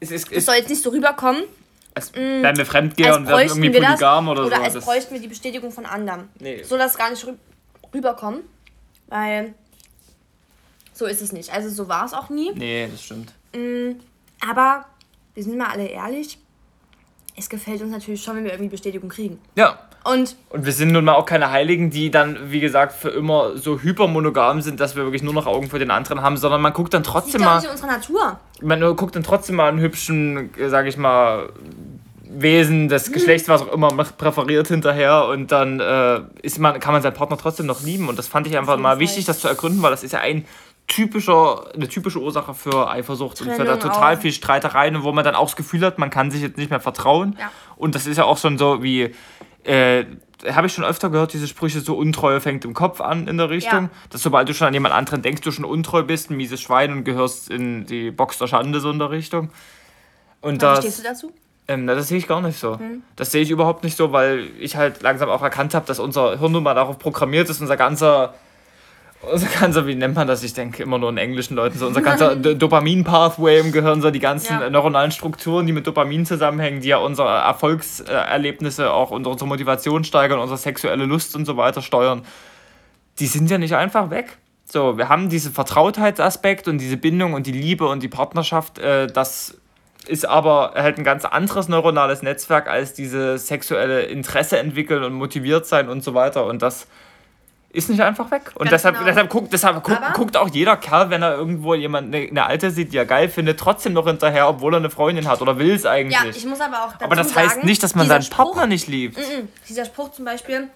es, 0.00 0.10
ist, 0.10 0.30
es 0.32 0.44
soll 0.44 0.56
jetzt 0.56 0.68
nicht 0.68 0.82
so 0.82 0.90
rüberkommen, 0.90 1.44
als 1.94 2.12
mm, 2.12 2.42
wären 2.42 2.56
wir 2.56 2.66
Fremdgeher 2.66 3.16
und 3.16 3.28
wären 3.28 3.48
irgendwie 3.48 3.70
polygam 3.70 4.28
oder, 4.28 4.42
oder 4.42 4.50
so. 4.50 4.56
Oder 4.56 4.64
als 4.64 4.84
bräuchten 4.84 5.14
wir 5.14 5.20
die 5.20 5.28
Bestätigung 5.28 5.72
von 5.72 5.86
anderen. 5.86 6.28
Nee. 6.38 6.62
So 6.62 6.76
dass 6.76 6.96
gar 6.98 7.10
nicht 7.10 7.26
rüberkommen, 7.94 8.40
weil 9.10 9.54
so 10.94 11.06
ist 11.06 11.20
es 11.20 11.32
nicht. 11.32 11.52
Also 11.52 11.68
so 11.68 11.88
war 11.88 12.06
es 12.06 12.14
auch 12.14 12.30
nie. 12.30 12.52
Nee, 12.54 12.88
das 12.90 13.02
stimmt. 13.04 13.32
Mm, 13.54 14.00
aber 14.48 14.86
wir 15.34 15.44
sind 15.44 15.58
mal 15.58 15.68
alle 15.68 15.86
ehrlich, 15.86 16.38
es 17.36 17.48
gefällt 17.48 17.82
uns 17.82 17.90
natürlich 17.90 18.22
schon, 18.22 18.36
wenn 18.36 18.44
wir 18.44 18.52
irgendwie 18.52 18.70
Bestätigung 18.70 19.08
kriegen. 19.08 19.38
Ja. 19.56 19.78
Und, 20.02 20.36
und 20.48 20.64
wir 20.64 20.72
sind 20.72 20.92
nun 20.92 21.04
mal 21.04 21.14
auch 21.14 21.26
keine 21.26 21.50
Heiligen, 21.50 21.90
die 21.90 22.10
dann, 22.10 22.50
wie 22.50 22.60
gesagt, 22.60 22.94
für 22.94 23.10
immer 23.10 23.58
so 23.58 23.80
hypermonogam 23.80 24.62
sind, 24.62 24.80
dass 24.80 24.96
wir 24.96 25.04
wirklich 25.04 25.22
nur 25.22 25.34
noch 25.34 25.46
Augen 25.46 25.68
für 25.68 25.78
den 25.78 25.90
anderen 25.90 26.22
haben, 26.22 26.38
sondern 26.38 26.62
man 26.62 26.72
guckt 26.72 26.94
dann 26.94 27.02
trotzdem 27.02 27.42
mal. 27.42 27.56
Das 27.56 27.64
ist 27.64 27.68
in 27.68 27.72
unserer 27.72 27.90
Natur. 27.90 28.40
Man 28.62 28.96
guckt 28.96 29.14
dann 29.14 29.22
trotzdem 29.22 29.56
mal 29.56 29.68
einen 29.68 29.78
hübschen, 29.78 30.50
sag 30.68 30.86
ich 30.86 30.96
mal, 30.96 31.52
Wesen 32.32 32.88
des. 32.88 33.10
Geschlechts, 33.12 33.48
was 33.48 33.62
auch 33.62 33.72
immer 33.72 33.88
präferiert 33.88 34.68
hinterher 34.68 35.26
und 35.26 35.50
dann 35.52 35.80
äh, 35.80 36.20
ist 36.42 36.58
man, 36.58 36.78
kann 36.80 36.92
man 36.92 37.02
seinen 37.02 37.14
Partner 37.14 37.36
trotzdem 37.36 37.66
noch 37.66 37.82
lieben 37.82 38.08
und 38.08 38.18
das 38.18 38.28
fand 38.28 38.46
ich 38.46 38.56
einfach 38.56 38.76
mal 38.78 38.98
wichtig, 38.98 39.24
das 39.24 39.40
zu 39.40 39.48
ergründen, 39.48 39.82
weil 39.82 39.90
das 39.90 40.04
ist 40.04 40.12
ja 40.12 40.20
ein 40.20 40.44
typischer, 40.86 41.72
eine 41.74 41.88
typische 41.88 42.20
Ursache 42.20 42.52
für 42.54 42.90
Eifersucht 42.90 43.38
Trennung 43.38 43.54
und 43.54 43.60
für 43.60 43.64
da 43.64 43.76
total 43.76 44.16
auch. 44.16 44.20
viel 44.20 44.32
Streitereien, 44.32 45.02
wo 45.02 45.12
man 45.12 45.24
dann 45.24 45.34
auch 45.34 45.46
das 45.46 45.56
Gefühl 45.56 45.84
hat, 45.84 45.98
man 45.98 46.10
kann 46.10 46.30
sich 46.30 46.42
jetzt 46.42 46.58
nicht 46.58 46.70
mehr 46.70 46.80
vertrauen. 46.80 47.36
Ja. 47.38 47.50
Und 47.76 47.94
das 47.94 48.06
ist 48.06 48.16
ja 48.16 48.24
auch 48.24 48.38
schon 48.38 48.58
so 48.58 48.82
wie, 48.82 49.14
äh, 49.64 50.04
habe 50.48 50.66
ich 50.66 50.72
schon 50.72 50.84
öfter 50.84 51.10
gehört, 51.10 51.32
diese 51.32 51.46
Sprüche, 51.46 51.80
so 51.80 51.96
Untreue 51.96 52.40
fängt 52.40 52.64
im 52.64 52.74
Kopf 52.74 53.00
an 53.00 53.28
in 53.28 53.36
der 53.36 53.50
Richtung, 53.50 53.84
ja. 53.84 53.90
dass 54.10 54.22
sobald 54.22 54.48
du 54.48 54.54
schon 54.54 54.66
an 54.66 54.74
jemand 54.74 54.94
anderen 54.94 55.22
denkst, 55.22 55.42
du 55.42 55.52
schon 55.52 55.64
untreu 55.64 56.02
bist, 56.02 56.30
ein 56.30 56.36
mieses 56.36 56.60
Schwein 56.60 56.92
und 56.92 57.04
gehörst 57.04 57.50
in 57.50 57.86
die 57.86 58.10
Box 58.10 58.38
der 58.38 58.48
Schande 58.48 58.80
so 58.80 58.90
in 58.90 58.98
der 58.98 59.10
Richtung. 59.10 59.50
Und 60.40 60.62
das, 60.62 60.80
stehst 60.80 60.98
du 60.98 61.02
dazu? 61.02 61.32
Ähm, 61.70 61.86
das 61.86 62.08
sehe 62.08 62.18
ich 62.18 62.26
gar 62.26 62.42
nicht 62.42 62.58
so. 62.58 62.78
Hm. 62.78 63.02
Das 63.14 63.30
sehe 63.30 63.42
ich 63.42 63.50
überhaupt 63.50 63.84
nicht 63.84 63.96
so, 63.96 64.10
weil 64.12 64.48
ich 64.58 64.76
halt 64.76 65.02
langsam 65.02 65.28
auch 65.28 65.42
erkannt 65.42 65.72
habe, 65.74 65.86
dass 65.86 66.00
unser 66.00 66.38
Hirn 66.38 66.52
nun 66.52 66.64
mal 66.64 66.74
darauf 66.74 66.98
programmiert 66.98 67.48
ist, 67.48 67.60
unser 67.60 67.76
ganzer 67.76 68.34
unser 69.22 69.48
ganzer, 69.48 69.86
wie 69.86 69.94
nennt 69.94 70.14
man 70.14 70.26
das? 70.26 70.42
Ich 70.42 70.54
denke 70.54 70.82
immer 70.82 70.96
nur 70.96 71.10
in 71.10 71.18
englischen 71.18 71.54
Leuten, 71.54 71.78
so 71.78 71.86
unser 71.86 72.00
ganzer 72.00 72.34
Dopamin-Pathway 72.54 73.60
im 73.60 73.70
Gehirn, 73.70 74.00
so 74.00 74.10
die 74.10 74.18
ganzen 74.18 74.58
ja. 74.58 74.70
neuronalen 74.70 75.12
Strukturen, 75.12 75.66
die 75.66 75.72
mit 75.72 75.86
Dopamin 75.86 76.24
zusammenhängen, 76.24 76.80
die 76.80 76.88
ja 76.88 76.96
unsere 76.96 77.28
Erfolgserlebnisse, 77.28 78.90
auch 78.90 79.10
unsere 79.10 79.46
Motivation 79.46 80.04
steigern, 80.04 80.38
unsere 80.38 80.58
sexuelle 80.58 81.04
Lust 81.04 81.36
und 81.36 81.44
so 81.44 81.58
weiter 81.58 81.82
steuern, 81.82 82.22
die 83.18 83.26
sind 83.26 83.50
ja 83.50 83.58
nicht 83.58 83.74
einfach 83.74 84.08
weg. 84.08 84.38
So, 84.64 84.96
wir 84.96 85.10
haben 85.10 85.28
diesen 85.28 85.52
Vertrautheitsaspekt 85.52 86.66
und 86.66 86.78
diese 86.78 86.96
Bindung 86.96 87.34
und 87.34 87.46
die 87.46 87.52
Liebe 87.52 87.86
und 87.88 88.02
die 88.02 88.08
Partnerschaft, 88.08 88.78
äh, 88.78 89.06
das 89.06 89.59
ist 90.06 90.26
aber 90.26 90.72
halt 90.74 90.98
ein 90.98 91.04
ganz 91.04 91.24
anderes 91.24 91.68
neuronales 91.68 92.22
Netzwerk 92.22 92.68
als 92.68 92.94
diese 92.94 93.38
sexuelle 93.38 94.02
Interesse 94.02 94.58
entwickeln 94.58 95.04
und 95.04 95.12
motiviert 95.12 95.66
sein 95.66 95.88
und 95.88 96.02
so 96.02 96.14
weiter. 96.14 96.46
Und 96.46 96.62
das 96.62 96.86
ist 97.72 97.88
nicht 97.88 98.00
einfach 98.00 98.30
weg. 98.30 98.50
Und 98.54 98.72
deshalb, 98.72 98.96
genau. 98.96 99.06
deshalb, 99.06 99.30
guckt, 99.30 99.52
deshalb 99.52 99.82
guckt, 99.82 100.00
guckt 100.14 100.36
auch 100.36 100.48
jeder 100.48 100.76
Kerl, 100.76 101.10
wenn 101.10 101.22
er 101.22 101.36
irgendwo 101.36 101.74
jemand 101.74 102.12
eine, 102.12 102.28
eine, 102.28 102.46
Alte 102.46 102.70
sieht, 102.70 102.92
die 102.92 102.96
er 102.96 103.06
geil 103.06 103.28
findet, 103.28 103.60
trotzdem 103.60 103.92
noch 103.92 104.06
hinterher, 104.06 104.48
obwohl 104.48 104.74
er 104.74 104.78
eine 104.78 104.90
Freundin 104.90 105.28
hat 105.28 105.40
oder 105.40 105.58
will 105.58 105.72
es 105.72 105.86
eigentlich. 105.86 106.18
Ja, 106.20 106.28
ich 106.28 106.44
muss 106.46 106.60
aber 106.60 106.84
auch 106.84 106.92
dazu 106.92 107.04
Aber 107.04 107.14
das 107.14 107.36
heißt 107.36 107.56
sagen, 107.56 107.66
nicht, 107.66 107.82
dass 107.82 107.94
man 107.94 108.08
seinen 108.08 108.22
Spruch, 108.22 108.54
Partner 108.54 108.66
nicht 108.66 108.88
liebt. 108.88 109.16
Mm 109.16 109.20
-mm, 109.20 109.46
dieser 109.68 109.84
Spruch 109.84 110.10
zum 110.10 110.24
Beispiel, 110.24 110.68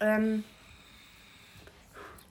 ähm, 0.00 0.44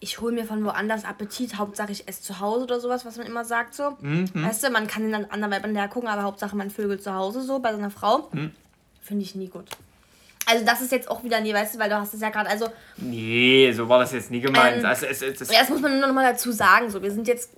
ich 0.04 0.20
hole 0.20 0.34
mir 0.34 0.46
von 0.46 0.66
woanders 0.66 1.06
Appetit, 1.06 1.58
Hauptsache 1.58 1.92
ich 1.92 2.08
esse 2.08 2.24
zu 2.24 2.40
Hause 2.40 2.64
oder 2.64 2.80
sowas, 2.80 3.06
was 3.06 3.18
man 3.18 3.28
immer 3.28 3.46
sagt 3.46 3.76
so. 3.76 3.96
Mhm. 4.02 4.30
Weißt 4.34 4.64
du, 4.64 4.72
man 4.72 4.88
kann 4.88 5.06
in 5.06 5.14
anderen 5.14 5.54
Weibern 5.54 5.74
näher 5.74 5.88
gucken, 5.88 6.10
aber 6.10 6.24
Hauptsache 6.24 6.56
man 6.56 6.72
vögelt 6.72 7.04
zu 7.04 7.14
Hause 7.14 7.44
so 7.44 7.60
bei 7.60 7.72
seiner 7.72 7.92
Frau. 7.92 8.28
Mhm. 8.32 8.52
Finde 9.04 9.24
ich 9.24 9.36
nie 9.36 9.48
gut. 9.48 9.66
Also 10.48 10.66
das 10.66 10.82
ist 10.82 10.92
jetzt 10.92 11.08
auch 11.10 11.24
wieder 11.24 11.40
nie, 11.40 11.54
weißt 11.54 11.76
du, 11.76 11.80
weil 11.80 11.88
du 11.88 11.96
hast 11.98 12.16
es 12.16 12.20
ja 12.20 12.30
gerade, 12.30 12.50
also... 12.50 12.66
Nee, 12.98 13.72
so 13.74 13.88
war 13.88 14.00
das 14.00 14.12
jetzt 14.12 14.32
nie 14.32 14.42
gemeint. 14.42 14.80
Ähm, 14.80 14.86
also, 14.88 15.06
es, 15.06 15.22
es, 15.22 15.40
es, 15.40 15.52
ja, 15.52 15.60
das 15.60 15.70
muss 15.70 15.82
man 15.82 16.00
nur 16.00 16.08
noch 16.08 16.16
mal 16.16 16.32
dazu 16.32 16.52
sagen. 16.52 16.90
So, 16.90 17.04
wir 17.04 17.12
sind 17.12 17.28
jetzt... 17.28 17.52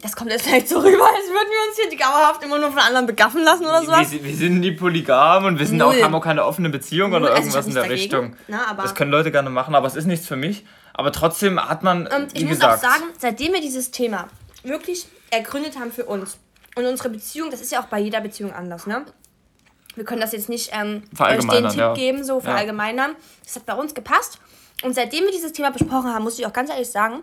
Das 0.00 0.14
kommt 0.14 0.30
jetzt 0.30 0.46
vielleicht 0.46 0.68
so 0.68 0.78
rüber, 0.78 0.88
als 0.88 1.26
würden 1.26 1.50
wir 1.50 1.68
uns 1.68 1.80
hier 1.80 1.90
die 1.90 1.96
dauerhaft 1.96 2.44
immer 2.44 2.60
nur 2.60 2.70
von 2.70 2.78
anderen 2.78 3.06
begaffen 3.06 3.42
lassen 3.42 3.66
oder 3.66 3.82
sowas. 3.82 4.12
Wir, 4.12 4.22
wir 4.22 4.36
sind 4.36 4.60
nie 4.60 4.70
polygam 4.70 5.46
und 5.46 5.58
wir 5.58 5.66
sind 5.66 5.82
auch, 5.82 5.92
haben 6.00 6.14
auch 6.14 6.22
keine 6.22 6.44
offene 6.44 6.70
Beziehung 6.70 7.10
Null. 7.10 7.22
oder 7.22 7.30
also 7.30 7.42
irgendwas 7.42 7.66
also 7.66 7.68
in 7.70 7.74
der 7.74 7.82
dagegen. 7.82 8.00
Richtung. 8.00 8.36
Na, 8.46 8.72
das 8.80 8.94
können 8.94 9.10
Leute 9.10 9.32
gerne 9.32 9.50
machen, 9.50 9.74
aber 9.74 9.88
es 9.88 9.96
ist 9.96 10.06
nichts 10.06 10.28
für 10.28 10.36
mich. 10.36 10.64
Aber 10.94 11.12
trotzdem 11.12 11.58
hat 11.58 11.82
man, 11.82 12.06
Und 12.06 12.36
ich 12.36 12.44
muss 12.44 12.58
gesagt, 12.58 12.84
auch 12.84 12.90
sagen, 12.90 13.04
seitdem 13.18 13.52
wir 13.52 13.60
dieses 13.60 13.90
Thema 13.90 14.28
wirklich 14.62 15.06
ergründet 15.30 15.78
haben 15.78 15.92
für 15.92 16.04
uns 16.04 16.38
und 16.76 16.84
unsere 16.84 17.08
Beziehung, 17.08 17.50
das 17.50 17.60
ist 17.60 17.72
ja 17.72 17.82
auch 17.82 17.86
bei 17.86 17.98
jeder 17.98 18.20
Beziehung 18.20 18.52
anders, 18.52 18.86
ne? 18.86 19.04
wir 19.94 20.04
können 20.04 20.20
das 20.20 20.32
jetzt 20.32 20.48
nicht 20.48 20.70
ähm, 20.72 21.02
euch 21.18 21.38
den 21.38 21.68
Tipp 21.68 21.78
ja. 21.78 21.94
geben, 21.94 22.24
so 22.24 22.40
verallgemeinern. 22.40 23.10
Ja. 23.10 23.16
Das 23.44 23.56
hat 23.56 23.66
bei 23.66 23.74
uns 23.74 23.94
gepasst. 23.94 24.38
Und 24.82 24.94
seitdem 24.94 25.24
wir 25.24 25.32
dieses 25.32 25.52
Thema 25.52 25.70
besprochen 25.70 26.12
haben, 26.12 26.24
muss 26.24 26.38
ich 26.38 26.46
auch 26.46 26.52
ganz 26.52 26.70
ehrlich 26.70 26.90
sagen, 26.90 27.20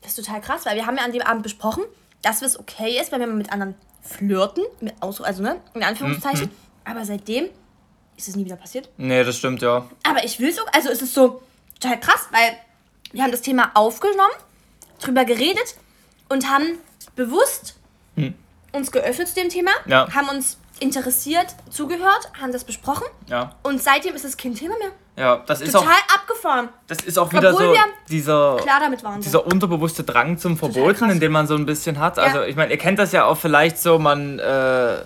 das 0.00 0.16
ist 0.16 0.24
total 0.24 0.40
krass, 0.40 0.66
weil 0.66 0.76
wir 0.76 0.86
haben 0.86 0.96
ja 0.96 1.04
an 1.04 1.12
dem 1.12 1.22
Abend 1.22 1.42
besprochen, 1.42 1.84
dass 2.22 2.42
es 2.42 2.58
okay 2.58 2.98
ist, 3.00 3.12
wenn 3.12 3.20
wir 3.20 3.26
mit 3.26 3.52
anderen 3.52 3.74
flirten, 4.02 4.64
mit 4.80 4.94
Aus 5.00 5.20
also 5.20 5.42
ne, 5.42 5.60
in 5.74 5.82
Anführungszeichen. 5.82 6.46
Mhm. 6.46 6.90
Aber 6.90 7.04
seitdem 7.04 7.48
ist 8.16 8.28
es 8.28 8.36
nie 8.36 8.44
wieder 8.44 8.56
passiert. 8.56 8.88
Nee, 8.96 9.22
das 9.24 9.36
stimmt, 9.36 9.62
ja. 9.62 9.88
Aber 10.02 10.24
ich 10.24 10.40
will 10.40 10.52
so, 10.52 10.62
also 10.72 10.88
es 10.90 11.02
ist 11.02 11.14
so 11.14 11.42
total 11.82 12.00
krass, 12.00 12.28
weil 12.30 12.56
wir 13.12 13.22
haben 13.22 13.32
das 13.32 13.42
Thema 13.42 13.72
aufgenommen, 13.74 14.32
drüber 15.00 15.24
geredet 15.24 15.76
und 16.28 16.48
haben 16.50 16.78
bewusst 17.16 17.74
hm 18.14 18.34
uns 18.72 18.90
geöffnet 18.90 19.28
zu 19.28 19.34
dem 19.34 19.48
Thema, 19.48 19.70
ja. 19.86 20.08
haben 20.14 20.28
uns 20.28 20.58
interessiert, 20.80 21.54
zugehört, 21.70 22.32
haben 22.40 22.52
das 22.52 22.64
besprochen. 22.64 23.06
Ja. 23.28 23.54
Und 23.62 23.82
seitdem 23.82 24.14
ist 24.14 24.24
es 24.24 24.36
kein 24.36 24.54
Thema 24.54 24.74
mehr. 24.78 24.90
Ja, 25.14 25.42
das 25.46 25.60
ist 25.60 25.72
Total 25.72 25.88
auch, 25.88 26.14
abgefahren. 26.14 26.70
Das 26.86 27.02
ist 27.02 27.18
auch 27.18 27.30
wieder 27.32 27.52
Obwohl 27.52 27.74
so 27.74 27.80
dieser, 28.08 28.56
klar 28.56 28.80
damit 28.80 29.04
waren 29.04 29.20
dieser 29.20 29.46
unterbewusste 29.46 30.04
Drang 30.04 30.38
zum 30.38 30.56
Verboten, 30.56 31.20
den 31.20 31.30
man 31.30 31.46
so 31.46 31.54
ein 31.54 31.66
bisschen 31.66 31.98
hat. 31.98 32.16
Ja. 32.16 32.22
Also 32.22 32.42
ich 32.42 32.56
meine, 32.56 32.72
ihr 32.72 32.78
kennt 32.78 32.98
das 32.98 33.12
ja 33.12 33.26
auch 33.26 33.36
vielleicht 33.36 33.78
so, 33.78 33.98
man 33.98 34.38
äh, 34.38 35.02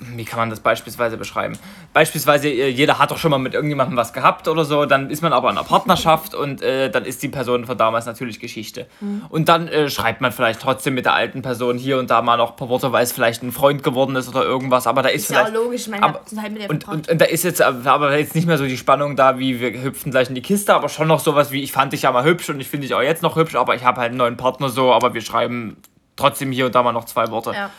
wie 0.00 0.24
kann 0.24 0.38
man 0.38 0.50
das 0.50 0.60
beispielsweise 0.60 1.16
beschreiben? 1.16 1.58
Beispielsweise, 1.92 2.48
äh, 2.48 2.68
jeder 2.68 2.98
hat 2.98 3.10
doch 3.10 3.18
schon 3.18 3.30
mal 3.30 3.38
mit 3.38 3.54
irgendjemandem 3.54 3.96
was 3.96 4.12
gehabt 4.12 4.46
oder 4.46 4.64
so, 4.64 4.86
dann 4.86 5.10
ist 5.10 5.22
man 5.22 5.32
aber 5.32 5.50
in 5.50 5.58
einer 5.58 5.66
Partnerschaft 5.66 6.34
und 6.34 6.62
äh, 6.62 6.88
dann 6.88 7.04
ist 7.04 7.22
die 7.22 7.28
Person 7.28 7.66
von 7.66 7.76
damals 7.76 8.06
natürlich 8.06 8.38
Geschichte. 8.38 8.86
Mhm. 9.00 9.22
Und 9.28 9.48
dann 9.48 9.66
äh, 9.66 9.90
schreibt 9.90 10.20
man 10.20 10.30
vielleicht 10.30 10.60
trotzdem 10.60 10.94
mit 10.94 11.04
der 11.04 11.14
alten 11.14 11.42
Person 11.42 11.78
hier 11.78 11.98
und 11.98 12.10
da 12.10 12.22
mal 12.22 12.36
noch 12.36 12.50
ein 12.50 12.56
paar 12.56 12.68
Worte, 12.68 12.92
weil 12.92 13.02
es 13.02 13.12
vielleicht 13.12 13.42
ein 13.42 13.50
Freund 13.50 13.82
geworden 13.82 14.14
ist 14.14 14.28
oder 14.28 14.44
irgendwas, 14.44 14.86
aber 14.86 15.02
da 15.02 15.08
ist, 15.08 15.22
ist 15.22 15.26
vielleicht... 15.28 15.52
ja 15.52 15.58
auch 15.58 15.64
logisch, 15.64 15.88
meine 15.88 16.02
aber, 16.04 16.20
halt 16.36 16.52
mit 16.52 16.70
und, 16.70 16.86
und, 16.86 17.08
und, 17.08 17.20
da 17.20 17.24
ist 17.24 17.42
jetzt 17.42 17.60
aber 17.60 18.16
jetzt 18.16 18.34
nicht 18.36 18.46
mehr 18.46 18.58
so 18.58 18.66
die 18.66 18.76
Spannung 18.76 19.16
da, 19.16 19.38
wie 19.38 19.60
wir 19.60 19.82
hüpfen 19.82 20.12
gleich 20.12 20.28
in 20.28 20.36
die 20.36 20.42
Kiste, 20.42 20.74
aber 20.74 20.88
schon 20.88 21.08
noch 21.08 21.20
sowas 21.20 21.50
wie, 21.50 21.62
ich 21.62 21.72
fand 21.72 21.92
dich 21.92 22.02
ja 22.02 22.12
mal 22.12 22.24
hübsch 22.24 22.48
und 22.50 22.60
ich 22.60 22.68
finde 22.68 22.86
dich 22.86 22.94
auch 22.94 23.02
jetzt 23.02 23.22
noch 23.22 23.34
hübsch, 23.34 23.56
aber 23.56 23.74
ich 23.74 23.84
habe 23.84 24.00
halt 24.00 24.10
einen 24.10 24.18
neuen 24.18 24.36
Partner 24.36 24.68
so, 24.68 24.92
aber 24.92 25.14
wir 25.14 25.22
schreiben 25.22 25.76
trotzdem 26.14 26.52
hier 26.52 26.66
und 26.66 26.74
da 26.74 26.82
mal 26.82 26.92
noch 26.92 27.04
zwei 27.04 27.30
Worte. 27.30 27.52
Ja. 27.52 27.70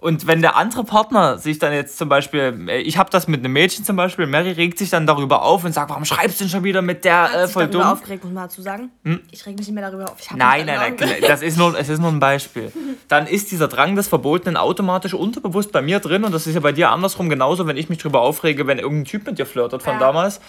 Und 0.00 0.28
wenn 0.28 0.42
der 0.42 0.54
andere 0.54 0.84
Partner 0.84 1.38
sich 1.38 1.58
dann 1.58 1.72
jetzt 1.72 1.98
zum 1.98 2.08
Beispiel, 2.08 2.66
äh, 2.68 2.78
ich 2.78 2.98
habe 2.98 3.10
das 3.10 3.26
mit 3.26 3.40
einem 3.40 3.52
Mädchen 3.52 3.84
zum 3.84 3.96
Beispiel, 3.96 4.26
Mary 4.26 4.52
regt 4.52 4.78
sich 4.78 4.90
dann 4.90 5.08
darüber 5.08 5.42
auf 5.42 5.64
und 5.64 5.72
sagt, 5.72 5.90
warum 5.90 6.04
schreibst 6.04 6.38
du 6.38 6.44
denn 6.44 6.50
schon 6.50 6.62
wieder 6.62 6.82
mit 6.82 7.04
der 7.04 7.28
äh, 7.34 7.48
voll 7.48 7.66
dumm? 7.66 7.82
aufgeregt, 7.82 8.22
muss 8.22 8.32
man 8.32 8.44
dazu 8.44 8.62
sagen. 8.62 8.90
Hm? 9.04 9.20
Ich 9.32 9.44
reg 9.44 9.58
mich 9.58 9.66
nicht 9.66 9.74
mehr 9.74 9.90
darüber 9.90 10.04
auf. 10.04 10.18
nein, 10.36 10.66
nein, 10.66 10.94
nein, 11.00 11.14
das 11.26 11.42
ist 11.42 11.58
nur, 11.58 11.76
es 11.76 11.88
ist 11.88 11.98
nur 11.98 12.10
ein 12.10 12.20
Beispiel. 12.20 12.72
Dann 13.08 13.26
ist 13.26 13.50
dieser 13.50 13.66
Drang 13.66 13.96
des 13.96 14.06
Verbotenen 14.06 14.56
automatisch 14.56 15.14
unterbewusst 15.14 15.72
bei 15.72 15.82
mir 15.82 15.98
drin 15.98 16.22
und 16.22 16.32
das 16.32 16.46
ist 16.46 16.54
ja 16.54 16.60
bei 16.60 16.72
dir 16.72 16.90
andersrum 16.90 17.28
genauso, 17.28 17.66
wenn 17.66 17.76
ich 17.76 17.88
mich 17.88 17.98
darüber 17.98 18.20
aufrege, 18.20 18.68
wenn 18.68 18.78
irgendein 18.78 19.04
Typ 19.04 19.26
mit 19.26 19.38
dir 19.38 19.46
flirtet 19.46 19.82
von 19.82 19.94
ja. 19.94 19.98
damals. 19.98 20.40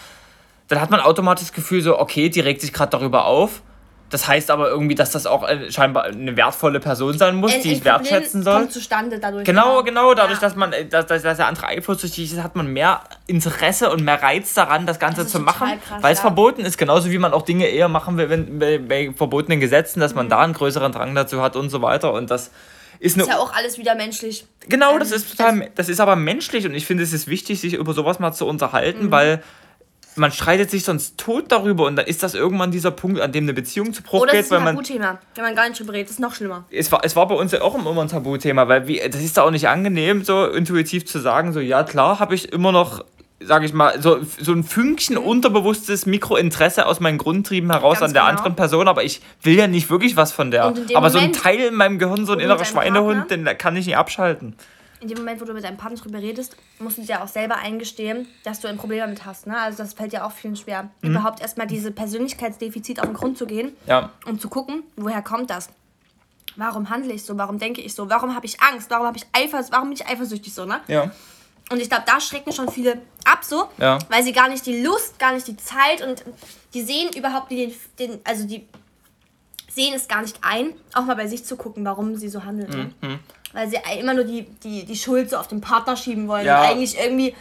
Dann 0.68 0.80
hat 0.80 0.92
man 0.92 1.00
automatisch 1.00 1.48
das 1.48 1.54
Gefühl 1.54 1.82
so, 1.82 2.00
okay, 2.00 2.30
die 2.30 2.42
regt 2.42 2.62
sich 2.62 2.72
gerade 2.72 2.92
darüber 2.92 3.26
auf 3.26 3.64
das 4.10 4.28
heißt 4.28 4.50
aber 4.50 4.69
irgendwie, 4.69 4.95
dass 4.95 5.12
das 5.12 5.26
auch 5.26 5.48
äh, 5.48 5.72
scheinbar 5.72 6.06
eine 6.06 6.36
wertvolle 6.36 6.80
Person 6.80 7.17
sein 7.17 7.36
muss, 7.36 7.54
ein, 7.54 7.62
die 7.62 7.74
ich 7.74 7.86
wertschätzen 7.86 8.43
soll. 8.43 8.62
Kommt 8.62 8.72
zustande 8.72 9.19
dadurch. 9.19 9.45
Genau, 9.45 9.84
genau, 9.84 10.13
dadurch, 10.13 10.41
ja. 10.41 10.48
dass 10.48 10.56
man, 10.56 10.74
äh, 10.74 10.86
dass, 10.86 11.06
dass 11.06 11.22
der 11.22 11.48
andere 11.48 11.67
eifersüchtig 11.67 12.34
ist, 12.34 12.43
hat 12.43 12.56
man 12.56 12.67
mehr 12.67 13.02
Interesse 13.28 13.91
und 13.91 14.04
mehr 14.04 14.22
Reiz 14.22 14.54
daran, 14.54 14.86
das 14.86 15.00
Ganze 15.00 15.24
das 15.24 15.32
zu 15.32 15.39
machen, 15.39 15.74
weil 16.02 16.13
es 16.13 16.19
ja. 16.19 16.24
verboten 16.24 16.65
ist. 16.65 16.78
Genauso 16.78 17.12
wie 17.12 17.19
man 17.19 17.34
auch 17.34 17.43
Dinge 17.43 17.67
eher 17.67 17.88
machen 17.88 18.17
will, 18.17 18.30
wenn 18.30 18.60
bei, 18.60 18.80
bei 18.80 19.12
verbotenen 19.15 19.60
Gesetzen, 19.60 20.00
dass 20.00 20.15
man 20.15 20.26
mhm. 20.26 20.30
da 20.30 20.39
einen 20.39 20.54
größeren 20.54 20.91
Drang 20.91 21.13
dazu 21.13 21.41
hat 21.41 21.56
und 21.56 21.69
so 21.69 21.82
weiter. 21.82 22.12
Und 22.13 22.32
das 22.32 22.52
ist, 23.00 23.15
ist 23.15 23.28
ja 23.28 23.38
auch 23.38 23.54
alles 23.54 23.78
wieder 23.78 23.95
menschlich. 23.95 24.45
Genau, 24.67 24.98
das 24.98 25.12
ähm, 25.12 25.17
ist 25.17 25.38
total, 25.38 25.69
das 25.76 25.88
ist 25.88 26.00
aber 26.00 26.15
menschlich 26.15 26.65
und 26.65 26.74
ich 26.74 26.86
finde, 26.86 27.04
es 27.04 27.13
ist 27.13 27.28
wichtig, 27.28 27.62
sich 27.62 27.74
über 27.74 27.93
sowas 27.93 28.19
mal 28.19 28.34
zu 28.34 28.45
unterhalten, 28.45 29.06
mhm. 29.06 29.12
weil 29.12 29.43
man 30.20 30.32
streitet 30.32 30.70
sich 30.70 30.84
sonst 30.84 31.18
tot 31.18 31.46
darüber 31.50 31.86
und 31.86 31.96
dann 31.96 32.06
ist 32.06 32.24
das 32.24 32.36
irgendwann 32.36 32.72
dieser 32.72 32.92
Punkt, 32.92 33.20
an 33.22 33.32
dem 33.32 33.46
eine 33.46 33.54
Beziehung 33.54 33.94
zu 33.94 34.04
Bruch 34.04 34.22
Oder 34.22 34.34
geht, 34.34 34.42
ist 34.42 34.54
ein 34.54 34.64
Tabuthema, 34.64 35.20
wenn 35.36 35.44
man 35.44 35.56
gar 35.56 35.68
nicht 35.68 35.80
drüber 35.80 35.94
redet, 35.94 36.08
das 36.08 36.14
ist 36.14 36.20
noch 36.20 36.36
schlimmer. 36.36 36.66
Es 36.70 36.92
war, 36.92 37.02
es 37.04 37.16
war 37.16 37.28
bei 37.28 37.36
uns 37.36 37.52
ja 37.52 37.62
auch 37.62 37.76
immer 37.76 38.02
ein 38.02 38.08
Tabuthema, 38.08 38.68
weil 38.68 38.88
wie, 38.88 39.00
das 39.00 39.22
ist 39.22 39.38
da 39.38 39.44
auch 39.44 39.52
nicht 39.52 39.68
angenehm, 39.68 40.24
so 40.24 40.46
intuitiv 40.46 41.06
zu 41.06 41.20
sagen, 41.20 41.54
so 41.54 41.60
ja 41.60 41.84
klar, 41.84 42.20
habe 42.20 42.36
ich 42.36 42.52
immer 42.52 42.72
noch 42.72 43.04
sage 43.42 43.66
ich 43.66 43.74
mal, 43.74 44.02
so, 44.02 44.20
so 44.22 44.52
ein 44.52 44.64
Fünkchen 44.64 45.16
mhm. 45.16 45.24
unterbewusstes 45.24 46.06
Mikrointeresse 46.06 46.86
aus 46.86 47.00
meinen 47.00 47.18
Grundtrieben 47.18 47.72
heraus 47.72 48.00
Ganz 48.00 48.10
an 48.10 48.14
der 48.14 48.24
genau. 48.24 48.32
anderen 48.32 48.56
Person, 48.56 48.88
aber 48.88 49.04
ich 49.04 49.22
will 49.42 49.56
ja 49.56 49.68
nicht 49.68 49.90
wirklich 49.90 50.18
was 50.18 50.32
von 50.32 50.52
der. 50.52 50.66
Aber 50.66 50.76
Moment, 50.76 51.12
so 51.12 51.20
ein 51.20 51.34
Teil 51.34 51.60
in 51.60 51.76
meinem 51.76 52.00
Gehirn, 52.00 52.26
so 52.26 52.34
ein 52.34 52.40
innerer 52.40 52.66
Schweinehund, 52.66 53.28
Partner, 53.30 53.52
den 53.52 53.58
kann 53.58 53.76
ich 53.76 53.86
nicht 53.86 53.98
abschalten. 53.98 54.56
In 55.02 55.08
dem 55.08 55.18
Moment, 55.20 55.40
wo 55.40 55.46
du 55.46 55.54
mit 55.54 55.64
deinem 55.64 55.78
Partner 55.78 55.98
drüber 55.98 56.20
redest, 56.20 56.58
musst 56.80 56.98
du 56.98 57.04
dir 57.04 57.24
auch 57.24 57.28
selber 57.28 57.58
eingestehen, 57.58 58.28
dass 58.44 58.60
du 58.60 58.68
ein 58.68 58.78
Problem 58.78 59.00
damit 59.00 59.26
hast. 59.26 59.48
Ne? 59.48 59.58
Also 59.58 59.78
das 59.78 59.94
fällt 59.94 60.12
ja 60.12 60.26
auch 60.26 60.32
vielen 60.32 60.56
schwer. 60.56 60.90
Mhm. 61.02 61.12
Überhaupt 61.12 61.42
erstmal 61.42 61.68
diese 61.68 61.92
Persönlichkeitsdefizit 61.92 63.00
auf 63.00 63.06
den 63.06 63.14
Grund 63.14 63.38
zu 63.38 63.46
gehen 63.46 63.76
ja. 63.86 64.12
und 64.26 64.42
zu 64.42 64.50
gucken, 64.50 64.84
woher 64.98 65.22
kommt 65.22 65.50
das? 65.50 65.70
Warum 66.56 66.90
handle 66.90 67.14
ich 67.14 67.24
so? 67.24 67.38
Warum 67.38 67.60
denke 67.60 67.82
ich 67.82 67.94
so? 67.94 68.10
Warum 68.10 68.36
habe 68.36 68.46
ich 68.46 68.62
Angst? 68.62 68.90
Warum 68.90 69.08
habe 69.08 69.18
ich 69.18 69.26
Eifers 69.32 69.72
warum 69.72 69.90
bin 69.90 69.98
ich 69.98 70.08
eifersüchtig 70.08 70.54
so, 70.54 70.66
ne? 70.66 70.82
Ja. 70.88 71.12
Und 71.72 71.80
ich 71.80 71.90
glaube, 71.90 72.04
da 72.06 72.20
schrecken 72.20 72.52
schon 72.52 72.70
viele 72.70 73.00
ab 73.24 73.44
so, 73.44 73.70
ja. 73.78 74.00
weil 74.10 74.24
sie 74.24 74.34
gar 74.34 74.50
nicht 74.50 74.66
die 74.66 74.82
Lust, 74.82 75.20
gar 75.20 75.34
nicht 75.34 75.48
die 75.48 75.56
Zeit 75.56 76.02
und 76.02 76.24
die 76.74 76.82
sehen 76.82 77.12
überhaupt 77.16 77.52
den, 77.52 77.74
den 78.00 78.20
also 78.24 78.46
die 78.46 78.68
sehen 79.80 79.94
es 79.94 80.10
gar 80.10 80.22
nicht 80.22 80.39
ein, 80.42 80.74
auch 80.94 81.06
mal 81.06 81.15
bei 81.15 81.28
sich 81.28 81.46
zu 81.46 81.56
gucken, 81.56 81.86
warum 81.86 82.18
sie 82.18 82.28
so 82.28 82.44
handeln. 82.44 82.94
Ne? 83.02 83.08
Mhm. 83.08 83.20
Weil 83.54 83.70
sie 83.70 83.78
immer 83.98 84.13
nur 84.13 84.26
die, 84.26 84.44
die, 84.63 84.84
die 84.84 84.96
Schuld 84.98 85.30
so 85.30 85.38
auf 85.38 85.48
den 85.48 85.62
Partner 85.62 85.96
schieben 85.96 86.28
wollen 86.28 86.46
ja. 86.46 86.62
und 86.62 86.68
eigentlich 86.68 87.00
irgendwie 87.00 87.34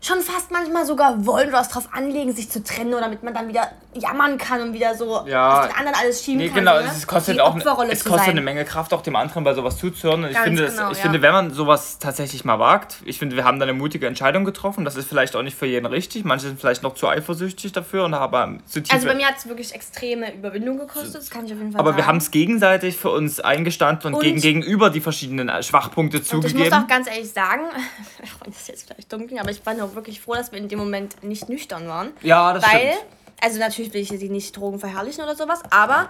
schon 0.00 0.20
fast 0.20 0.50
manchmal 0.50 0.84
sogar 0.84 1.24
wollen 1.24 1.48
oder 1.48 1.58
was 1.58 1.68
drauf 1.68 1.88
anlegen, 1.92 2.34
sich 2.34 2.50
zu 2.50 2.64
trennen, 2.64 2.92
oder 2.92 3.02
damit 3.02 3.22
man 3.22 3.32
dann 3.32 3.48
wieder 3.48 3.70
jammern 3.94 4.38
kann 4.38 4.60
und 4.60 4.72
wieder 4.72 4.94
so 4.94 5.24
ja, 5.26 5.60
auf 5.60 5.68
den 5.68 5.76
anderen 5.76 5.98
alles 5.98 6.24
schieben 6.24 6.38
nee, 6.38 6.48
kann. 6.48 6.58
Genau, 6.58 6.80
ne? 6.80 6.86
es 6.86 7.06
kostet 7.06 7.40
auch 7.40 7.56
es 7.88 8.04
kostet 8.04 8.30
eine 8.30 8.40
Menge 8.40 8.64
Kraft, 8.64 8.92
auch 8.92 9.02
dem 9.02 9.16
anderen 9.16 9.44
bei 9.44 9.54
sowas 9.54 9.78
zuzuhören. 9.78 10.24
Und 10.24 10.30
ich, 10.30 10.38
finde, 10.38 10.66
genau, 10.66 10.90
ich 10.90 10.98
ja. 10.98 11.02
finde, 11.02 11.22
wenn 11.22 11.32
man 11.32 11.50
sowas 11.52 11.98
tatsächlich 11.98 12.44
mal 12.44 12.58
wagt, 12.58 12.96
ich 13.04 13.18
finde, 13.18 13.36
wir 13.36 13.44
haben 13.44 13.58
da 13.58 13.64
eine 13.64 13.72
mutige 13.72 14.06
Entscheidung 14.06 14.44
getroffen. 14.44 14.84
Das 14.84 14.96
ist 14.96 15.08
vielleicht 15.08 15.36
auch 15.36 15.42
nicht 15.42 15.56
für 15.56 15.66
jeden 15.66 15.86
richtig. 15.86 16.24
Manche 16.24 16.46
sind 16.46 16.60
vielleicht 16.60 16.82
noch 16.82 16.94
zu 16.94 17.08
eifersüchtig 17.08 17.72
dafür 17.72 18.04
und 18.04 18.14
haben 18.14 18.62
zu 18.66 18.82
tief. 18.82 18.92
Also 18.92 19.06
bei 19.06 19.14
mir 19.14 19.26
hat 19.26 19.36
es 19.38 19.48
wirklich 19.48 19.74
extreme 19.74 20.34
Überwindung 20.34 20.78
gekostet, 20.78 21.14
das 21.14 21.30
kann 21.30 21.46
ich 21.46 21.52
auf 21.52 21.58
jeden 21.58 21.72
Fall 21.72 21.80
Aber 21.80 21.90
sagen. 21.90 21.98
wir 21.98 22.06
haben 22.06 22.18
es 22.18 22.30
gegenseitig 22.30 22.96
für 22.96 23.10
uns 23.10 23.40
eingestanden 23.40 24.08
und, 24.08 24.14
und 24.14 24.20
gegen, 24.20 24.40
gegenüber 24.40 24.90
die 24.90 25.00
verschiedenen 25.00 25.50
Schwachpunkte 25.62 26.18
und 26.18 26.26
zugegeben. 26.26 26.62
Ich 26.62 26.70
muss 26.70 26.78
auch 26.78 26.86
ganz 26.86 27.08
ehrlich 27.08 27.30
sagen, 27.30 27.62
das 28.44 28.56
ist 28.56 28.68
jetzt 28.68 28.86
vielleicht 28.86 29.12
dunkel, 29.12 29.38
aber 29.38 29.50
ich 29.50 29.64
war 29.64 29.74
nur 29.74 29.94
wirklich 29.94 30.20
froh, 30.20 30.34
dass 30.34 30.52
wir 30.52 30.58
in 30.58 30.68
dem 30.68 30.78
Moment 30.78 31.22
nicht 31.22 31.48
nüchtern 31.48 31.88
waren. 31.88 32.08
Ja, 32.22 32.52
das 32.52 32.64
weil, 32.64 32.92
stimmt. 32.92 33.23
Also 33.44 33.58
natürlich 33.58 33.92
will 33.92 34.00
ich 34.00 34.08
sie 34.08 34.30
nicht 34.30 34.56
Drogen 34.56 34.80
verherrlichen 34.80 35.22
oder 35.22 35.36
sowas, 35.36 35.60
aber 35.68 36.08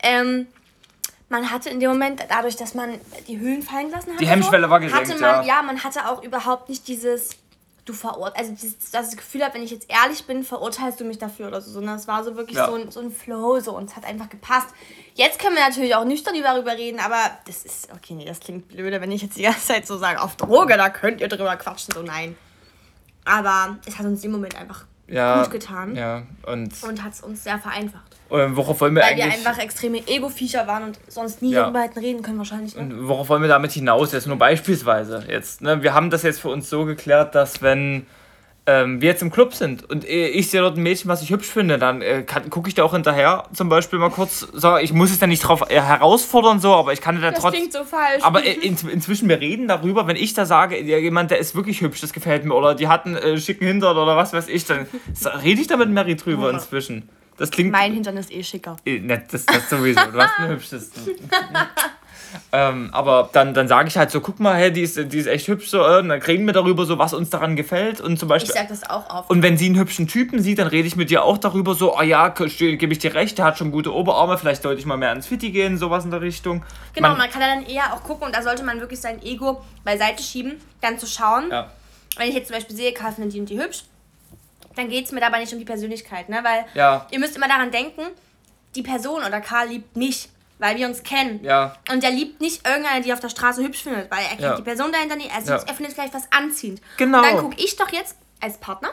ähm, 0.00 0.46
man 1.28 1.50
hatte 1.50 1.70
in 1.70 1.80
dem 1.80 1.90
Moment, 1.90 2.24
dadurch, 2.28 2.54
dass 2.54 2.74
man 2.74 3.00
die 3.26 3.40
Hüllen 3.40 3.64
fallen 3.64 3.90
lassen 3.90 4.12
hat, 4.12 4.20
die 4.20 4.28
Hemmschwelle 4.28 4.66
so, 4.66 4.70
war 4.70 4.78
gesenkt, 4.78 5.10
hatte 5.10 5.20
man, 5.20 5.44
ja. 5.44 5.56
ja, 5.56 5.62
man 5.62 5.82
hatte 5.82 6.08
auch 6.08 6.22
überhaupt 6.22 6.68
nicht 6.68 6.86
dieses 6.86 7.30
du 7.84 7.94
verurteilst, 7.94 8.38
also 8.38 8.52
dieses, 8.52 8.90
das 8.92 9.16
Gefühl 9.16 9.42
habe, 9.42 9.54
wenn 9.54 9.62
ich 9.62 9.72
jetzt 9.72 9.90
ehrlich 9.90 10.24
bin, 10.24 10.44
verurteilst 10.44 11.00
du 11.00 11.04
mich 11.04 11.18
dafür 11.18 11.48
oder 11.48 11.60
so, 11.60 11.72
sondern 11.72 11.96
es 11.96 12.06
war 12.06 12.22
so 12.22 12.36
wirklich 12.36 12.56
ja. 12.56 12.66
so, 12.66 12.74
ein, 12.74 12.90
so 12.92 13.00
ein 13.00 13.10
Flow 13.10 13.58
so 13.58 13.76
und 13.76 13.90
es 13.90 13.96
hat 13.96 14.04
einfach 14.04 14.28
gepasst. 14.28 14.68
Jetzt 15.14 15.40
können 15.40 15.56
wir 15.56 15.66
natürlich 15.66 15.96
auch 15.96 16.04
nüchtern 16.04 16.34
darüber 16.40 16.76
reden, 16.76 17.00
aber 17.00 17.18
das 17.46 17.64
ist, 17.64 17.88
okay, 17.92 18.14
nee, 18.14 18.24
das 18.24 18.38
klingt 18.38 18.68
blöde, 18.68 19.00
wenn 19.00 19.10
ich 19.10 19.22
jetzt 19.22 19.36
die 19.36 19.42
ganze 19.42 19.66
Zeit 19.66 19.86
so 19.86 19.96
sage, 19.96 20.20
auf 20.20 20.36
Droge, 20.36 20.76
da 20.76 20.90
könnt 20.90 21.20
ihr 21.20 21.28
drüber 21.28 21.56
quatschen, 21.56 21.94
so 21.94 22.02
nein. 22.02 22.36
Aber 23.24 23.78
es 23.84 23.98
hat 23.98 24.06
uns 24.06 24.22
im 24.22 24.30
Moment 24.32 24.54
einfach 24.54 24.84
ja, 25.08 25.42
gut 25.42 25.50
getan. 25.50 25.96
Ja, 25.96 26.22
und, 26.46 26.82
und 26.82 27.02
hat 27.02 27.12
es 27.12 27.20
uns 27.20 27.44
sehr 27.44 27.58
vereinfacht. 27.58 28.16
Worauf 28.28 28.80
wollen 28.80 28.94
wir 28.94 29.02
Weil 29.02 29.12
eigentlich... 29.12 29.24
wir 29.24 29.48
einfach 29.48 29.62
extreme 29.62 30.06
Ego-Viecher 30.06 30.66
waren 30.66 30.84
und 30.84 30.98
sonst 31.08 31.40
nie 31.40 31.52
ja. 31.52 31.62
darüber 31.62 31.80
hätten 31.80 31.98
reden 31.98 32.22
können 32.22 32.38
wahrscheinlich. 32.38 32.76
Ne? 32.76 32.82
Und 32.82 33.08
worauf 33.08 33.28
wollen 33.30 33.40
wir 33.40 33.48
damit 33.48 33.72
hinaus? 33.72 34.12
Jetzt 34.12 34.26
nur 34.26 34.36
beispielsweise 34.36 35.24
jetzt. 35.28 35.62
Ne? 35.62 35.82
Wir 35.82 35.94
haben 35.94 36.10
das 36.10 36.22
jetzt 36.22 36.40
für 36.40 36.50
uns 36.50 36.68
so 36.68 36.84
geklärt, 36.84 37.34
dass 37.34 37.62
wenn 37.62 38.06
ähm, 38.68 39.00
wir 39.00 39.08
jetzt 39.08 39.22
im 39.22 39.30
Club 39.30 39.54
sind 39.54 39.88
und 39.88 40.04
ich 40.04 40.50
sehe 40.50 40.60
dort 40.60 40.76
ein 40.76 40.82
Mädchen, 40.82 41.08
was 41.08 41.22
ich 41.22 41.30
hübsch 41.30 41.48
finde, 41.48 41.78
dann 41.78 42.02
äh, 42.02 42.22
gucke 42.50 42.68
ich 42.68 42.74
da 42.74 42.84
auch 42.84 42.92
hinterher 42.92 43.44
zum 43.54 43.70
Beispiel 43.70 43.98
mal 43.98 44.10
kurz, 44.10 44.40
so, 44.52 44.76
ich 44.76 44.92
muss 44.92 45.10
es 45.10 45.18
dann 45.18 45.30
nicht 45.30 45.40
drauf 45.40 45.64
äh, 45.70 45.80
herausfordern, 45.80 46.60
so, 46.60 46.74
aber 46.74 46.92
ich 46.92 47.00
kann 47.00 47.18
da 47.20 47.32
trotzdem. 47.32 47.42
Das 47.42 47.52
klingt 47.52 47.72
so 47.72 47.84
falsch. 47.84 48.22
Aber 48.22 48.44
äh, 48.44 48.52
in, 48.62 48.76
inzwischen, 48.90 49.30
wir 49.30 49.40
reden 49.40 49.68
darüber, 49.68 50.06
wenn 50.06 50.16
ich 50.16 50.34
da 50.34 50.44
sage, 50.44 50.78
jemand, 50.78 51.30
der 51.30 51.38
ist 51.38 51.54
wirklich 51.54 51.80
hübsch, 51.80 52.02
das 52.02 52.12
gefällt 52.12 52.44
mir, 52.44 52.54
oder 52.54 52.74
die 52.74 52.88
hat 52.88 53.06
einen 53.06 53.16
äh, 53.16 53.38
schicken 53.38 53.66
Hintern 53.66 53.96
oder 53.96 54.16
was 54.16 54.34
weiß 54.34 54.48
ich, 54.48 54.66
dann 54.66 54.86
rede 55.42 55.62
ich 55.62 55.66
da 55.66 55.78
mit 55.78 55.88
Mary 55.88 56.16
drüber 56.16 56.50
inzwischen. 56.50 57.08
Das 57.38 57.50
klingt. 57.50 57.70
Mein 57.72 57.94
Hintern 57.94 58.16
ist 58.18 58.30
eh 58.30 58.42
schicker. 58.42 58.76
Äh, 58.84 58.98
ne, 58.98 59.24
das, 59.30 59.46
das 59.46 59.70
sowieso. 59.70 60.00
Du 60.12 60.20
hast 60.20 60.38
einen 60.38 60.50
hübschesten. 60.54 61.14
Ähm, 62.52 62.90
aber 62.92 63.30
dann, 63.32 63.54
dann 63.54 63.68
sage 63.68 63.88
ich 63.88 63.96
halt 63.96 64.10
so, 64.10 64.20
guck 64.20 64.40
mal, 64.40 64.56
hey, 64.56 64.72
die 64.72 64.82
ist, 64.82 64.96
die 64.96 65.18
ist 65.18 65.26
echt 65.26 65.48
hübsch 65.48 65.68
so, 65.68 65.82
äh, 65.82 65.98
und 65.98 66.08
dann 66.08 66.20
reden 66.22 66.46
wir 66.46 66.52
darüber 66.52 66.84
so, 66.84 66.98
was 66.98 67.14
uns 67.14 67.30
daran 67.30 67.56
gefällt 67.56 68.00
und 68.00 68.18
zum 68.18 68.28
Beispiel. 68.28 68.50
Ich 68.50 68.58
sag 68.58 68.68
das 68.68 68.88
auch 68.88 69.08
auf. 69.10 69.30
Und 69.30 69.42
wenn 69.42 69.56
sie 69.56 69.66
einen 69.66 69.78
hübschen 69.78 70.06
Typen 70.06 70.40
sieht, 70.42 70.58
dann 70.58 70.68
rede 70.68 70.88
ich 70.88 70.96
mit 70.96 71.10
ihr 71.10 71.24
auch 71.24 71.38
darüber 71.38 71.74
so, 71.74 71.96
oh 71.96 72.02
ja, 72.02 72.28
gebe 72.28 72.92
ich 72.92 72.98
dir 72.98 73.14
recht, 73.14 73.38
der 73.38 73.44
hat 73.44 73.58
schon 73.58 73.70
gute 73.70 73.94
Oberarme, 73.94 74.38
vielleicht 74.38 74.62
sollte 74.62 74.80
ich 74.80 74.86
mal 74.86 74.96
mehr 74.96 75.10
ans 75.10 75.26
Fitti 75.26 75.50
gehen, 75.50 75.78
sowas 75.78 76.04
in 76.04 76.10
der 76.10 76.20
Richtung. 76.20 76.62
Genau, 76.94 77.08
man, 77.08 77.18
man 77.18 77.30
kann 77.30 77.40
dann 77.40 77.66
eher 77.66 77.94
auch 77.94 78.02
gucken 78.02 78.26
und 78.26 78.34
da 78.34 78.42
sollte 78.42 78.64
man 78.64 78.80
wirklich 78.80 79.00
sein 79.00 79.22
Ego 79.22 79.62
beiseite 79.84 80.22
schieben, 80.22 80.60
dann 80.80 80.98
zu 80.98 81.06
schauen. 81.06 81.50
Ja. 81.50 81.70
Wenn 82.16 82.28
ich 82.28 82.34
jetzt 82.34 82.48
zum 82.48 82.56
Beispiel 82.56 82.76
sehe, 82.76 82.92
Karl 82.92 83.12
findet 83.12 83.34
die 83.34 83.40
und 83.40 83.48
die 83.48 83.60
hübsch, 83.60 83.84
dann 84.76 84.88
geht 84.88 85.06
es 85.06 85.12
mir 85.12 85.20
dabei 85.20 85.40
nicht 85.40 85.52
um 85.52 85.58
die 85.58 85.64
Persönlichkeit, 85.64 86.28
ne? 86.28 86.40
Weil 86.42 86.64
ja. 86.74 87.06
ihr 87.10 87.18
müsst 87.18 87.36
immer 87.36 87.48
daran 87.48 87.70
denken, 87.70 88.02
die 88.74 88.82
Person 88.82 89.22
oder 89.24 89.40
Karl 89.40 89.68
liebt 89.68 89.96
mich 89.96 90.28
weil 90.58 90.76
wir 90.76 90.86
uns 90.86 91.02
kennen. 91.02 91.42
Ja. 91.42 91.76
Und 91.90 92.02
er 92.04 92.10
liebt 92.10 92.40
nicht 92.40 92.66
irgendeine, 92.66 93.02
die 93.02 93.12
auf 93.12 93.20
der 93.20 93.28
Straße 93.28 93.62
hübsch 93.62 93.82
findet, 93.82 94.10
weil 94.10 94.22
er 94.22 94.28
kennt 94.30 94.40
ja. 94.40 94.56
die 94.56 94.62
Person 94.62 94.92
dahinter 94.92 95.16
nicht. 95.16 95.30
Er, 95.30 95.42
ja. 95.42 95.62
er 95.64 95.74
findet 95.74 95.94
gleich 95.94 96.12
was 96.12 96.30
anziehend. 96.32 96.80
Genau. 96.96 97.18
Und 97.18 97.24
dann 97.24 97.38
gucke 97.38 97.56
ich 97.58 97.76
doch 97.76 97.90
jetzt 97.90 98.16
als 98.40 98.58
Partner, 98.58 98.90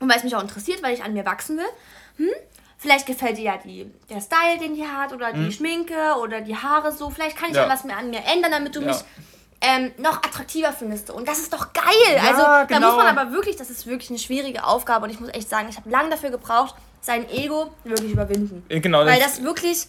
und 0.00 0.08
weil 0.08 0.16
es 0.16 0.24
mich 0.24 0.34
auch 0.34 0.42
interessiert, 0.42 0.82
weil 0.82 0.94
ich 0.94 1.04
an 1.04 1.12
mir 1.12 1.26
wachsen 1.26 1.58
will, 1.58 1.66
hm, 2.16 2.30
vielleicht 2.78 3.06
gefällt 3.06 3.36
dir 3.36 3.44
ja 3.44 3.56
die, 3.58 3.90
der 4.08 4.20
Style, 4.20 4.58
den 4.58 4.74
die 4.74 4.86
hat, 4.86 5.12
oder 5.12 5.32
die 5.32 5.40
mhm. 5.40 5.52
Schminke, 5.52 6.16
oder 6.20 6.40
die 6.40 6.56
Haare 6.56 6.92
so. 6.92 7.10
Vielleicht 7.10 7.36
kann 7.36 7.50
ich 7.50 7.56
ja, 7.56 7.68
was 7.68 7.84
mehr 7.84 7.98
an 7.98 8.10
mir 8.10 8.22
ändern, 8.24 8.50
damit 8.50 8.74
du 8.74 8.80
mich 8.80 8.96
ähm, 9.60 9.92
noch 9.98 10.16
attraktiver 10.18 10.72
findest. 10.72 11.10
Und 11.10 11.28
das 11.28 11.38
ist 11.38 11.52
doch 11.52 11.72
geil. 11.74 12.16
Ja, 12.16 12.22
also 12.22 12.66
genau. 12.66 12.80
da 12.80 12.86
muss 12.86 12.96
man 12.96 13.18
aber 13.18 13.32
wirklich, 13.32 13.56
das 13.56 13.68
ist 13.68 13.86
wirklich 13.86 14.08
eine 14.08 14.18
schwierige 14.18 14.64
Aufgabe. 14.64 15.04
Und 15.04 15.10
ich 15.10 15.20
muss 15.20 15.28
echt 15.30 15.50
sagen, 15.50 15.68
ich 15.68 15.76
habe 15.76 15.90
lange 15.90 16.08
dafür 16.08 16.30
gebraucht, 16.30 16.74
sein 17.02 17.28
Ego 17.30 17.70
wirklich 17.84 18.12
überwinden. 18.12 18.64
Genau. 18.68 19.04
Weil 19.04 19.20
das 19.20 19.42
wirklich 19.42 19.86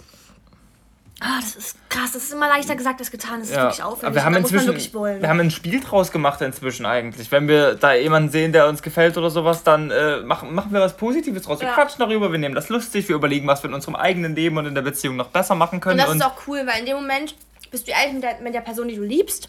Ah, 1.23 1.39
das 1.39 1.55
ist 1.55 1.77
krass. 1.87 2.13
Das 2.13 2.23
ist 2.23 2.33
immer 2.33 2.47
leichter 2.47 2.75
gesagt 2.75 2.99
als 2.99 3.11
getan. 3.11 3.41
Das 3.41 3.49
ist 3.49 3.55
ja. 3.55 3.65
wirklich 3.65 3.83
aufwendig. 3.83 4.05
Aber 4.05 4.15
wir 4.15 4.25
haben 4.25 4.35
inzwischen, 4.35 5.21
wir 5.21 5.29
haben 5.29 5.39
ein 5.39 5.51
Spiel 5.51 5.79
draus 5.79 6.11
gemacht 6.11 6.41
inzwischen 6.41 6.83
eigentlich. 6.87 7.31
Wenn 7.31 7.47
wir 7.47 7.75
da 7.75 7.93
jemanden 7.93 8.29
sehen, 8.31 8.51
der 8.51 8.67
uns 8.67 8.81
gefällt 8.81 9.17
oder 9.17 9.29
sowas, 9.29 9.63
dann 9.63 9.91
äh, 9.91 10.21
machen, 10.21 10.51
machen 10.55 10.73
wir 10.73 10.81
was 10.81 10.97
Positives 10.97 11.43
draus. 11.43 11.59
Wir 11.59 11.67
ja. 11.67 11.75
quatschen 11.75 11.99
darüber, 11.99 12.31
wir 12.31 12.39
nehmen 12.39 12.55
das 12.55 12.69
lustig, 12.69 13.07
wir 13.07 13.15
überlegen, 13.15 13.45
was 13.45 13.61
wir 13.61 13.69
in 13.69 13.75
unserem 13.75 13.95
eigenen 13.95 14.35
Leben 14.35 14.57
und 14.57 14.65
in 14.65 14.73
der 14.73 14.81
Beziehung 14.81 15.15
noch 15.15 15.27
besser 15.27 15.53
machen 15.53 15.79
können. 15.79 15.99
Und 15.99 16.05
das 16.05 16.11
und 16.11 16.17
ist 16.21 16.25
auch 16.25 16.47
cool, 16.47 16.65
weil 16.65 16.79
in 16.79 16.87
dem 16.87 16.95
Moment 16.95 17.35
bist 17.69 17.87
du 17.87 17.91
ehrlich 17.91 18.13
mit 18.13 18.23
der, 18.23 18.39
mit 18.41 18.55
der 18.55 18.61
Person, 18.61 18.87
die 18.87 18.95
du 18.95 19.03
liebst. 19.03 19.47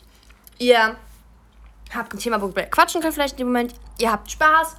Ihr 0.58 0.94
habt 1.94 2.12
ein 2.12 2.18
Thema, 2.18 2.38
worüber 2.42 2.60
ihr 2.60 2.66
quatschen 2.66 3.00
könnt 3.00 3.14
vielleicht 3.14 3.34
in 3.34 3.38
dem 3.38 3.46
Moment. 3.46 3.74
Ihr 3.98 4.12
habt 4.12 4.30
Spaß. 4.30 4.76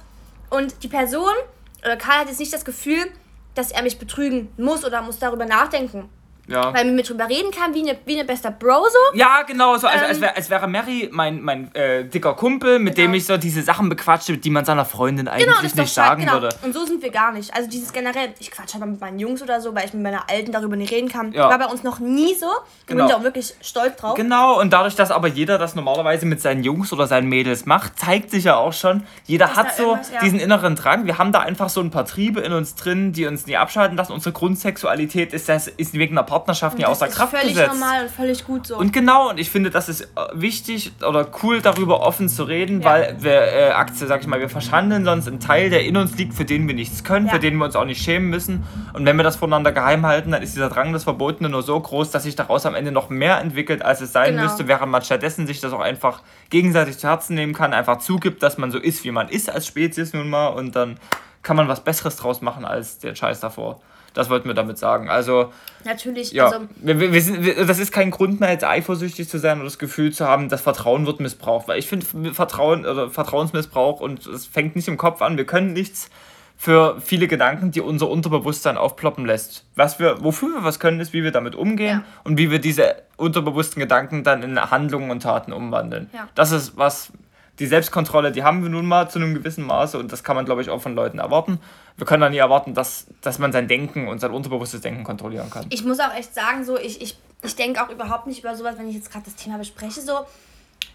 Und 0.50 0.80
die 0.84 0.88
Person, 0.88 1.34
oder 1.82 1.96
Karl 1.96 2.20
hat 2.20 2.28
jetzt 2.28 2.38
nicht 2.38 2.52
das 2.52 2.64
Gefühl, 2.64 3.10
dass 3.56 3.72
er 3.72 3.82
mich 3.82 3.98
betrügen 3.98 4.52
muss 4.56 4.84
oder 4.84 5.02
muss 5.02 5.18
darüber 5.18 5.44
nachdenken 5.44 6.08
ja. 6.46 6.74
Weil 6.74 6.84
man 6.84 6.96
mit 6.96 7.08
drüber 7.08 7.28
reden 7.28 7.50
kann, 7.50 7.74
wie 7.74 7.88
eine, 7.88 7.98
wie 8.04 8.14
eine 8.14 8.24
bester 8.24 8.50
Bro 8.50 8.84
so. 8.84 9.18
Ja, 9.18 9.42
genau, 9.42 9.76
so, 9.76 9.86
also, 9.86 10.04
ähm, 10.04 10.10
als, 10.10 10.20
wär, 10.20 10.36
als 10.36 10.50
wäre 10.50 10.68
Mary 10.68 11.08
mein, 11.12 11.40
mein 11.40 11.74
äh, 11.74 12.04
dicker 12.04 12.34
Kumpel, 12.34 12.78
mit 12.78 12.96
genau. 12.96 13.08
dem 13.08 13.14
ich 13.14 13.26
so 13.26 13.36
diese 13.36 13.62
Sachen 13.62 13.88
bequatsche, 13.88 14.36
die 14.36 14.50
man 14.50 14.64
seiner 14.64 14.84
Freundin 14.84 15.28
eigentlich 15.28 15.46
genau, 15.46 15.62
nicht 15.62 15.92
sagen 15.92 16.20
genau. 16.20 16.34
würde. 16.34 16.50
Und 16.62 16.74
so 16.74 16.84
sind 16.84 17.02
wir 17.02 17.10
gar 17.10 17.32
nicht. 17.32 17.54
Also 17.54 17.68
dieses 17.68 17.92
generell, 17.92 18.34
ich 18.38 18.50
quatsche 18.50 18.78
halt 18.78 18.90
mit 18.90 19.00
meinen 19.00 19.18
Jungs 19.18 19.42
oder 19.42 19.60
so, 19.60 19.74
weil 19.74 19.86
ich 19.86 19.94
mit 19.94 20.02
meiner 20.02 20.28
Alten 20.28 20.52
darüber 20.52 20.76
nicht 20.76 20.92
reden 20.92 21.08
kann. 21.08 21.32
Ja. 21.32 21.48
War 21.48 21.58
bei 21.58 21.66
uns 21.66 21.82
noch 21.82 21.98
nie 21.98 22.34
so. 22.34 22.46
Genau. 22.86 23.04
Bin 23.04 23.08
ich 23.08 23.14
auch 23.14 23.22
wirklich 23.22 23.54
stolz 23.62 23.96
drauf. 23.96 24.14
Genau, 24.14 24.60
und 24.60 24.72
dadurch, 24.72 24.96
dass 24.96 25.10
aber 25.10 25.28
jeder 25.28 25.58
das 25.58 25.74
normalerweise 25.74 26.26
mit 26.26 26.40
seinen 26.40 26.62
Jungs 26.62 26.92
oder 26.92 27.06
seinen 27.06 27.28
Mädels 27.28 27.64
macht, 27.64 27.98
zeigt 27.98 28.30
sich 28.30 28.44
ja 28.44 28.56
auch 28.56 28.72
schon, 28.72 29.04
jeder 29.24 29.46
das 29.46 29.56
hat 29.56 29.76
so 29.76 29.96
ja. 30.12 30.20
diesen 30.20 30.38
inneren 30.38 30.76
Drang. 30.76 31.06
Wir 31.06 31.18
haben 31.18 31.32
da 31.32 31.40
einfach 31.40 31.68
so 31.68 31.80
ein 31.80 31.90
paar 31.90 32.04
Triebe 32.04 32.40
in 32.40 32.52
uns 32.52 32.74
drin, 32.74 33.12
die 33.12 33.26
uns 33.26 33.46
nie 33.46 33.56
abschalten 33.56 33.96
lassen. 33.96 34.12
Unsere 34.12 34.32
Grundsexualität 34.32 35.32
ist, 35.32 35.48
das, 35.48 35.68
ist 35.68 35.94
wegen 35.94 36.18
einer 36.18 36.24
Partnerschaft 36.34 36.78
nie 36.78 36.84
außer 36.84 37.06
Kraft 37.06 37.30
völlig 37.30 37.54
gesetzt. 37.54 37.74
normal 37.74 38.02
und 38.02 38.10
völlig 38.10 38.44
gut 38.44 38.66
so. 38.66 38.76
Und 38.76 38.92
genau, 38.92 39.30
und 39.30 39.38
ich 39.38 39.50
finde, 39.50 39.70
das 39.70 39.88
ist 39.88 40.02
äh, 40.02 40.06
wichtig 40.32 40.92
oder 41.08 41.28
cool, 41.42 41.60
darüber 41.60 42.00
offen 42.00 42.28
zu 42.28 42.42
reden, 42.42 42.80
ja. 42.80 42.86
weil 42.86 43.16
wir, 43.20 43.40
äh, 43.40 43.70
Aktie, 43.70 44.06
sag 44.06 44.20
ich 44.20 44.26
mal, 44.26 44.40
wir 44.40 44.48
verschandeln 44.48 45.04
sonst 45.04 45.28
einen 45.28 45.38
Teil, 45.38 45.70
der 45.70 45.84
in 45.84 45.96
uns 45.96 46.16
liegt, 46.16 46.34
für 46.34 46.44
den 46.44 46.66
wir 46.66 46.74
nichts 46.74 47.04
können, 47.04 47.26
ja. 47.26 47.34
für 47.34 47.38
den 47.38 47.56
wir 47.56 47.66
uns 47.66 47.76
auch 47.76 47.84
nicht 47.84 48.02
schämen 48.02 48.30
müssen. 48.30 48.64
Und 48.94 49.06
wenn 49.06 49.16
wir 49.16 49.22
das 49.22 49.36
voneinander 49.36 49.70
geheim 49.70 50.04
halten, 50.04 50.32
dann 50.32 50.42
ist 50.42 50.54
dieser 50.54 50.70
Drang 50.70 50.92
des 50.92 51.04
Verbotenen 51.04 51.52
nur 51.52 51.62
so 51.62 51.78
groß, 51.78 52.10
dass 52.10 52.24
sich 52.24 52.34
daraus 52.34 52.66
am 52.66 52.74
Ende 52.74 52.90
noch 52.90 53.10
mehr 53.10 53.38
entwickelt, 53.40 53.82
als 53.82 54.00
es 54.00 54.12
sein 54.12 54.32
genau. 54.32 54.44
müsste, 54.44 54.66
während 54.66 54.90
man 54.90 55.02
stattdessen 55.02 55.46
sich 55.46 55.60
das 55.60 55.72
auch 55.72 55.80
einfach 55.80 56.22
gegenseitig 56.50 56.98
zu 56.98 57.06
Herzen 57.06 57.34
nehmen 57.34 57.54
kann, 57.54 57.72
einfach 57.72 57.98
zugibt, 57.98 58.42
dass 58.42 58.58
man 58.58 58.72
so 58.72 58.78
ist, 58.78 59.04
wie 59.04 59.12
man 59.12 59.28
ist 59.28 59.48
als 59.48 59.68
Spezies 59.68 60.12
nun 60.12 60.28
mal 60.28 60.48
und 60.48 60.74
dann 60.74 60.98
kann 61.42 61.56
man 61.56 61.68
was 61.68 61.84
Besseres 61.84 62.16
draus 62.16 62.40
machen 62.40 62.64
als 62.64 62.98
der 62.98 63.14
Scheiß 63.14 63.38
davor. 63.38 63.80
Das 64.14 64.30
wollten 64.30 64.48
wir 64.48 64.54
damit 64.54 64.78
sagen. 64.78 65.10
Also. 65.10 65.52
Natürlich, 65.84 66.32
ja, 66.32 66.46
also. 66.46 66.66
Wir, 66.76 66.98
wir, 66.98 67.12
wir 67.12 67.20
sind, 67.20 67.44
wir, 67.44 67.66
das 67.66 67.78
ist 67.78 67.92
kein 67.92 68.10
Grund 68.10 68.40
mehr, 68.40 68.50
jetzt 68.50 68.64
eifersüchtig 68.64 69.28
zu 69.28 69.38
sein 69.38 69.58
oder 69.58 69.64
das 69.64 69.78
Gefühl 69.78 70.12
zu 70.12 70.26
haben, 70.26 70.48
das 70.48 70.62
Vertrauen 70.62 71.04
wird 71.04 71.20
missbraucht. 71.20 71.68
Weil 71.68 71.78
ich 71.78 71.88
finde, 71.88 72.32
Vertrauen 72.32 72.86
oder 72.86 73.10
Vertrauensmissbrauch 73.10 74.00
und 74.00 74.26
es 74.26 74.46
fängt 74.46 74.76
nicht 74.76 74.88
im 74.88 74.96
Kopf 74.96 75.20
an. 75.20 75.36
Wir 75.36 75.44
können 75.44 75.72
nichts 75.72 76.08
für 76.56 77.00
viele 77.00 77.26
Gedanken, 77.26 77.72
die 77.72 77.80
unser 77.80 78.08
Unterbewusstsein 78.08 78.76
aufploppen 78.76 79.26
lässt. 79.26 79.64
Was 79.74 79.98
wir, 79.98 80.22
wofür 80.22 80.48
wir 80.50 80.64
was 80.64 80.78
können, 80.78 81.00
ist, 81.00 81.12
wie 81.12 81.24
wir 81.24 81.32
damit 81.32 81.54
umgehen 81.54 82.04
ja. 82.04 82.04
und 82.22 82.38
wie 82.38 82.50
wir 82.50 82.58
diese 82.58 82.96
unterbewussten 83.16 83.80
Gedanken 83.80 84.24
dann 84.24 84.42
in 84.42 84.58
Handlungen 84.70 85.10
und 85.10 85.22
Taten 85.22 85.52
umwandeln. 85.52 86.08
Ja. 86.14 86.28
Das 86.34 86.52
ist 86.52 86.76
was, 86.76 87.12
die 87.58 87.66
Selbstkontrolle, 87.66 88.32
die 88.32 88.42
haben 88.42 88.62
wir 88.62 88.70
nun 88.70 88.86
mal 88.86 89.08
zu 89.08 89.18
einem 89.18 89.34
gewissen 89.34 89.64
Maße 89.64 89.98
und 89.98 90.12
das 90.12 90.24
kann 90.24 90.34
man, 90.34 90.44
glaube 90.44 90.62
ich, 90.62 90.70
auch 90.70 90.82
von 90.82 90.94
Leuten 90.94 91.18
erwarten. 91.18 91.60
Wir 91.96 92.06
können 92.06 92.20
dann 92.20 92.32
nie 92.32 92.38
erwarten, 92.38 92.74
dass, 92.74 93.06
dass 93.20 93.38
man 93.38 93.52
sein 93.52 93.68
Denken 93.68 94.08
und 94.08 94.18
sein 94.20 94.32
unterbewusstes 94.32 94.80
Denken 94.80 95.04
kontrollieren 95.04 95.50
kann. 95.50 95.66
Ich 95.70 95.84
muss 95.84 96.00
auch 96.00 96.12
echt 96.14 96.34
sagen, 96.34 96.64
so, 96.64 96.76
ich, 96.76 97.00
ich, 97.00 97.16
ich 97.42 97.54
denke 97.54 97.82
auch 97.82 97.90
überhaupt 97.90 98.26
nicht 98.26 98.40
über 98.40 98.56
sowas, 98.56 98.76
wenn 98.76 98.88
ich 98.88 98.96
jetzt 98.96 99.12
gerade 99.12 99.24
das 99.26 99.36
Thema 99.36 99.58
bespreche, 99.58 100.00
so, 100.00 100.26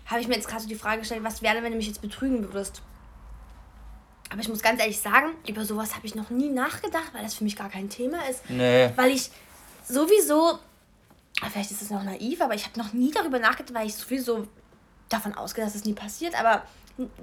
habe 0.05 0.19
ich 0.19 0.27
mir 0.27 0.35
jetzt 0.35 0.47
gerade 0.47 0.61
so 0.61 0.67
die 0.67 0.75
Frage 0.75 0.99
gestellt, 0.99 1.23
was 1.23 1.41
wäre, 1.41 1.63
wenn 1.63 1.71
du 1.71 1.77
mich 1.77 1.87
jetzt 1.87 2.01
betrügen 2.01 2.43
würdest? 2.43 2.81
Aber 4.29 4.41
ich 4.41 4.49
muss 4.49 4.61
ganz 4.61 4.79
ehrlich 4.79 4.99
sagen, 4.99 5.31
über 5.47 5.65
sowas 5.65 5.95
habe 5.95 6.05
ich 6.05 6.13
noch 6.13 6.29
nie 6.29 6.49
nachgedacht, 6.49 7.11
weil 7.13 7.23
das 7.23 7.35
für 7.35 7.43
mich 7.43 7.55
gar 7.55 7.69
kein 7.69 7.89
Thema 7.89 8.17
ist. 8.29 8.47
Nee. 8.49 8.91
Weil 8.95 9.11
ich 9.11 9.31
sowieso, 9.87 10.59
vielleicht 11.51 11.71
ist 11.71 11.81
es 11.81 11.89
noch 11.89 12.03
naiv, 12.03 12.41
aber 12.41 12.53
ich 12.53 12.65
habe 12.65 12.77
noch 12.77 12.93
nie 12.93 13.11
darüber 13.11 13.39
nachgedacht, 13.39 13.73
weil 13.73 13.87
ich 13.87 13.95
sowieso 13.95 14.47
davon 15.09 15.33
ausgehe, 15.35 15.65
dass 15.65 15.75
es 15.75 15.85
nie 15.85 15.93
passiert, 15.93 16.39
aber 16.39 16.63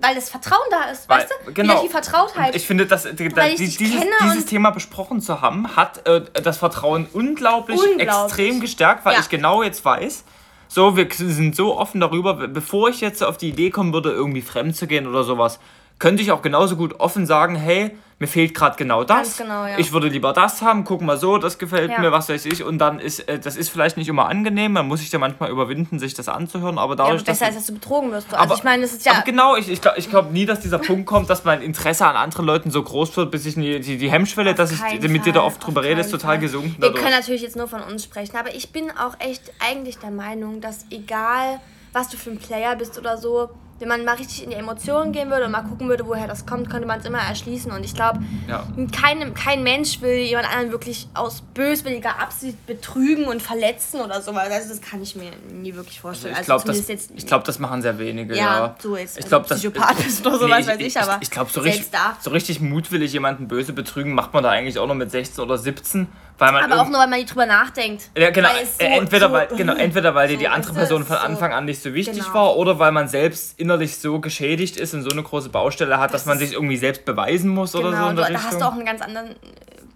weil 0.01 0.15
das 0.15 0.31
Vertrauen 0.31 0.67
da 0.71 0.91
ist, 0.91 1.09
weil, 1.09 1.21
weißt 1.21 1.35
du? 1.47 1.53
Genau. 1.53 1.75
Wieder 1.75 1.83
die 1.83 1.89
Vertrautheit. 1.89 2.55
Ich 2.55 2.67
finde, 2.67 2.87
dass, 2.87 3.03
die, 3.03 3.29
da, 3.29 3.49
die, 3.49 3.57
dieses, 3.57 3.79
dieses 3.79 4.47
Thema 4.47 4.71
besprochen 4.71 5.21
zu 5.21 5.43
haben, 5.43 5.77
hat 5.77 6.07
äh, 6.07 6.23
das 6.43 6.59
Vertrauen 6.59 7.07
unglaublich, 7.13 7.79
unglaublich, 7.79 8.09
extrem 8.09 8.61
gestärkt, 8.61 9.05
weil 9.05 9.15
ja. 9.15 9.21
ich 9.21 9.29
genau 9.29 9.63
jetzt 9.63 9.85
weiß, 9.85 10.25
so, 10.69 10.97
wir 10.97 11.09
sind 11.11 11.55
so 11.55 11.77
offen 11.79 12.01
darüber, 12.01 12.35
bevor 12.49 12.89
ich 12.89 13.01
jetzt 13.01 13.23
auf 13.23 13.37
die 13.37 13.51
Idee 13.51 13.71
kommen 13.71 13.93
würde, 13.93 14.11
irgendwie 14.11 14.43
fremd 14.43 14.77
zu 14.77 14.87
gehen 14.87 15.07
oder 15.07 15.25
sowas, 15.25 15.61
könnte 15.99 16.23
ich 16.23 16.33
auch 16.33 16.43
genauso 16.43 16.77
gut 16.77 16.99
offen 16.99 17.27
sagen, 17.27 17.55
hey, 17.55 17.97
mir 18.19 18.29
fehlt 18.29 18.55
gerade 18.55 18.77
genau 18.77 19.05
das. 19.05 19.37
Genau, 19.37 19.67
ja. 19.67 19.79
Ich 19.79 19.93
würde 19.93 20.09
lieber 20.09 20.33
das 20.33 20.63
haben, 20.63 20.85
guck 20.85 21.03
mal 21.03 21.19
so, 21.19 21.37
das 21.37 21.59
gefällt 21.59 21.91
ja. 21.91 22.01
mir, 22.01 22.13
was 22.13 22.31
weiß 22.31 22.47
ich. 22.47 22.65
Und 22.65 22.79
dann 22.79 22.99
ist, 22.99 23.21
äh, 23.29 23.39
das 23.39 23.57
ist 23.57 23.69
vielleicht 23.69 23.99
nicht 23.99 24.09
immer 24.09 24.29
angenehm, 24.29 24.73
man 24.73 24.89
muss 24.89 25.01
sich 25.01 25.13
ja 25.13 25.19
manchmal 25.19 25.51
überwinden, 25.51 25.99
sich 25.99 26.15
das 26.15 26.29
anzuhören, 26.29 26.79
aber 26.79 26.97
dadurch. 26.97 27.17
Ja, 27.17 27.19
aber 27.21 27.25
besser 27.25 27.47
dass, 27.47 27.57
als 27.57 27.57
dass 27.57 27.67
du 27.67 27.75
betrogen 27.75 28.13
wirst. 28.13 28.33
Also 28.33 28.43
aber, 28.43 28.55
ich 28.55 28.65
meine, 28.65 28.83
das 28.83 28.93
ist 28.95 29.05
ja. 29.05 29.21
genau, 29.21 29.57
ich, 29.57 29.69
ich 29.69 29.83
glaube 29.83 29.99
ich 29.99 30.09
glaub 30.09 30.33
nie, 30.33 30.47
dass 30.47 30.61
dieser 30.61 30.79
Punkt 30.79 31.05
kommt, 31.05 31.29
dass 31.29 31.45
mein 31.45 31.61
Interesse 31.61 32.07
an 32.07 32.17
anderen 32.17 32.47
Leuten 32.47 32.71
so 32.71 32.83
groß 32.83 33.15
wird, 33.19 33.31
bis 33.31 33.45
ich 33.45 33.57
die, 33.57 33.81
die, 33.81 33.99
die 33.99 34.11
Hemmschwelle, 34.11 34.55
dass 34.55 34.73
ich 34.73 34.79
Fall, 34.79 34.99
mit 34.99 35.27
dir 35.27 35.35
da 35.35 35.43
oft 35.43 35.65
drüber 35.65 35.83
rede, 35.83 36.01
ist 36.01 36.11
total 36.11 36.37
Fall. 36.37 36.39
gesunken. 36.39 36.77
Wir 36.81 36.95
können 36.95 37.11
natürlich 37.11 37.43
jetzt 37.43 37.57
nur 37.57 37.69
von 37.69 37.83
uns 37.83 38.05
sprechen, 38.05 38.37
aber 38.39 38.55
ich 38.55 38.73
bin 38.73 38.91
auch 38.93 39.15
echt 39.19 39.43
eigentlich 39.61 39.99
der 39.99 40.11
Meinung, 40.11 40.63
dass 40.63 40.87
egal, 40.91 41.61
was 41.93 42.09
du 42.09 42.17
für 42.17 42.31
ein 42.31 42.39
Player 42.39 42.77
bist 42.77 42.99
oder 42.99 43.19
so, 43.19 43.51
wenn 43.79 43.89
man 43.89 44.05
mal 44.05 44.17
richtig 44.17 44.43
in 44.45 44.51
die 44.51 44.57
Emotionen 44.57 45.13
gehen 45.13 45.31
würde 45.31 45.47
und 45.47 45.53
mal 45.53 45.63
gucken 45.63 45.89
würde, 45.89 46.07
woher 46.07 46.27
das 46.27 46.47
kommt, 46.47 46.71
könnte 46.71 46.87
man 46.87 47.01
es 47.01 47.07
immer 47.07 47.19
erschließen. 47.19 47.71
Und 47.71 47.85
ich 47.85 47.95
glaube, 47.95 48.21
ja. 48.49 48.67
kein, 48.93 49.35
kein 49.35 49.63
Mensch 49.63 50.01
will 50.01 50.17
jemand 50.17 50.49
anderen 50.49 50.73
wirklich 50.73 51.09
aus 51.15 51.43
böswilliger 51.55 52.21
Absicht 52.21 52.65
betrügen 52.67 53.27
und 53.27 53.43
verletzen 53.43 54.01
oder 54.01 54.23
so. 54.23 54.33
Also 54.33 54.69
das 54.69 54.81
kann 54.81 55.03
ich 55.03 55.15
mir 55.17 55.31
nie 55.53 55.75
wirklich 55.75 56.01
vorstellen. 56.01 56.35
Also 56.35 56.43
ich 56.43 56.47
glaube, 56.47 56.69
also 56.69 56.93
das, 57.15 57.27
glaub, 57.27 57.45
das 57.45 57.59
machen 57.59 57.83
sehr 57.83 57.99
wenige. 57.99 58.35
Ja, 58.35 58.43
ja. 58.43 58.77
so 58.79 58.97
jetzt. 58.97 59.19
Ich 59.19 59.27
glaube, 59.27 59.47
Psychopath 59.47 59.97
bist 60.05 60.27
oder 60.27 60.39
sowas, 60.39 60.67
nee, 60.67 60.73
weiß 60.73 60.81
ich, 60.81 60.99
aber. 60.99 61.17
Ich, 61.17 61.23
ich 61.23 61.31
glaube, 61.31 61.51
so, 61.51 61.61
richtig, 61.61 61.89
so 62.21 62.31
richtig 62.31 62.61
mutwillig 62.61 63.13
jemanden 63.13 63.49
böse 63.49 63.73
betrügen 63.73 64.15
macht 64.15 64.33
man 64.33 64.43
da 64.43 64.51
eigentlich 64.51 64.79
auch 64.79 64.87
noch 64.87 64.95
mit 64.95 65.11
16 65.11 65.45
oder 65.45 65.59
17. 65.59 66.09
Weil 66.39 66.53
man 66.53 66.71
aber 66.71 66.83
auch 66.83 66.89
nur, 66.89 66.99
weil 66.99 67.09
man 67.09 67.19
nicht 67.19 67.31
drüber 67.31 67.47
nachdenkt. 67.47 68.11
Ja, 68.17 68.31
genau. 68.31 68.49
So, 68.79 68.85
entweder, 68.85 69.29
so, 69.29 69.33
weil, 69.33 69.47
genau 69.49 69.75
entweder 69.77 70.15
weil 70.15 70.29
dir 70.29 70.37
die 70.37 70.49
andere 70.49 70.75
Person 70.75 71.05
von 71.05 71.17
Anfang 71.17 71.53
an 71.53 71.65
nicht 71.65 71.83
so 71.83 71.95
wichtig 71.95 72.25
genau. 72.25 72.35
war 72.35 72.57
oder 72.57 72.79
weil 72.79 72.93
man 72.93 73.09
selbst 73.09 73.59
innerlich 73.59 73.97
so 73.99 74.21
geschädigt 74.21 74.77
ist 74.77 74.93
und 74.95 75.03
so 75.03 75.11
eine 75.11 75.23
große 75.23 75.49
Baustelle 75.49 75.99
hat, 75.99 76.13
das 76.13 76.23
dass 76.23 76.27
man 76.27 76.39
sich 76.39 76.53
irgendwie 76.53 76.77
selbst 76.77 77.05
beweisen 77.05 77.51
muss 77.51 77.73
genau, 77.73 77.89
oder 77.89 77.97
so. 77.97 78.09
In 78.11 78.17
der 78.17 78.27
du, 78.27 78.33
da 78.33 78.43
hast 78.43 78.61
du 78.61 78.65
auch 78.65 78.73
einen 78.73 78.85
ganz 78.85 79.01
anderen 79.01 79.35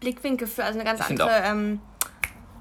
Blickwinkel 0.01 0.47
für, 0.47 0.65
also 0.65 0.79
eine 0.79 0.89
ganz 0.89 1.01
ich 1.01 1.07
andere 1.11 1.31
ähm, 1.45 1.81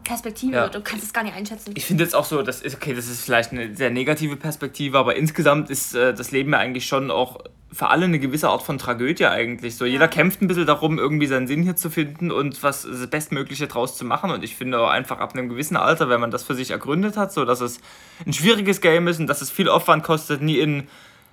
Perspektive. 0.04 0.56
Ja. 0.56 0.68
Du 0.68 0.82
kannst 0.82 1.06
es 1.06 1.14
gar 1.14 1.24
nicht 1.24 1.36
einschätzen. 1.36 1.74
Ich 1.76 1.86
finde 1.86 2.04
jetzt 2.04 2.16
auch 2.16 2.26
so, 2.26 2.42
das 2.42 2.62
ist 2.62 2.76
okay, 2.76 2.94
das 2.94 3.08
ist 3.08 3.24
vielleicht 3.24 3.52
eine 3.52 3.76
sehr 3.76 3.92
negative 3.92 4.36
Perspektive, 4.36 4.98
aber 4.98 5.16
insgesamt 5.16 5.70
ist 5.70 5.96
äh, 5.96 6.14
das 6.14 6.32
Leben 6.32 6.52
ja 6.52 6.60
eigentlich 6.60 6.88
schon 6.88 7.12
auch 7.12 7.40
für 7.72 7.90
alle 7.90 8.06
eine 8.06 8.20
gewisse 8.20 8.50
Art 8.50 8.64
von 8.64 8.78
Tragödie 8.78 9.28
eigentlich. 9.28 9.76
So, 9.76 9.86
ja. 9.86 9.92
jeder 9.92 10.08
kämpft 10.08 10.42
ein 10.42 10.48
bisschen 10.48 10.66
darum, 10.66 10.98
irgendwie 10.98 11.28
seinen 11.28 11.48
Sinn 11.48 11.64
hier 11.64 11.76
zu 11.76 11.90
finden 11.90 12.32
und 12.32 12.62
was 12.64 12.84
das 12.84 13.08
Bestmögliche 13.08 13.68
draus 13.68 13.96
zu 13.96 14.06
machen. 14.06 14.32
Und 14.32 14.44
ich 14.44 14.56
finde 14.56 14.80
auch 14.80 14.90
einfach 14.90 15.20
ab 15.20 15.34
einem 15.34 15.50
gewissen 15.50 15.78
Alter, 15.78 16.10
wenn 16.10 16.20
man 16.20 16.32
das 16.32 16.44
für 16.44 16.56
sich 16.56 16.72
ergründet 16.72 17.16
hat, 17.16 17.32
so 17.32 17.46
dass 17.46 17.62
es 17.62 17.80
ein 18.26 18.34
schwieriges 18.34 18.82
Game 18.82 19.08
ist 19.08 19.20
und 19.20 19.28
dass 19.28 19.42
es 19.42 19.52
viel 19.52 19.70
Aufwand 19.70 20.04
kostet, 20.04 20.42
nie 20.42 20.58
in 20.58 20.88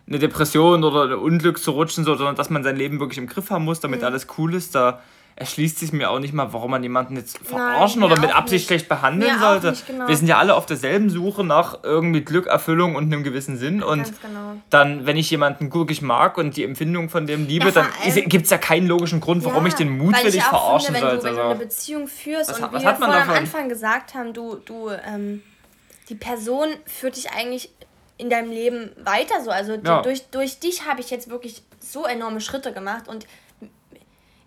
eine 0.06 0.18
Depression 0.18 0.84
oder 0.84 1.04
ein 1.04 1.12
Unglück 1.14 1.58
zu 1.58 1.72
rutschen, 1.72 2.04
so, 2.04 2.14
sondern 2.14 2.36
dass 2.36 2.50
man 2.50 2.62
sein 2.62 2.76
Leben 2.76 3.00
wirklich 3.00 3.18
im 3.18 3.26
Griff 3.26 3.50
haben 3.50 3.64
muss, 3.64 3.80
damit 3.80 4.00
mhm. 4.00 4.06
alles 4.06 4.26
cool 4.38 4.54
ist, 4.54 4.74
da 4.74 5.00
erschließt 5.36 5.78
sich 5.78 5.92
mir 5.92 6.10
auch 6.10 6.18
nicht 6.18 6.32
mal, 6.32 6.54
warum 6.54 6.70
man 6.70 6.82
jemanden 6.82 7.14
jetzt 7.16 7.38
verarschen 7.38 8.00
Nein, 8.00 8.10
oder 8.10 8.20
mit 8.20 8.34
Absicht 8.34 8.62
nicht. 8.62 8.66
schlecht 8.66 8.88
behandeln 8.88 9.34
mir 9.34 9.38
sollte. 9.38 9.74
Genau. 9.86 10.08
Wir 10.08 10.16
sind 10.16 10.28
ja 10.28 10.38
alle 10.38 10.54
auf 10.54 10.64
derselben 10.64 11.10
Suche 11.10 11.44
nach 11.44 11.80
irgendwie 11.82 12.22
Glück, 12.22 12.46
Erfüllung 12.46 12.96
und 12.96 13.04
einem 13.04 13.22
gewissen 13.22 13.58
Sinn. 13.58 13.82
Und 13.82 14.04
genau. 14.22 14.54
dann, 14.70 15.04
wenn 15.04 15.18
ich 15.18 15.30
jemanden 15.30 15.72
wirklich 15.72 16.00
mag 16.00 16.38
und 16.38 16.56
die 16.56 16.64
Empfindung 16.64 17.10
von 17.10 17.26
dem 17.26 17.46
liebe, 17.46 17.66
ja, 17.66 17.70
dann 17.70 17.86
gibt 18.28 18.44
es 18.44 18.50
ja 18.50 18.56
keinen 18.56 18.86
logischen 18.86 19.20
Grund, 19.20 19.44
warum 19.44 19.64
ja, 19.64 19.68
ich 19.68 19.74
den 19.74 19.98
mutwillig 19.98 20.42
verarschen 20.42 20.94
finde, 20.94 21.12
wenn 21.12 21.20
sollte. 21.20 21.28
Du, 21.28 21.36
wenn 21.36 21.36
du 21.36 21.50
eine 21.50 21.58
Beziehung 21.58 22.08
führst 22.08 22.50
was, 22.50 22.58
und 22.58 22.72
was 22.72 22.82
wie 22.82 22.86
wir 22.86 22.94
vorhin 22.94 23.14
am 23.14 23.30
Anfang 23.30 23.68
gesagt 23.68 24.14
haben, 24.14 24.32
du, 24.32 24.56
du 24.64 24.88
ähm, 24.88 25.42
die 26.08 26.14
Person 26.14 26.68
führt 26.86 27.16
dich 27.16 27.32
eigentlich 27.32 27.70
in 28.16 28.30
deinem 28.30 28.50
Leben 28.50 28.90
weiter 28.96 29.42
so. 29.44 29.50
Also 29.50 29.74
ja. 29.74 30.00
durch, 30.00 30.26
durch 30.30 30.60
dich 30.60 30.86
habe 30.86 31.00
ich 31.00 31.10
jetzt 31.10 31.28
wirklich 31.28 31.62
so 31.78 32.06
enorme 32.06 32.40
Schritte 32.40 32.72
gemacht 32.72 33.08
und 33.08 33.26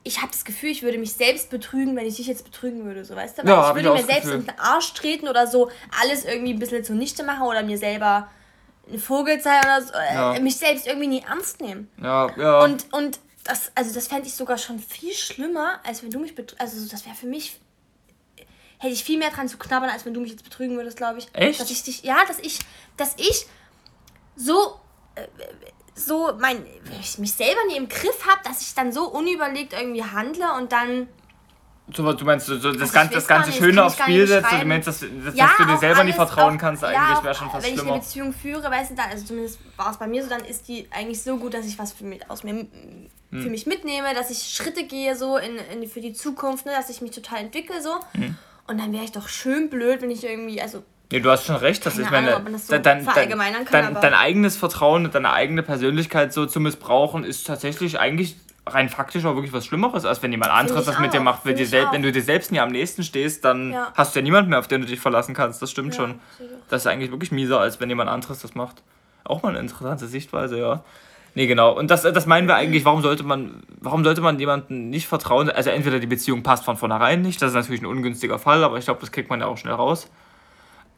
ich 0.03 0.21
habe 0.21 0.31
das 0.31 0.45
Gefühl, 0.45 0.69
ich 0.69 0.81
würde 0.81 0.97
mich 0.97 1.13
selbst 1.13 1.49
betrügen, 1.49 1.95
wenn 1.95 2.05
ich 2.05 2.15
dich 2.15 2.27
jetzt 2.27 2.45
betrügen 2.45 2.85
würde, 2.85 3.03
so 3.03 3.15
weißt 3.15 3.37
du? 3.37 3.43
Weil 3.43 3.49
ja, 3.49 3.69
ich 3.69 3.75
würde 3.75 3.91
mir 3.91 4.03
selbst 4.03 4.23
Gefühl. 4.23 4.39
in 4.39 4.45
den 4.45 4.59
Arsch 4.59 4.93
treten 4.93 5.27
oder 5.27 5.45
so, 5.47 5.69
alles 6.01 6.25
irgendwie 6.25 6.53
ein 6.53 6.59
bisschen 6.59 6.83
zunichte 6.83 7.23
machen 7.23 7.47
oder 7.47 7.63
mir 7.63 7.77
selber 7.77 8.29
ein 8.91 8.99
Vogel 8.99 9.39
sein 9.41 9.61
oder 9.63 9.81
so, 9.81 9.93
äh, 9.93 10.13
ja. 10.13 10.39
mich 10.39 10.57
selbst 10.57 10.87
irgendwie 10.87 11.07
nie 11.07 11.23
ernst 11.27 11.61
nehmen. 11.61 11.89
Ja, 12.01 12.31
ja. 12.37 12.63
Und, 12.63 12.91
und 12.93 13.19
das, 13.43 13.71
also 13.75 13.93
das 13.93 14.07
fände 14.07 14.27
ich 14.27 14.33
sogar 14.33 14.57
schon 14.57 14.79
viel 14.79 15.13
schlimmer, 15.13 15.79
als 15.85 16.01
wenn 16.01 16.11
du 16.11 16.19
mich 16.19 16.35
betrügst. 16.35 16.61
Also 16.61 16.87
das 16.89 17.05
wäre 17.05 17.15
für 17.15 17.27
mich, 17.27 17.59
hätte 18.77 18.93
ich 18.93 19.03
viel 19.03 19.19
mehr 19.19 19.31
dran 19.31 19.47
zu 19.47 19.57
knabbern, 19.57 19.89
als 19.89 20.05
wenn 20.05 20.13
du 20.13 20.21
mich 20.21 20.31
jetzt 20.31 20.43
betrügen 20.43 20.77
würdest, 20.77 20.97
glaube 20.97 21.19
ich. 21.19 21.27
Echt? 21.33 21.59
Dass 21.59 21.69
ich 21.69 21.83
dich, 21.83 22.03
ja, 22.03 22.25
dass 22.27 22.39
ich, 22.39 22.59
dass 22.97 23.15
ich 23.17 23.47
so 24.35 24.79
äh, 25.15 25.27
so 25.99 26.31
mein, 26.39 26.65
ich 26.99 27.17
mich 27.17 27.33
selber 27.33 27.59
nie 27.67 27.77
im 27.77 27.89
Griff 27.89 28.25
habe, 28.27 28.41
dass 28.43 28.61
ich 28.61 28.73
dann 28.73 28.91
so 28.91 29.05
unüberlegt 29.05 29.73
irgendwie 29.73 30.03
handle 30.03 30.53
und 30.57 30.71
dann. 30.71 31.07
So, 31.91 32.13
du 32.13 32.23
meinst, 32.23 32.45
so, 32.45 32.55
das, 32.55 32.65
also 32.65 32.93
ganze, 32.93 33.15
das 33.15 33.27
ganze 33.27 33.49
nicht, 33.49 33.59
Schöne 33.59 33.83
aufs 33.83 33.97
Spiel 33.97 34.27
setzt, 34.27 34.51
du 34.51 34.65
meinst, 34.65 34.87
dass, 34.87 34.99
dass, 34.99 35.35
ja, 35.35 35.47
dass 35.47 35.57
du 35.57 35.65
dir 35.65 35.77
selber 35.77 36.03
nicht 36.03 36.15
vertrauen 36.15 36.55
auch, 36.55 36.59
kannst, 36.59 36.83
eigentlich 36.83 36.99
ja, 36.99 37.23
wäre 37.23 37.33
schon 37.33 37.49
fast 37.49 37.65
wenn 37.65 37.73
schlimmer. 37.73 37.95
Wenn 37.95 38.01
ich 38.01 38.15
eine 38.15 38.29
Beziehung 38.29 38.33
führe, 38.33 38.69
weißt 38.69 38.91
du, 38.91 38.95
dann, 38.95 39.09
also 39.09 39.25
zumindest 39.25 39.59
war 39.75 39.89
es 39.89 39.97
bei 39.97 40.05
mir 40.05 40.23
so, 40.23 40.29
dann 40.29 40.45
ist 40.45 40.67
die 40.67 40.87
eigentlich 40.91 41.23
so 41.23 41.37
gut, 41.37 41.55
dass 41.55 41.65
ich 41.65 41.79
was 41.79 41.93
für 41.93 42.03
mich, 42.03 42.29
aus 42.29 42.43
mir, 42.43 42.53
hm. 42.53 43.09
für 43.31 43.49
mich 43.49 43.65
mitnehme, 43.65 44.13
dass 44.13 44.29
ich 44.29 44.53
Schritte 44.53 44.83
gehe 44.83 45.15
so 45.15 45.37
in, 45.37 45.57
in, 45.73 45.89
für 45.89 45.99
die 45.99 46.13
Zukunft, 46.13 46.67
ne, 46.67 46.73
dass 46.73 46.91
ich 46.91 47.01
mich 47.01 47.11
total 47.11 47.39
entwickle 47.39 47.81
so. 47.81 47.95
Hm. 48.13 48.37
Und 48.67 48.77
dann 48.77 48.93
wäre 48.93 49.03
ich 49.03 49.11
doch 49.11 49.27
schön 49.27 49.71
blöd, 49.71 50.03
wenn 50.03 50.11
ich 50.11 50.23
irgendwie, 50.23 50.61
also 50.61 50.83
Nee, 51.11 51.21
du 51.21 51.31
hast 51.31 51.45
schon 51.45 51.55
recht, 51.55 51.83
das 51.85 51.97
ist 51.97 52.11
meine. 52.11 52.41
Das 52.51 52.67
so 52.67 52.77
dein, 52.77 53.03
dein, 53.03 53.05
kann, 53.05 53.63
dein, 53.71 53.93
dein, 53.95 54.13
eigenes 54.13 54.57
Vertrauen 54.57 55.05
und 55.05 55.15
deine 55.15 55.33
eigene 55.33 55.63
Persönlichkeit 55.63 56.33
so 56.33 56.45
zu 56.45 56.59
missbrauchen, 56.59 57.23
ist 57.23 57.47
tatsächlich 57.47 57.99
eigentlich 57.99 58.35
rein 58.67 58.89
faktisch 58.89 59.25
auch 59.25 59.33
wirklich 59.33 59.51
was 59.51 59.65
Schlimmeres, 59.65 60.05
als 60.05 60.21
wenn 60.21 60.31
jemand 60.31 60.51
anderes 60.51 60.85
das 60.85 60.99
mit 60.99 61.13
dir 61.13 61.19
macht. 61.19 61.45
Wenn, 61.45 61.55
dir 61.55 61.71
wenn 61.91 62.03
du 62.03 62.11
dir 62.11 62.21
selbst 62.21 62.51
nie 62.51 62.59
am 62.59 62.69
nächsten 62.69 63.03
stehst, 63.03 63.43
dann 63.43 63.73
ja. 63.73 63.91
hast 63.95 64.13
du 64.13 64.19
ja 64.19 64.23
niemanden 64.23 64.51
mehr, 64.51 64.59
auf 64.59 64.67
den 64.67 64.81
du 64.81 64.87
dich 64.87 64.99
verlassen 64.99 65.33
kannst. 65.33 65.61
Das 65.61 65.71
stimmt 65.71 65.95
ja, 65.95 66.01
schon. 66.01 66.19
Das 66.69 66.83
ist 66.83 66.87
eigentlich 66.87 67.09
wirklich 67.09 67.31
mieser, 67.31 67.59
als 67.59 67.79
wenn 67.79 67.89
jemand 67.89 68.09
anderes 68.09 68.39
das 68.39 68.53
macht. 68.53 68.83
Auch 69.23 69.41
mal 69.41 69.49
eine 69.49 69.59
interessante 69.59 70.07
Sichtweise, 70.07 70.59
ja. 70.59 70.83
Nee, 71.35 71.47
genau. 71.47 71.71
Und 71.77 71.91
das, 71.91 72.01
das 72.01 72.25
meinen 72.25 72.47
wir 72.47 72.55
eigentlich, 72.55 72.85
warum 72.85 73.01
sollte 73.01 73.23
man, 73.23 73.63
warum 73.79 74.03
sollte 74.03 74.21
man 74.21 74.39
jemandem 74.39 74.89
nicht 74.89 75.07
vertrauen? 75.07 75.49
Also 75.49 75.69
entweder 75.69 75.99
die 75.99 76.07
Beziehung 76.07 76.43
passt 76.43 76.65
von 76.65 76.77
vornherein 76.77 77.21
nicht, 77.21 77.41
das 77.41 77.49
ist 77.49 77.55
natürlich 77.55 77.81
ein 77.81 77.85
ungünstiger 77.85 78.39
Fall, 78.39 78.63
aber 78.63 78.77
ich 78.77 78.85
glaube, 78.85 78.99
das 78.99 79.11
kriegt 79.11 79.29
man 79.29 79.39
ja 79.39 79.45
auch 79.45 79.57
schnell 79.57 79.73
raus. 79.73 80.09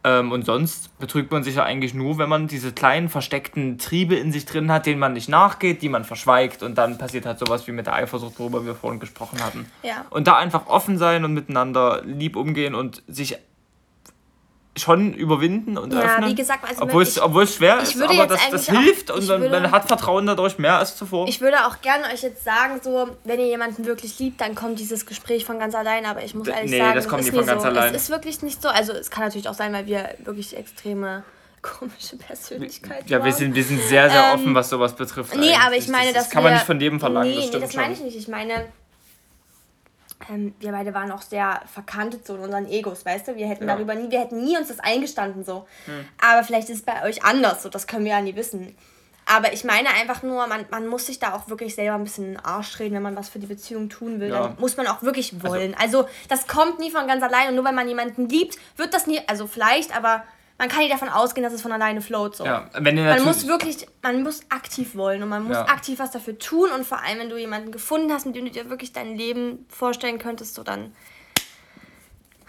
Ähm, 0.04 0.32
und 0.32 0.44
sonst 0.44 0.98
betrügt 0.98 1.30
man 1.30 1.44
sich 1.44 1.56
ja 1.56 1.62
eigentlich 1.62 1.94
nur, 1.94 2.18
wenn 2.18 2.28
man 2.28 2.48
diese 2.48 2.72
kleinen 2.72 3.08
versteckten 3.08 3.78
Triebe 3.78 4.16
in 4.16 4.32
sich 4.32 4.46
drin 4.46 4.70
hat, 4.72 4.86
denen 4.86 4.98
man 4.98 5.12
nicht 5.12 5.28
nachgeht, 5.28 5.80
die 5.82 5.88
man 5.88 6.04
verschweigt 6.04 6.62
und 6.62 6.76
dann 6.76 6.98
passiert 6.98 7.24
halt 7.24 7.38
sowas 7.38 7.66
wie 7.68 7.72
mit 7.72 7.86
der 7.86 7.94
Eifersucht, 7.94 8.38
worüber 8.38 8.66
wir 8.66 8.74
vorhin 8.74 8.98
gesprochen 8.98 9.42
hatten. 9.44 9.70
Ja. 9.82 10.04
Und 10.10 10.26
da 10.26 10.36
einfach 10.36 10.66
offen 10.66 10.98
sein 10.98 11.24
und 11.24 11.34
miteinander 11.34 12.02
lieb 12.04 12.36
umgehen 12.36 12.74
und 12.74 13.02
sich 13.06 13.38
schon 14.76 15.12
überwinden 15.12 15.76
und 15.76 15.92
ja, 15.92 16.00
öffnen. 16.00 16.30
wie 16.30 16.34
gesagt, 16.34 16.66
also 16.66 16.82
obwohl, 16.82 17.02
es, 17.02 17.20
obwohl 17.20 17.42
es 17.42 17.56
schwer 17.56 17.80
ist, 17.80 18.00
aber 18.00 18.26
das, 18.26 18.40
das 18.50 18.70
hilft 18.70 19.10
auch, 19.10 19.16
und 19.16 19.28
würde, 19.28 19.50
man 19.50 19.70
hat 19.70 19.86
Vertrauen 19.86 20.26
dadurch 20.26 20.58
mehr 20.58 20.78
als 20.78 20.96
zuvor. 20.96 21.28
Ich 21.28 21.42
würde 21.42 21.66
auch 21.66 21.82
gerne 21.82 22.06
euch 22.06 22.22
jetzt 22.22 22.42
sagen, 22.42 22.80
so, 22.82 23.10
wenn 23.24 23.38
ihr 23.38 23.48
jemanden 23.48 23.84
wirklich 23.84 24.18
liebt, 24.18 24.40
dann 24.40 24.54
kommt 24.54 24.78
dieses 24.78 25.04
Gespräch 25.04 25.44
von 25.44 25.58
ganz 25.58 25.74
allein, 25.74 26.06
aber 26.06 26.24
ich 26.24 26.34
muss 26.34 26.48
ehrlich 26.48 26.70
nee, 26.70 26.78
sagen, 26.78 26.94
das 26.94 27.06
kommt 27.06 27.24
nicht 27.24 27.34
von 27.34 27.44
ganz 27.44 27.62
so. 27.62 27.68
allein. 27.68 27.94
Es 27.94 28.04
ist 28.04 28.10
wirklich 28.10 28.40
nicht 28.40 28.62
so, 28.62 28.68
also 28.68 28.92
es 28.92 29.10
kann 29.10 29.24
natürlich 29.24 29.48
auch 29.48 29.54
sein, 29.54 29.74
weil 29.74 29.86
wir 29.86 30.14
wirklich 30.24 30.56
extreme 30.56 31.22
komische 31.62 32.16
Persönlichkeit. 32.16 33.10
Ja, 33.10 33.22
wir 33.22 33.32
sind, 33.32 33.54
wir 33.54 33.64
sind 33.64 33.80
sehr, 33.82 34.08
sehr 34.08 34.32
ähm, 34.32 34.40
offen, 34.40 34.54
was 34.54 34.70
sowas 34.70 34.96
betrifft. 34.96 35.36
Nee, 35.36 35.48
eigentlich. 35.48 35.58
aber 35.60 35.76
ich 35.76 35.88
meine, 35.88 36.12
das, 36.14 36.24
das 36.24 36.30
kann 36.30 36.42
wir, 36.42 36.50
man 36.50 36.54
nicht 36.54 36.66
von 36.66 36.80
jedem 36.80 36.98
verlangen. 36.98 37.30
Nee, 37.30 37.36
das, 37.36 37.52
nee, 37.52 37.60
das 37.60 37.74
meine 37.74 37.92
ich 37.92 38.00
nicht. 38.00 38.16
Ich 38.16 38.28
meine, 38.28 38.68
ähm, 40.30 40.54
wir 40.60 40.72
beide 40.72 40.94
waren 40.94 41.10
auch 41.12 41.22
sehr 41.22 41.62
verkantet 41.72 42.26
so 42.26 42.34
in 42.34 42.40
unseren 42.42 42.66
Egos, 42.66 43.04
weißt 43.04 43.28
du? 43.28 43.36
Wir 43.36 43.46
hätten 43.48 43.66
ja. 43.66 43.74
darüber 43.74 43.94
nie, 43.94 44.10
wir 44.10 44.20
hätten 44.20 44.44
nie 44.44 44.56
uns 44.56 44.68
das 44.68 44.80
eingestanden 44.80 45.44
so. 45.44 45.66
Hm. 45.86 46.04
Aber 46.20 46.44
vielleicht 46.44 46.68
ist 46.70 46.78
es 46.78 46.82
bei 46.82 47.04
euch 47.04 47.24
anders, 47.24 47.62
so 47.62 47.68
das 47.68 47.86
können 47.86 48.04
wir 48.04 48.12
ja 48.12 48.20
nie 48.20 48.36
wissen. 48.36 48.76
Aber 49.24 49.52
ich 49.52 49.64
meine 49.64 49.88
einfach 49.90 50.22
nur, 50.22 50.46
man, 50.46 50.66
man 50.70 50.86
muss 50.88 51.06
sich 51.06 51.18
da 51.18 51.34
auch 51.34 51.48
wirklich 51.48 51.74
selber 51.74 51.94
ein 51.94 52.04
bisschen 52.04 52.24
in 52.24 52.30
den 52.32 52.44
Arsch 52.44 52.72
treten, 52.72 52.94
wenn 52.94 53.02
man 53.02 53.16
was 53.16 53.28
für 53.28 53.38
die 53.38 53.46
Beziehung 53.46 53.88
tun 53.88 54.20
will. 54.20 54.30
Ja. 54.30 54.48
Dann 54.48 54.56
muss 54.58 54.76
man 54.76 54.86
auch 54.88 55.02
wirklich 55.02 55.32
also 55.32 55.48
wollen. 55.48 55.74
Also, 55.78 55.98
also, 56.00 56.10
das 56.28 56.46
kommt 56.46 56.78
nie 56.78 56.90
von 56.90 57.06
ganz 57.06 57.22
allein 57.22 57.48
und 57.48 57.54
nur 57.54 57.64
weil 57.64 57.72
man 57.72 57.88
jemanden 57.88 58.28
liebt, 58.28 58.58
wird 58.76 58.92
das 58.94 59.06
nie, 59.06 59.20
also 59.26 59.46
vielleicht, 59.46 59.96
aber 59.96 60.24
man 60.62 60.68
kann 60.68 60.78
nicht 60.78 60.92
davon 60.92 61.08
ausgehen, 61.08 61.42
dass 61.42 61.52
es 61.52 61.60
von 61.60 61.72
alleine 61.72 62.00
float. 62.00 62.36
So. 62.36 62.44
Ja, 62.44 62.70
wenn 62.78 62.94
man 62.94 63.24
muss 63.24 63.48
wirklich, 63.48 63.84
man 64.00 64.22
muss 64.22 64.42
aktiv 64.48 64.94
wollen 64.94 65.20
und 65.20 65.28
man 65.28 65.42
muss 65.42 65.56
ja. 65.56 65.66
aktiv 65.66 65.98
was 65.98 66.12
dafür 66.12 66.38
tun 66.38 66.70
und 66.70 66.86
vor 66.86 67.02
allem, 67.02 67.18
wenn 67.18 67.30
du 67.30 67.36
jemanden 67.36 67.72
gefunden 67.72 68.12
hast, 68.12 68.26
mit 68.26 68.36
dem 68.36 68.44
du 68.44 68.52
dir 68.52 68.70
wirklich 68.70 68.92
dein 68.92 69.16
Leben 69.16 69.66
vorstellen 69.68 70.20
könntest, 70.20 70.54
so 70.54 70.62
dann 70.62 70.94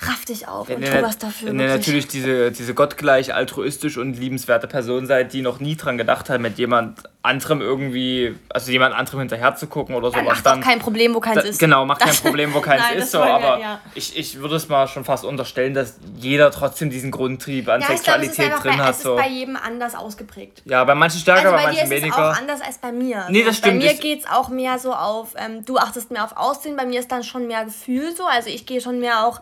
raff 0.08 0.26
dich 0.26 0.48
auf 0.48 0.70
wenn 0.70 0.78
und 0.78 0.86
tu 0.86 1.02
was 1.02 1.18
dafür. 1.18 1.50
Wenn 1.50 1.60
ihr 1.60 1.68
natürlich 1.68 2.08
diese, 2.08 2.52
diese 2.52 2.74
gottgleich 2.74 3.34
altruistisch 3.34 3.98
und 3.98 4.14
liebenswerte 4.14 4.68
Person 4.68 5.08
seid, 5.08 5.34
die 5.34 5.42
noch 5.42 5.60
nie 5.60 5.76
dran 5.76 5.98
gedacht 5.98 6.30
hat, 6.30 6.42
mit 6.42 6.58
jemand 6.58 7.04
anderem 7.24 7.62
irgendwie, 7.62 8.36
also 8.50 8.70
jemand 8.70 8.94
anderem 8.94 9.22
hinterher 9.22 9.56
zu 9.56 9.68
gucken 9.68 9.96
oder 9.96 10.12
sowas. 10.12 10.26
Macht 10.26 10.46
dann 10.46 10.60
kein 10.60 10.80
Problem, 10.80 11.16
wo 11.16 11.22
keins 11.22 11.42
da, 11.42 11.48
ist. 11.48 11.58
Genau, 11.58 11.86
macht 11.86 12.02
kein 12.02 12.16
Problem, 12.22 12.54
wo 12.54 12.60
keins 12.60 12.84
Nein, 12.84 12.98
ist. 12.98 13.12
So, 13.12 13.22
aber 13.22 13.60
ja. 13.60 13.80
ich, 13.96 14.18
ich 14.18 14.40
würde 14.40 14.58
es 14.58 14.68
mal 14.68 14.90
schon 14.90 15.06
fast 15.06 15.24
unterstellen, 15.24 15.74
dass 15.74 16.00
jeder 16.18 16.52
trotzdem 16.52 16.90
diesen 16.90 17.12
Grundtrieb 17.12 17.70
an 17.70 17.80
ja, 17.80 17.88
Sexualität 17.88 18.50
glaub, 18.50 18.62
drin 18.62 18.78
bei, 18.78 18.84
hat. 18.84 19.00
So. 19.00 19.16
ist 19.16 19.24
bei 19.24 19.30
jedem 19.30 19.56
anders 19.56 19.96
ausgeprägt. 19.96 20.64
Ja, 20.66 20.84
bei 20.84 20.96
manchen 20.96 21.22
stärker, 21.22 21.54
also 21.54 21.56
bei, 21.56 21.64
bei 21.64 21.72
manchen 21.72 21.90
weniger. 21.90 22.08
ist 22.08 22.14
es 22.14 22.20
auch 22.20 22.42
anders 22.42 22.62
als 22.62 22.78
bei 22.80 22.92
mir. 22.92 23.26
Nee, 23.30 23.44
das 23.44 23.58
stimmt. 23.58 23.80
Bei 23.80 23.86
mir 23.86 23.94
geht 23.94 24.20
es 24.20 24.26
auch 24.30 24.50
mehr 24.50 24.78
so 24.78 24.94
auf, 24.94 25.30
ähm, 25.38 25.64
du 25.64 25.78
achtest 25.78 26.12
mehr 26.12 26.26
auf 26.26 26.36
Aussehen, 26.36 26.76
bei 26.76 26.86
mir 26.86 27.00
ist 27.00 27.10
dann 27.10 27.24
schon 27.24 27.48
mehr 27.48 27.64
Gefühl 27.64 28.14
so. 28.14 28.26
Also 28.26 28.50
ich 28.50 28.66
gehe 28.66 28.82
schon 28.82 29.00
mehr 29.00 29.26
auch 29.26 29.40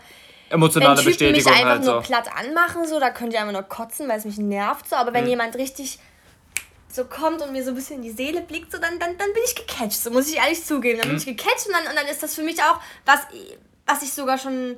emotionale 0.51 0.97
wenn 0.97 1.05
Bestätigung 1.05 1.51
mich 1.51 1.59
einfach 1.59 1.71
halt 1.71 1.83
nur 1.83 1.95
so. 1.95 2.01
platt 2.01 2.29
anmachen, 2.35 2.87
so, 2.87 2.99
da 2.99 3.09
könnt 3.09 3.33
ihr 3.33 3.39
einfach 3.39 3.53
nur 3.53 3.63
kotzen, 3.63 4.07
weil 4.07 4.17
es 4.17 4.25
mich 4.25 4.37
nervt, 4.37 4.89
so. 4.89 4.95
Aber 4.95 5.13
wenn 5.13 5.23
mhm. 5.23 5.31
jemand 5.31 5.55
richtig 5.55 5.99
so 6.89 7.05
kommt 7.05 7.41
und 7.41 7.51
mir 7.53 7.63
so 7.63 7.71
ein 7.71 7.75
bisschen 7.75 7.97
in 7.97 8.01
die 8.01 8.11
Seele 8.11 8.41
blickt, 8.41 8.71
so, 8.71 8.77
dann, 8.77 8.99
dann, 8.99 9.17
dann 9.17 9.33
bin 9.33 9.41
ich 9.45 9.55
gecatcht, 9.55 9.93
so 9.99 10.11
muss 10.11 10.29
ich 10.29 10.37
ehrlich 10.37 10.63
zugeben. 10.63 10.99
Dann 10.99 11.07
mhm. 11.07 11.17
bin 11.17 11.19
ich 11.19 11.37
gecatcht 11.37 11.67
und 11.67 11.73
dann, 11.73 11.87
und 11.87 11.95
dann 11.95 12.07
ist 12.07 12.21
das 12.21 12.35
für 12.35 12.43
mich 12.43 12.61
auch, 12.61 12.79
was, 13.05 13.19
was 13.85 14.03
ich 14.03 14.13
sogar 14.13 14.37
schon, 14.37 14.77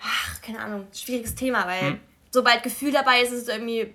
ach, 0.00 0.40
keine 0.40 0.60
Ahnung, 0.60 0.86
schwieriges 0.92 1.34
Thema, 1.34 1.66
weil 1.66 1.92
mhm. 1.92 2.00
sobald 2.30 2.62
Gefühl 2.62 2.92
dabei 2.92 3.22
ist, 3.22 3.32
ist 3.32 3.42
es 3.42 3.48
irgendwie 3.48 3.94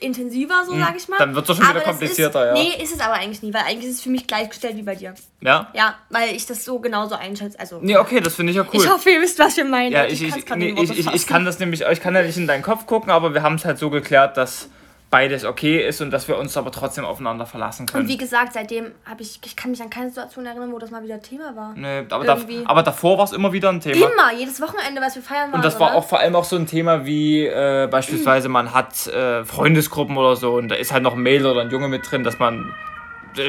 intensiver, 0.00 0.64
so 0.66 0.72
hm. 0.72 0.80
sag 0.80 0.96
ich 0.96 1.08
mal. 1.08 1.18
Dann 1.18 1.34
wird 1.34 1.48
es 1.48 1.56
doch 1.56 1.62
schon 1.62 1.74
wieder 1.74 1.84
komplizierter, 1.84 2.52
ist, 2.52 2.58
ja. 2.58 2.64
Nee, 2.64 2.82
ist 2.82 2.94
es 2.94 3.00
aber 3.00 3.14
eigentlich 3.14 3.42
nie, 3.42 3.52
weil 3.52 3.62
eigentlich 3.62 3.90
ist 3.90 3.96
es 3.96 4.02
für 4.02 4.10
mich 4.10 4.26
gleichgestellt 4.26 4.76
wie 4.76 4.82
bei 4.82 4.94
dir. 4.94 5.14
Ja? 5.40 5.70
Ja, 5.74 5.94
weil 6.10 6.34
ich 6.34 6.46
das 6.46 6.64
so 6.64 6.78
genauso 6.78 7.14
einschätze. 7.14 7.58
Also, 7.58 7.78
nee, 7.80 7.96
okay, 7.96 8.20
das 8.20 8.34
finde 8.34 8.50
ich 8.50 8.56
ja 8.56 8.62
cool. 8.62 8.80
Ich 8.80 8.90
hoffe, 8.90 9.10
ihr 9.10 9.20
wisst, 9.20 9.38
was 9.38 9.56
wir 9.56 9.64
meinen. 9.64 9.92
Ja, 9.92 10.06
ich, 10.06 10.22
ich, 10.22 10.36
ich, 10.36 10.54
nee, 10.54 10.74
ich, 10.80 11.06
ich 11.06 11.26
kann 11.26 11.44
das 11.44 11.58
nämlich, 11.58 11.82
ich 11.82 12.00
kann 12.00 12.14
ja 12.14 12.22
nicht 12.22 12.36
in 12.36 12.46
deinen 12.46 12.62
Kopf 12.62 12.86
gucken, 12.86 13.10
aber 13.10 13.34
wir 13.34 13.42
haben 13.42 13.56
es 13.56 13.64
halt 13.64 13.78
so 13.78 13.90
geklärt, 13.90 14.36
dass 14.36 14.68
beides 15.16 15.46
okay 15.46 15.80
ist 15.88 16.02
und 16.02 16.10
dass 16.10 16.28
wir 16.28 16.36
uns 16.36 16.58
aber 16.58 16.70
trotzdem 16.70 17.06
aufeinander 17.06 17.46
verlassen 17.46 17.86
können. 17.86 18.02
Und 18.02 18.08
wie 18.10 18.18
gesagt, 18.18 18.52
seitdem 18.52 18.92
habe 19.06 19.22
ich, 19.22 19.40
ich 19.42 19.56
kann 19.56 19.70
mich 19.70 19.80
an 19.80 19.88
keine 19.88 20.10
Situation 20.10 20.44
erinnern, 20.44 20.70
wo 20.72 20.78
das 20.78 20.90
mal 20.90 21.02
wieder 21.02 21.22
Thema 21.22 21.56
war. 21.56 21.72
Nee, 21.74 22.04
aber, 22.10 22.24
da, 22.26 22.38
aber 22.66 22.82
davor 22.82 23.16
war 23.16 23.24
es 23.24 23.32
immer 23.32 23.50
wieder 23.50 23.70
ein 23.70 23.80
Thema. 23.80 23.96
Immer, 23.96 24.38
jedes 24.38 24.60
Wochenende, 24.60 25.00
was 25.00 25.14
wir 25.14 25.22
feiern 25.22 25.52
waren. 25.52 25.54
Und 25.54 25.64
das 25.64 25.80
war 25.80 25.88
oder? 25.88 25.96
auch 25.96 26.06
vor 26.06 26.20
allem 26.20 26.36
auch 26.36 26.44
so 26.44 26.56
ein 26.56 26.66
Thema 26.66 27.06
wie 27.06 27.46
äh, 27.46 27.88
beispielsweise 27.90 28.50
man 28.50 28.74
hat 28.74 29.06
äh, 29.06 29.42
Freundesgruppen 29.46 30.18
oder 30.18 30.36
so 30.36 30.52
und 30.56 30.68
da 30.68 30.74
ist 30.74 30.92
halt 30.92 31.02
noch 31.02 31.14
ein 31.14 31.22
Mädel 31.22 31.46
oder 31.46 31.62
ein 31.62 31.70
Junge 31.70 31.88
mit 31.88 32.10
drin, 32.10 32.22
dass 32.22 32.38
man 32.38 32.74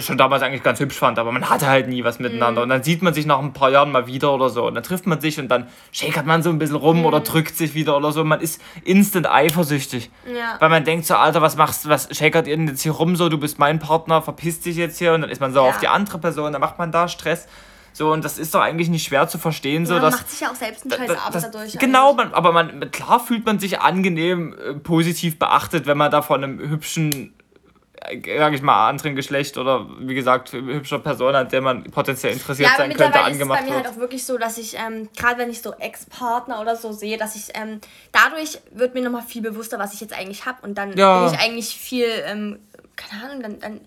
schon 0.02 0.18
damals 0.18 0.44
eigentlich 0.44 0.64
ganz 0.64 0.80
hübsch 0.80 0.98
fand, 0.98 1.20
aber 1.20 1.32
man 1.32 1.50
hatte 1.50 1.68
halt 1.68 1.88
nie 1.88 2.04
was 2.04 2.20
miteinander. 2.20 2.62
Mhm. 2.62 2.64
Und 2.64 2.70
dann 2.70 2.84
sieht 2.84 3.02
man 3.02 3.14
sich 3.14 3.26
nach 3.26 3.40
ein 3.40 3.54
paar 3.54 3.70
Jahren 3.72 3.92
mal 3.92 4.08
wieder 4.08 4.34
oder 4.34 4.50
so. 4.50 4.68
Und 4.68 4.76
dann 4.76 4.84
trifft 4.84 5.08
man 5.08 5.22
sich 5.22 5.40
und 5.40 5.48
dann 5.50 5.68
shakert 5.92 6.26
man 6.26 6.44
so 6.44 6.50
ein 6.50 6.60
bisschen 6.60 6.76
rum 6.76 7.00
mhm. 7.00 7.06
oder 7.06 7.20
drückt 7.22 7.58
sich 7.58 7.74
wieder 7.74 7.98
oder 7.98 8.12
so. 8.12 8.24
Man 8.24 8.42
ist 8.42 8.62
instant 8.84 9.30
eifersüchtig. 9.30 10.10
Ja. 10.26 10.56
Weil 10.60 10.70
man 10.70 10.84
denkt 10.84 11.06
so, 11.06 11.16
Alter, 11.16 11.42
was 11.42 11.56
machst 11.56 11.86
du, 11.86 11.90
was 11.90 12.10
shakert 12.16 12.48
ihr 12.48 12.58
denn 12.58 12.68
jetzt 12.68 12.82
hier 12.82 12.92
rum 12.92 13.16
so? 13.16 13.30
Du 13.30 13.38
bist 13.38 13.60
mein 13.60 13.80
Partner, 13.80 14.22
verpiss 14.22 14.60
dich 14.60 14.78
jetzt 14.78 14.98
hier. 14.98 15.14
Und 15.14 15.22
dann 15.22 15.30
ist 15.30 15.42
man 15.42 15.54
so 15.54 15.60
ja. 15.60 15.70
auf 15.70 15.80
die 15.80 15.88
andere 15.88 16.20
Person, 16.20 16.52
dann 16.52 16.62
macht 16.62 16.78
man 16.78 16.92
da 16.92 17.08
Stress. 17.08 17.48
So, 17.98 18.12
und 18.12 18.24
das 18.24 18.38
ist 18.38 18.54
doch 18.54 18.62
eigentlich 18.62 18.90
nicht 18.90 19.08
schwer 19.08 19.28
zu 19.28 19.40
verstehen. 19.40 19.82
Ja, 19.82 19.88
so, 19.88 19.94
man 19.96 20.12
macht 20.12 20.30
sich 20.30 20.42
ja 20.42 20.52
auch 20.52 20.56
selbst 20.56 20.84
einen 20.84 20.92
scheiß 20.92 21.18
Abend 21.18 21.44
dadurch. 21.44 21.80
Genau, 21.80 22.14
man, 22.14 22.32
aber 22.32 22.52
man, 22.52 22.92
klar 22.92 23.20
fühlt 23.20 23.44
man 23.44 23.58
sich 23.58 23.80
angenehm 23.80 24.54
äh, 24.54 24.74
positiv 24.76 25.40
beachtet, 25.40 25.88
wenn 25.88 25.98
man 25.98 26.12
da 26.12 26.22
von 26.22 26.44
einem 26.44 26.60
hübschen 26.60 27.34
sag 28.38 28.54
ich 28.54 28.62
mal, 28.62 28.90
anderen 28.90 29.16
Geschlecht 29.16 29.58
oder 29.58 29.88
wie 30.00 30.16
gesagt, 30.16 30.54
hübscher 30.54 31.00
Person, 31.00 31.36
an 31.36 31.50
der 31.50 31.62
man 31.62 31.84
potenziell 31.86 32.34
interessiert 32.34 32.70
ja, 32.72 32.78
sein 32.78 32.94
könnte, 32.94 33.20
angemacht 33.20 33.30
wird. 33.30 33.32
ist 33.32 33.42
es 33.42 33.50
bei 33.50 33.66
mir 33.66 33.76
halt 33.76 33.88
auch 33.88 34.00
wirklich 34.00 34.26
so, 34.26 34.38
dass 34.38 34.58
ich, 34.58 34.76
ähm, 34.76 35.10
gerade 35.18 35.40
wenn 35.40 35.50
ich 35.50 35.62
so 35.62 35.74
Ex-Partner 35.74 36.62
oder 36.62 36.76
so 36.76 36.92
sehe, 36.92 37.18
dass 37.18 37.36
ich, 37.36 37.56
ähm, 37.56 37.82
dadurch 38.12 38.60
wird 38.72 38.94
mir 38.94 39.04
nochmal 39.04 39.24
viel 39.24 39.42
bewusster, 39.42 39.80
was 39.80 39.94
ich 39.94 40.02
jetzt 40.02 40.18
eigentlich 40.18 40.46
habe 40.46 40.60
und 40.62 40.78
dann 40.78 40.96
ja. 40.98 41.26
bin 41.26 41.34
ich 41.34 41.40
eigentlich 41.40 41.76
viel, 41.76 42.08
ähm, 42.26 42.60
keine 42.96 43.24
Ahnung, 43.24 43.44
dann, 43.44 43.60
dann 43.60 43.82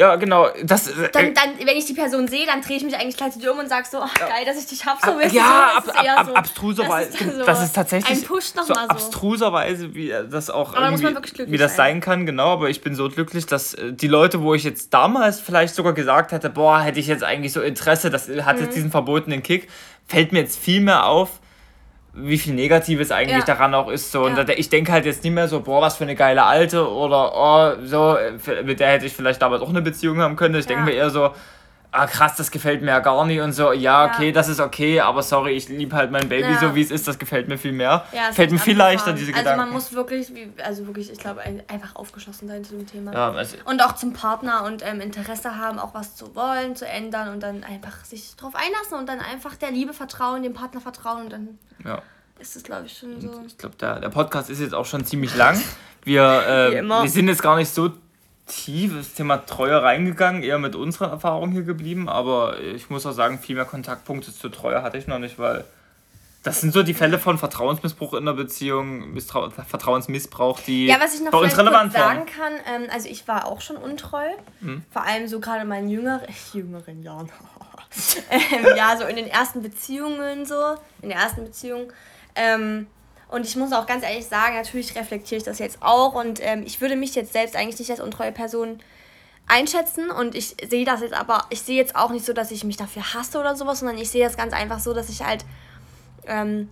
ja, 0.00 0.16
genau. 0.16 0.48
Das, 0.64 0.88
äh, 0.88 1.10
dann, 1.12 1.34
dann, 1.34 1.58
wenn 1.58 1.76
ich 1.76 1.84
die 1.84 1.92
Person 1.92 2.26
sehe, 2.26 2.46
dann 2.46 2.62
drehe 2.62 2.78
ich 2.78 2.84
mich 2.84 2.96
eigentlich 2.96 3.18
gleich 3.18 3.34
um 3.46 3.58
und 3.58 3.68
sage 3.68 3.86
so, 3.86 3.98
oh, 3.98 4.08
geil, 4.18 4.46
dass 4.46 4.58
ich 4.58 4.66
dich 4.66 4.86
hab, 4.86 4.98
so 5.04 5.18
willst 5.18 5.34
Ja, 5.34 5.72
ab, 5.76 5.88
ab, 5.88 6.06
ab, 6.16 6.26
so, 6.26 6.34
abstruserweise. 6.34 7.10
Das, 7.10 7.36
so 7.36 7.44
das 7.44 7.62
ist 7.64 7.74
tatsächlich 7.74 8.18
ein 8.18 8.24
Push 8.24 8.46
so, 8.56 8.62
so 8.62 8.72
abstruserweise, 8.72 9.94
wie 9.94 10.14
das 10.30 10.48
auch 10.48 10.72
wie 10.72 11.58
das 11.58 11.76
sein. 11.76 11.96
sein 11.96 12.00
kann, 12.00 12.24
genau. 12.24 12.54
Aber 12.54 12.70
ich 12.70 12.80
bin 12.80 12.94
so 12.94 13.10
glücklich, 13.10 13.44
dass 13.44 13.74
äh, 13.74 13.92
die 13.92 14.08
Leute, 14.08 14.40
wo 14.40 14.54
ich 14.54 14.64
jetzt 14.64 14.94
damals 14.94 15.38
vielleicht 15.38 15.74
sogar 15.74 15.92
gesagt 15.92 16.32
hätte, 16.32 16.48
boah, 16.48 16.80
hätte 16.80 16.98
ich 16.98 17.06
jetzt 17.06 17.22
eigentlich 17.22 17.52
so 17.52 17.60
Interesse, 17.60 18.08
das 18.08 18.26
hat 18.30 18.56
mhm. 18.56 18.62
jetzt 18.62 18.76
diesen 18.76 18.90
verbotenen 18.90 19.42
Kick, 19.42 19.68
fällt 20.08 20.32
mir 20.32 20.38
jetzt 20.38 20.58
viel 20.58 20.80
mehr 20.80 21.04
auf, 21.04 21.40
wie 22.12 22.38
viel 22.38 22.54
Negatives 22.54 23.12
eigentlich 23.12 23.38
ja. 23.38 23.44
daran 23.44 23.74
auch 23.74 23.88
ist. 23.88 24.10
So. 24.10 24.24
Und 24.24 24.36
ja. 24.36 24.44
ich 24.56 24.68
denke 24.68 24.92
halt 24.92 25.04
jetzt 25.04 25.22
nicht 25.22 25.32
mehr 25.32 25.48
so, 25.48 25.60
boah, 25.60 25.80
was 25.82 25.96
für 25.96 26.04
eine 26.04 26.16
geile 26.16 26.44
Alte 26.44 26.88
oder 26.90 27.32
oh, 27.34 27.84
so, 27.84 28.16
mit 28.64 28.80
der 28.80 28.88
hätte 28.88 29.06
ich 29.06 29.12
vielleicht 29.12 29.40
damals 29.40 29.62
auch 29.62 29.68
eine 29.68 29.82
Beziehung 29.82 30.18
haben 30.18 30.36
können. 30.36 30.54
Ich 30.56 30.66
denke 30.66 30.84
mir 30.84 30.92
eher 30.92 31.10
so, 31.10 31.30
ah 31.92 32.06
krass, 32.06 32.36
das 32.36 32.50
gefällt 32.50 32.82
mir 32.82 32.88
ja 32.88 33.00
gar 33.00 33.24
nicht 33.26 33.40
und 33.40 33.52
so, 33.52 33.72
ja, 33.72 34.06
okay, 34.06 34.26
ja. 34.26 34.32
das 34.32 34.48
ist 34.48 34.60
okay, 34.60 35.00
aber 35.00 35.22
sorry, 35.22 35.52
ich 35.52 35.68
liebe 35.68 35.96
halt 35.96 36.10
mein 36.10 36.28
Baby 36.28 36.50
ja. 36.50 36.60
so, 36.60 36.74
wie 36.74 36.82
es 36.82 36.90
ist, 36.90 37.08
das 37.08 37.18
gefällt 37.18 37.48
mir 37.48 37.58
viel 37.58 37.72
mehr. 37.72 38.04
Ja, 38.12 38.32
Fällt 38.32 38.52
mir 38.52 38.58
viel 38.58 38.76
leichter, 38.76 39.12
diese 39.12 39.32
also 39.32 39.38
Gedanken. 39.40 39.60
Also 39.60 39.64
man 39.64 39.72
muss 39.72 39.92
wirklich, 39.92 40.32
also 40.64 40.86
wirklich, 40.86 41.10
ich 41.10 41.18
glaube, 41.18 41.40
einfach 41.40 41.96
aufgeschlossen 41.96 42.48
sein 42.48 42.64
zu 42.64 42.76
dem 42.76 42.86
Thema. 42.86 43.12
Ja, 43.12 43.32
also 43.32 43.56
und 43.64 43.82
auch 43.82 43.94
zum 43.94 44.12
Partner 44.12 44.64
und 44.64 44.84
ähm, 44.86 45.00
Interesse 45.00 45.56
haben, 45.56 45.78
auch 45.78 45.94
was 45.94 46.14
zu 46.14 46.34
wollen, 46.34 46.76
zu 46.76 46.86
ändern 46.86 47.28
und 47.28 47.42
dann 47.42 47.64
einfach 47.64 48.04
sich 48.04 48.36
drauf 48.36 48.54
einlassen 48.54 48.98
und 48.98 49.08
dann 49.08 49.20
einfach 49.20 49.56
der 49.56 49.70
Liebe 49.70 49.92
vertrauen, 49.92 50.42
dem 50.42 50.54
Partner 50.54 50.80
vertrauen 50.80 51.24
und 51.24 51.32
dann 51.32 51.58
ja. 51.84 52.02
ist 52.38 52.56
es, 52.56 52.62
glaube 52.62 52.86
ich, 52.86 52.96
schon 52.96 53.20
so. 53.20 53.42
ich 53.46 53.58
glaube, 53.58 53.76
der, 53.76 54.00
der 54.00 54.10
Podcast 54.10 54.48
ist 54.50 54.60
jetzt 54.60 54.74
auch 54.74 54.86
schon 54.86 55.04
ziemlich 55.04 55.34
lang. 55.34 55.60
Wir, 56.04 56.22
äh, 56.72 56.82
wir 56.82 57.08
sind 57.08 57.28
jetzt 57.28 57.42
gar 57.42 57.56
nicht 57.56 57.72
so 57.72 57.90
tief 58.50 58.92
ins 58.92 59.14
Thema 59.14 59.38
Treue 59.38 59.82
reingegangen, 59.82 60.42
eher 60.42 60.58
mit 60.58 60.74
unserer 60.74 61.10
Erfahrung 61.10 61.52
hier 61.52 61.62
geblieben, 61.62 62.08
aber 62.08 62.60
ich 62.60 62.90
muss 62.90 63.06
auch 63.06 63.12
sagen, 63.12 63.38
viel 63.38 63.54
mehr 63.54 63.64
Kontaktpunkte 63.64 64.34
zur 64.34 64.50
Treue 64.50 64.82
hatte 64.82 64.98
ich 64.98 65.06
noch 65.06 65.18
nicht, 65.18 65.38
weil 65.38 65.64
das 66.42 66.60
sind 66.60 66.72
so 66.72 66.82
die 66.82 66.94
Fälle 66.94 67.18
von 67.18 67.38
Vertrauensmissbrauch 67.38 68.14
in 68.14 68.24
der 68.24 68.32
Beziehung, 68.32 69.12
Misstrau 69.12 69.50
Vertrauensmissbrauch, 69.50 70.58
die 70.60 70.86
ja, 70.86 70.98
was 70.98 71.14
ich 71.14 71.20
noch 71.20 71.30
bei 71.30 71.38
uns 71.38 71.56
relevant 71.56 71.92
sagen 71.92 72.26
kann, 72.26 72.54
ähm, 72.66 72.88
also 72.90 73.08
ich 73.08 73.28
war 73.28 73.46
auch 73.46 73.60
schon 73.60 73.76
untreu, 73.76 74.26
hm. 74.60 74.82
vor 74.90 75.04
allem 75.04 75.28
so 75.28 75.38
gerade 75.38 75.62
in 75.62 75.68
meinen 75.68 75.88
jüngeren, 75.88 76.26
jüngeren 76.52 77.02
Jahren, 77.02 77.30
ähm, 78.30 78.66
ja, 78.76 78.96
so 78.96 79.04
in 79.04 79.16
den 79.16 79.26
ersten 79.26 79.62
Beziehungen 79.62 80.46
so, 80.46 80.76
in 81.02 81.10
der 81.10 81.18
ersten 81.18 81.44
Beziehung, 81.44 81.92
ähm, 82.34 82.86
und 83.30 83.46
ich 83.46 83.56
muss 83.56 83.72
auch 83.72 83.86
ganz 83.86 84.04
ehrlich 84.04 84.26
sagen, 84.26 84.56
natürlich 84.56 84.94
reflektiere 84.96 85.38
ich 85.38 85.44
das 85.44 85.58
jetzt 85.58 85.78
auch 85.80 86.14
und 86.14 86.40
ähm, 86.42 86.62
ich 86.66 86.80
würde 86.80 86.96
mich 86.96 87.14
jetzt 87.14 87.32
selbst 87.32 87.56
eigentlich 87.56 87.78
nicht 87.78 87.90
als 87.90 88.00
untreue 88.00 88.32
Person 88.32 88.80
einschätzen 89.46 90.10
und 90.10 90.34
ich 90.34 90.56
sehe 90.68 90.84
das 90.84 91.00
jetzt 91.00 91.14
aber, 91.14 91.46
ich 91.50 91.62
sehe 91.62 91.76
jetzt 91.76 91.96
auch 91.96 92.10
nicht 92.10 92.24
so, 92.24 92.32
dass 92.32 92.50
ich 92.50 92.64
mich 92.64 92.76
dafür 92.76 93.14
hasse 93.14 93.38
oder 93.38 93.56
sowas, 93.56 93.80
sondern 93.80 93.98
ich 93.98 94.10
sehe 94.10 94.24
das 94.24 94.36
ganz 94.36 94.52
einfach 94.52 94.80
so, 94.80 94.94
dass 94.94 95.08
ich 95.08 95.24
halt 95.24 95.44
ähm, 96.26 96.68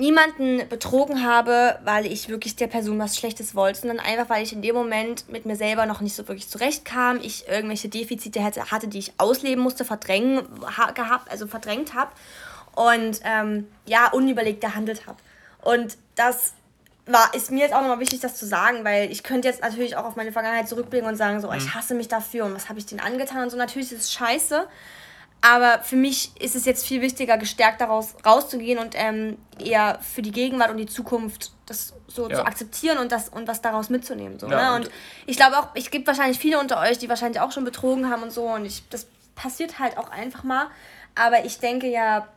niemanden 0.00 0.66
betrogen 0.68 1.24
habe, 1.24 1.78
weil 1.84 2.06
ich 2.06 2.30
wirklich 2.30 2.56
der 2.56 2.68
Person 2.68 2.98
was 2.98 3.16
Schlechtes 3.16 3.54
wollte, 3.54 3.80
sondern 3.80 4.00
einfach, 4.00 4.30
weil 4.30 4.42
ich 4.42 4.52
in 4.52 4.62
dem 4.62 4.74
Moment 4.74 5.30
mit 5.30 5.44
mir 5.44 5.56
selber 5.56 5.84
noch 5.84 6.00
nicht 6.00 6.16
so 6.16 6.26
wirklich 6.26 6.48
zurechtkam, 6.48 7.20
ich 7.22 7.46
irgendwelche 7.48 7.90
Defizite 7.90 8.42
hatte, 8.42 8.88
die 8.88 8.98
ich 8.98 9.12
ausleben 9.18 9.62
musste, 9.62 9.84
verdrängen 9.84 10.42
ha 10.76 10.90
gehabt, 10.92 11.30
also 11.30 11.46
verdrängt 11.46 11.94
habe 11.94 12.12
und 12.74 13.20
ähm, 13.24 13.68
ja, 13.84 14.10
unüberlegt 14.10 14.62
gehandelt 14.62 15.06
habe. 15.06 15.18
Und 15.62 15.96
das 16.14 16.54
war, 17.06 17.34
ist 17.34 17.50
mir 17.50 17.60
jetzt 17.60 17.74
auch 17.74 17.80
nochmal 17.80 18.00
wichtig, 18.00 18.20
das 18.20 18.36
zu 18.36 18.46
sagen, 18.46 18.84
weil 18.84 19.10
ich 19.10 19.22
könnte 19.22 19.48
jetzt 19.48 19.62
natürlich 19.62 19.96
auch 19.96 20.04
auf 20.04 20.16
meine 20.16 20.32
Vergangenheit 20.32 20.68
zurückblicken 20.68 21.08
und 21.08 21.16
sagen, 21.16 21.40
so, 21.40 21.48
mhm. 21.48 21.56
ich 21.56 21.74
hasse 21.74 21.94
mich 21.94 22.08
dafür 22.08 22.44
und 22.44 22.54
was 22.54 22.68
habe 22.68 22.78
ich 22.78 22.86
denen 22.86 23.00
angetan 23.00 23.42
und 23.42 23.50
so. 23.50 23.56
Natürlich 23.56 23.92
ist 23.92 24.00
es 24.00 24.12
scheiße, 24.12 24.66
aber 25.42 25.80
für 25.82 25.96
mich 25.96 26.32
ist 26.40 26.54
es 26.54 26.66
jetzt 26.66 26.86
viel 26.86 27.00
wichtiger, 27.00 27.38
gestärkt 27.38 27.80
daraus 27.80 28.14
rauszugehen 28.24 28.78
und 28.78 28.94
ähm, 28.96 29.38
eher 29.58 29.98
für 30.00 30.22
die 30.22 30.32
Gegenwart 30.32 30.70
und 30.70 30.76
die 30.76 30.86
Zukunft 30.86 31.52
das 31.66 31.94
so 32.08 32.28
ja. 32.28 32.36
zu 32.36 32.44
akzeptieren 32.44 32.98
und 32.98 33.12
das 33.12 33.28
und 33.28 33.48
was 33.48 33.62
daraus 33.62 33.88
mitzunehmen. 33.88 34.38
So, 34.38 34.48
ja, 34.48 34.70
ne? 34.70 34.76
und, 34.76 34.86
und 34.86 34.94
ich 35.26 35.36
glaube 35.36 35.58
auch, 35.58 35.68
es 35.74 35.90
gibt 35.90 36.06
wahrscheinlich 36.06 36.38
viele 36.38 36.58
unter 36.58 36.80
euch, 36.80 36.98
die 36.98 37.08
wahrscheinlich 37.08 37.40
auch 37.40 37.52
schon 37.52 37.64
betrogen 37.64 38.10
haben 38.10 38.22
und 38.22 38.32
so. 38.32 38.44
Und 38.44 38.66
ich, 38.66 38.86
das 38.90 39.06
passiert 39.34 39.78
halt 39.78 39.96
auch 39.96 40.10
einfach 40.10 40.42
mal. 40.42 40.66
Aber 41.14 41.44
ich 41.44 41.58
denke 41.58 41.86
ja, 41.86 42.28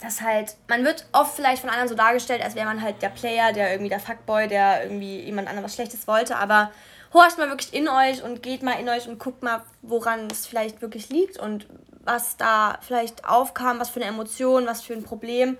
dass 0.00 0.20
halt, 0.20 0.56
man 0.68 0.84
wird 0.84 1.06
oft 1.12 1.34
vielleicht 1.34 1.60
von 1.60 1.70
anderen 1.70 1.88
so 1.88 1.94
dargestellt, 1.94 2.42
als 2.42 2.54
wäre 2.54 2.66
man 2.66 2.82
halt 2.82 3.02
der 3.02 3.08
Player, 3.08 3.52
der 3.52 3.72
irgendwie 3.72 3.90
der 3.90 4.00
Fuckboy, 4.00 4.48
der 4.48 4.84
irgendwie 4.84 5.20
jemand 5.20 5.48
anderem 5.48 5.64
was 5.64 5.74
Schlechtes 5.74 6.06
wollte. 6.06 6.36
Aber 6.36 6.70
horcht 7.12 7.38
mal 7.38 7.48
wirklich 7.48 7.74
in 7.74 7.88
euch 7.88 8.22
und 8.22 8.42
geht 8.42 8.62
mal 8.62 8.78
in 8.80 8.88
euch 8.88 9.08
und 9.08 9.18
guckt 9.18 9.42
mal, 9.42 9.62
woran 9.82 10.28
es 10.30 10.46
vielleicht 10.46 10.82
wirklich 10.82 11.08
liegt 11.08 11.38
und 11.38 11.66
was 12.02 12.36
da 12.36 12.78
vielleicht 12.82 13.24
aufkam, 13.26 13.78
was 13.80 13.90
für 13.90 14.00
eine 14.00 14.08
Emotion, 14.08 14.66
was 14.66 14.82
für 14.82 14.94
ein 14.94 15.04
Problem, 15.04 15.58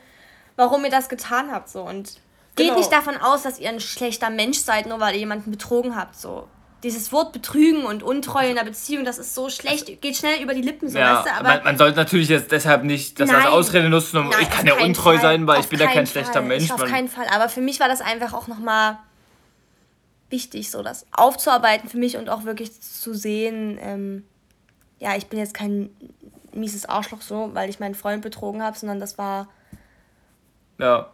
warum 0.57 0.85
ihr 0.85 0.91
das 0.91 1.09
getan 1.09 1.51
habt. 1.53 1.69
So. 1.69 1.83
Und 1.83 2.21
geht 2.57 2.67
genau. 2.69 2.79
nicht 2.79 2.93
davon 2.93 3.17
aus, 3.17 3.43
dass 3.43 3.59
ihr 3.59 3.69
ein 3.69 3.81
schlechter 3.81 4.31
Mensch 4.31 4.59
seid, 4.59 4.87
nur 4.87 5.01
weil 5.01 5.15
ihr 5.15 5.21
jemanden 5.21 5.51
betrogen 5.51 5.97
habt. 5.97 6.17
So. 6.17 6.49
Dieses 6.83 7.13
Wort 7.13 7.33
Betrügen 7.33 7.85
und 7.85 8.03
Untreue 8.03 8.49
in 8.49 8.55
der 8.55 8.65
Beziehung, 8.65 9.05
das 9.05 9.19
ist 9.19 9.35
so 9.35 9.51
schlecht, 9.51 10.01
geht 10.01 10.17
schnell 10.17 10.43
über 10.43 10.55
die 10.55 10.63
Lippen, 10.63 10.89
so 10.89 10.99
ja, 10.99 11.17
weißt 11.17 11.27
du, 11.27 11.33
aber 11.33 11.49
man, 11.49 11.65
man, 11.65 11.79
sollte 11.79 11.97
natürlich 11.97 12.29
jetzt 12.29 12.51
deshalb 12.53 12.85
nicht 12.85 13.21
das 13.21 13.29
nein, 13.29 13.43
als 13.43 13.47
Ausrede 13.47 13.91
nutzen, 13.91 14.17
um 14.17 14.29
nein, 14.29 14.41
ich 14.43 14.51
kann 14.51 14.67
ja 14.67 14.75
untreu 14.83 15.15
Fall, 15.15 15.21
sein, 15.21 15.47
weil 15.47 15.61
ich 15.61 15.69
bin 15.69 15.79
ja 15.79 15.87
kein 15.87 16.07
Fall. 16.07 16.07
schlechter 16.07 16.41
Mensch. 16.41 16.65
Ich, 16.65 16.73
auf 16.73 16.85
keinen 16.85 17.09
Fall, 17.09 17.27
aber 17.31 17.51
für 17.51 17.61
mich 17.61 17.81
war 17.81 17.89
das 17.89 18.01
einfach 18.01 18.33
auch 18.33 18.49
nochmal 18.49 18.99
wichtig, 20.31 20.71
so 20.71 20.83
das 20.83 21.07
aufzuarbeiten 21.13 21.91
für 21.91 21.99
mich 21.99 22.17
und 22.17 22.31
auch 22.31 22.45
wirklich 22.45 22.81
zu 22.81 23.15
sehen, 23.15 23.79
ähm, 23.83 24.25
ja, 25.01 25.17
ich 25.17 25.27
bin 25.27 25.39
jetzt 25.39 25.55
kein 25.55 25.91
mieses 26.53 26.87
Arschloch 26.87 27.21
so, 27.21 27.51
weil 27.53 27.69
ich 27.69 27.81
meinen 27.81 27.95
Freund 27.95 28.23
betrogen 28.23 28.63
habe, 28.63 28.79
sondern 28.79 29.01
das 29.01 29.19
war 29.19 29.49
ja. 30.79 31.11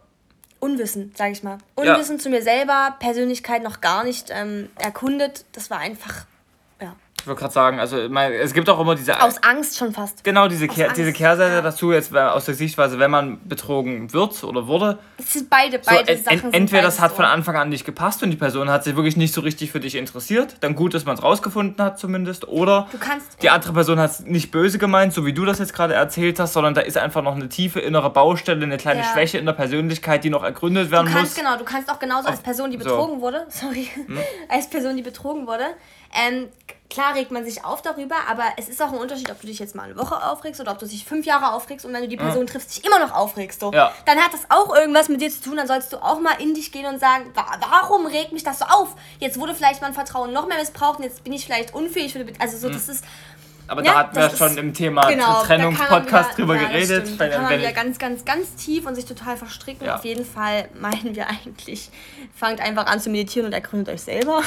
Unwissen, 0.59 1.13
sag 1.15 1.31
ich 1.31 1.43
mal. 1.43 1.57
Unwissen 1.75 2.17
ja. 2.17 2.23
zu 2.23 2.29
mir 2.29 2.41
selber, 2.41 2.95
Persönlichkeit 2.99 3.63
noch 3.63 3.81
gar 3.81 4.03
nicht 4.03 4.29
ähm, 4.31 4.69
erkundet. 4.75 5.45
Das 5.51 5.69
war 5.69 5.79
einfach 5.79 6.25
wollte 7.27 7.41
gerade 7.41 7.53
sagen, 7.53 7.79
also 7.79 7.97
es 7.97 8.53
gibt 8.53 8.69
auch 8.69 8.79
immer 8.79 8.95
diese. 8.95 9.21
Aus 9.21 9.41
Angst 9.43 9.77
schon 9.77 9.93
fast. 9.93 10.23
Genau, 10.23 10.47
diese, 10.47 10.67
Kehr, 10.67 10.93
diese 10.93 11.13
Kehrseite 11.13 11.55
ja. 11.55 11.61
dazu, 11.61 11.91
jetzt 11.91 12.15
aus 12.15 12.45
der 12.45 12.55
Sichtweise, 12.55 12.99
wenn 12.99 13.11
man 13.11 13.39
betrogen 13.47 14.11
wird 14.13 14.43
oder 14.43 14.67
wurde. 14.67 14.99
Es 15.17 15.33
sind 15.33 15.49
beide, 15.49 15.79
beide 15.79 16.17
so, 16.17 16.23
Sachen. 16.23 16.53
entweder 16.53 16.83
das 16.83 16.99
hat 16.99 17.11
so. 17.11 17.17
von 17.17 17.25
Anfang 17.25 17.55
an 17.55 17.69
nicht 17.69 17.85
gepasst 17.85 18.23
und 18.23 18.31
die 18.31 18.37
Person 18.37 18.69
hat 18.69 18.83
sich 18.83 18.95
wirklich 18.95 19.17
nicht 19.17 19.33
so 19.33 19.41
richtig 19.41 19.71
für 19.71 19.79
dich 19.79 19.95
interessiert. 19.95 20.57
Dann 20.61 20.75
gut, 20.75 20.93
dass 20.93 21.05
man 21.05 21.15
es 21.15 21.23
rausgefunden 21.23 21.83
hat, 21.83 21.99
zumindest. 21.99 22.47
Oder 22.47 22.87
die 23.41 23.49
andere 23.49 23.73
Person 23.73 23.99
hat 23.99 24.11
es 24.11 24.19
nicht 24.21 24.51
böse 24.51 24.77
gemeint, 24.77 25.13
so 25.13 25.25
wie 25.25 25.33
du 25.33 25.45
das 25.45 25.59
jetzt 25.59 25.73
gerade 25.73 25.93
erzählt 25.93 26.39
hast, 26.39 26.53
sondern 26.53 26.73
da 26.73 26.81
ist 26.81 26.97
einfach 26.97 27.21
noch 27.21 27.35
eine 27.35 27.49
tiefe 27.49 27.79
innere 27.79 28.09
Baustelle, 28.09 28.63
eine 28.63 28.77
kleine 28.77 29.01
ja. 29.01 29.11
Schwäche 29.11 29.37
in 29.37 29.45
der 29.45 29.53
Persönlichkeit, 29.53 30.23
die 30.23 30.29
noch 30.29 30.43
ergründet 30.43 30.91
werden 30.91 31.07
du 31.07 31.13
kannst, 31.13 31.35
muss. 31.35 31.43
Genau, 31.43 31.57
du 31.57 31.63
kannst 31.63 31.89
auch 31.89 31.99
genauso 31.99 32.27
als 32.29 32.39
Person, 32.39 32.71
die 32.71 32.77
betrogen 32.77 33.15
so. 33.15 33.21
wurde, 33.21 33.45
sorry, 33.49 33.89
hm? 33.93 34.19
als 34.49 34.69
Person, 34.69 34.95
die 34.95 35.03
betrogen 35.03 35.47
wurde, 35.47 35.65
ähm, 36.15 36.47
klar 36.89 37.15
regt 37.15 37.31
man 37.31 37.43
sich 37.43 37.65
auf 37.65 37.81
darüber, 37.81 38.15
aber 38.29 38.43
es 38.57 38.69
ist 38.69 38.81
auch 38.81 38.91
ein 38.91 38.97
Unterschied, 38.97 39.29
ob 39.29 39.41
du 39.41 39.47
dich 39.47 39.59
jetzt 39.59 39.75
mal 39.75 39.83
eine 39.83 39.97
Woche 39.97 40.23
aufregst 40.23 40.61
oder 40.61 40.71
ob 40.71 40.79
du 40.79 40.85
dich 40.85 41.05
fünf 41.05 41.25
Jahre 41.25 41.53
aufregst 41.53 41.85
und 41.85 41.93
wenn 41.93 42.01
du 42.01 42.07
die 42.07 42.17
Person 42.17 42.45
ja. 42.45 42.51
triffst, 42.51 42.75
dich 42.75 42.85
immer 42.85 42.99
noch 42.99 43.13
aufregst. 43.13 43.59
So. 43.59 43.71
Ja. 43.71 43.91
Dann 44.05 44.17
hat 44.19 44.33
das 44.33 44.41
auch 44.49 44.75
irgendwas 44.75 45.09
mit 45.09 45.21
dir 45.21 45.29
zu 45.29 45.41
tun, 45.41 45.57
dann 45.57 45.67
sollst 45.67 45.91
du 45.91 45.97
auch 45.97 46.19
mal 46.19 46.39
in 46.39 46.53
dich 46.53 46.71
gehen 46.71 46.85
und 46.85 46.99
sagen, 46.99 47.31
warum 47.33 48.05
regt 48.05 48.31
mich 48.31 48.43
das 48.43 48.59
so 48.59 48.65
auf? 48.65 48.95
Jetzt 49.19 49.39
wurde 49.39 49.53
vielleicht 49.53 49.81
mein 49.81 49.93
Vertrauen 49.93 50.31
noch 50.33 50.47
mehr 50.47 50.57
missbraucht 50.57 50.99
und 50.99 51.03
jetzt 51.03 51.23
bin 51.23 51.33
ich 51.33 51.45
vielleicht 51.45 51.73
unfähig 51.73 52.13
für 52.13 52.19
die 52.19 52.31
Be 52.31 52.33
Also 52.39 52.57
so, 52.57 52.69
mhm. 52.69 52.73
das 52.73 52.89
ist 52.89 53.03
aber 53.67 53.83
ja, 53.83 53.91
da 53.91 53.99
hatten 53.99 54.15
wir 54.15 54.29
schon 54.29 54.57
im 54.57 54.73
Thema 54.73 55.09
genau, 55.09 55.43
Trennungspodcast 55.43 56.37
drüber 56.37 56.55
ja, 56.55 56.67
geredet. 56.67 57.19
Da 57.19 57.27
kann 57.27 57.43
man 57.43 57.59
wieder 57.59 57.73
ganz, 57.73 57.99
ganz, 57.99 58.23
ganz 58.23 58.55
tief 58.55 58.85
und 58.85 58.95
sich 58.95 59.05
total 59.05 59.35
verstricken. 59.35 59.85
Ja. 59.85 59.95
Auf 59.95 60.05
jeden 60.05 60.25
Fall 60.25 60.69
meinen 60.79 61.15
wir 61.15 61.27
eigentlich, 61.45 61.89
fangt 62.35 62.61
einfach 62.61 62.85
an 62.85 62.99
zu 62.99 63.09
meditieren 63.09 63.47
und 63.47 63.53
ergründet 63.53 63.93
euch 63.93 64.01
selber. 64.01 64.41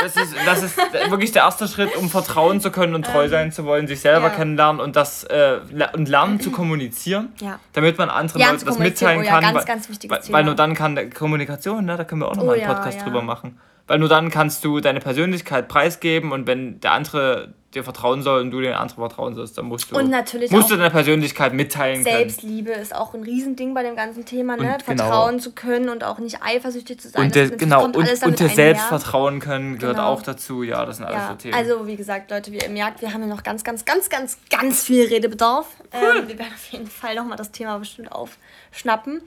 Das 0.00 0.16
ist, 0.16 0.34
das 0.46 0.62
ist 0.62 0.76
wirklich 1.10 1.32
der 1.32 1.42
erste 1.42 1.66
Schritt, 1.66 1.96
um 1.96 2.08
vertrauen 2.08 2.60
zu 2.60 2.70
können 2.70 2.94
und 2.94 3.06
treu 3.06 3.24
ähm, 3.24 3.30
sein 3.30 3.52
zu 3.52 3.64
wollen, 3.64 3.86
sich 3.86 4.00
selber 4.00 4.30
kennenlernen 4.30 4.80
und 4.80 4.96
das 4.96 5.24
äh, 5.24 5.58
und 5.92 6.08
lernen 6.08 6.40
zu 6.40 6.50
kommunizieren, 6.52 7.32
damit 7.72 7.98
man 7.98 8.10
anderen 8.10 8.42
Leuten 8.42 8.64
das 8.64 8.78
mitteilen 8.78 9.22
oh, 9.22 9.28
kann. 9.28 9.42
Ganz, 9.42 9.66
ganz 9.66 9.88
weil, 9.88 9.98
Thema. 9.98 10.38
weil 10.38 10.44
nur 10.44 10.54
dann 10.54 10.74
kann 10.74 11.10
Kommunikation, 11.10 11.84
ne, 11.84 11.96
da 11.96 12.04
können 12.04 12.20
wir 12.20 12.28
auch 12.28 12.36
nochmal 12.36 12.58
oh, 12.58 12.62
einen 12.62 12.74
Podcast 12.74 13.04
drüber 13.04 13.22
machen. 13.22 13.58
Weil 13.92 13.98
nur 13.98 14.08
dann 14.08 14.30
kannst 14.30 14.64
du 14.64 14.80
deine 14.80 15.00
Persönlichkeit 15.00 15.68
preisgeben 15.68 16.32
und 16.32 16.46
wenn 16.46 16.80
der 16.80 16.92
andere 16.92 17.52
dir 17.74 17.84
vertrauen 17.84 18.22
soll 18.22 18.40
und 18.40 18.50
du 18.50 18.62
den 18.62 18.72
anderen 18.72 19.06
vertrauen 19.06 19.34
sollst, 19.34 19.58
dann 19.58 19.66
musst 19.66 19.90
du, 19.90 19.96
und 19.98 20.08
natürlich 20.08 20.50
musst 20.50 20.70
du 20.70 20.76
deine 20.76 20.88
Persönlichkeit 20.88 21.52
mitteilen 21.52 22.02
Selbstliebe 22.02 22.70
können. 22.70 22.82
ist 22.82 22.96
auch 22.96 23.12
ein 23.12 23.22
Riesending 23.22 23.74
bei 23.74 23.82
dem 23.82 23.94
ganzen 23.94 24.24
Thema, 24.24 24.56
ne? 24.56 24.62
Und 24.62 24.86
genau. 24.86 25.04
Vertrauen 25.04 25.40
zu 25.40 25.52
können 25.52 25.90
und 25.90 26.04
auch 26.04 26.18
nicht 26.20 26.38
eifersüchtig 26.42 27.02
zu 27.02 27.10
sein. 27.10 27.24
Und 27.24 27.34
der, 27.34 27.50
genau, 27.50 27.84
und, 27.84 27.94
und 27.94 28.40
dir 28.40 28.48
selbst 28.48 28.84
vertrauen 28.84 29.40
können 29.40 29.78
gehört 29.78 29.96
genau. 29.96 30.08
auch 30.08 30.22
dazu. 30.22 30.62
Ja, 30.62 30.86
das 30.86 30.96
sind 30.96 31.04
alles 31.04 31.18
ja. 31.18 31.28
so 31.28 31.34
Themen. 31.34 31.54
Also, 31.54 31.86
wie 31.86 31.96
gesagt, 31.96 32.30
Leute, 32.30 32.50
wie 32.50 32.60
ihr 32.60 32.70
merkt, 32.70 33.02
wir 33.02 33.12
haben 33.12 33.22
hier 33.22 33.34
noch 33.34 33.42
ganz, 33.42 33.62
ganz, 33.62 33.84
ganz, 33.84 34.08
ganz, 34.08 34.38
ganz 34.48 34.84
viel 34.84 35.06
Redebedarf. 35.06 35.66
Cool. 35.92 36.20
Ähm, 36.20 36.28
wir 36.28 36.38
werden 36.38 36.54
auf 36.54 36.64
jeden 36.70 36.86
Fall 36.86 37.14
nochmal 37.14 37.36
das 37.36 37.50
Thema 37.50 37.78
bestimmt 37.78 38.10
aufschnappen. 38.10 39.20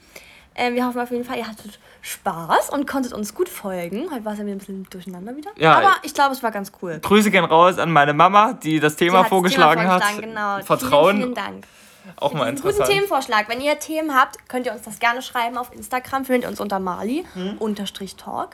Ähm, 0.56 0.76
wir 0.76 0.86
hoffen 0.86 1.01
auf 1.01 1.12
jeden 1.12 1.26
Fall, 1.26 1.38
ihr 1.38 1.47
hattet 1.47 1.80
Spaß 2.01 2.70
und 2.70 2.88
konntet 2.88 3.12
uns 3.14 3.34
gut 3.34 3.49
folgen. 3.49 4.10
Heute 4.12 4.24
war 4.24 4.34
es 4.34 4.39
ja 4.39 4.45
wieder 4.45 4.56
ein 4.56 4.60
bisschen 4.60 4.88
durcheinander 4.89 5.36
wieder. 5.36 5.51
Ja, 5.58 5.78
Aber 5.78 5.95
ich 6.03 6.14
glaube, 6.14 6.34
es 6.34 6.41
war 6.43 6.51
ganz 6.51 6.72
cool. 6.82 6.99
Grüße 7.01 7.30
gehen 7.30 7.43
raus 7.43 7.78
an 7.78 7.91
meine 7.91 8.14
Mama, 8.14 8.53
die 8.53 8.80
das 8.80 8.95
Thema 8.95 9.24
die 9.24 9.30
vorgeschlagen 9.30 9.84
das 9.84 10.16
Thema 10.16 10.16
hat. 10.16 10.22
Genau. 10.22 10.66
Vertrauen. 10.66 11.18
Vielen, 11.18 11.24
vielen 11.24 11.36
Dank. 11.36 11.68
Auch 12.18 12.34
mal 12.34 12.47
interessant. 12.47 12.78
Guten 12.78 12.89
Themenvorschlag. 12.89 13.49
Wenn 13.49 13.60
ihr 13.60 13.80
Themen 13.80 14.16
habt, 14.16 14.47
könnt 14.47 14.66
ihr 14.66 14.74
uns 14.74 14.84
das 14.84 14.99
gerne 14.99 15.22
schreiben 15.22 15.58
auf 15.58 15.74
Instagram. 15.74 16.26
Findet 16.26 16.49
uns 16.49 16.60
unter 16.60 16.80
Mali 16.80 17.26
hm. 17.34 17.58
unterstrich 17.58 18.16
Talk. 18.16 18.51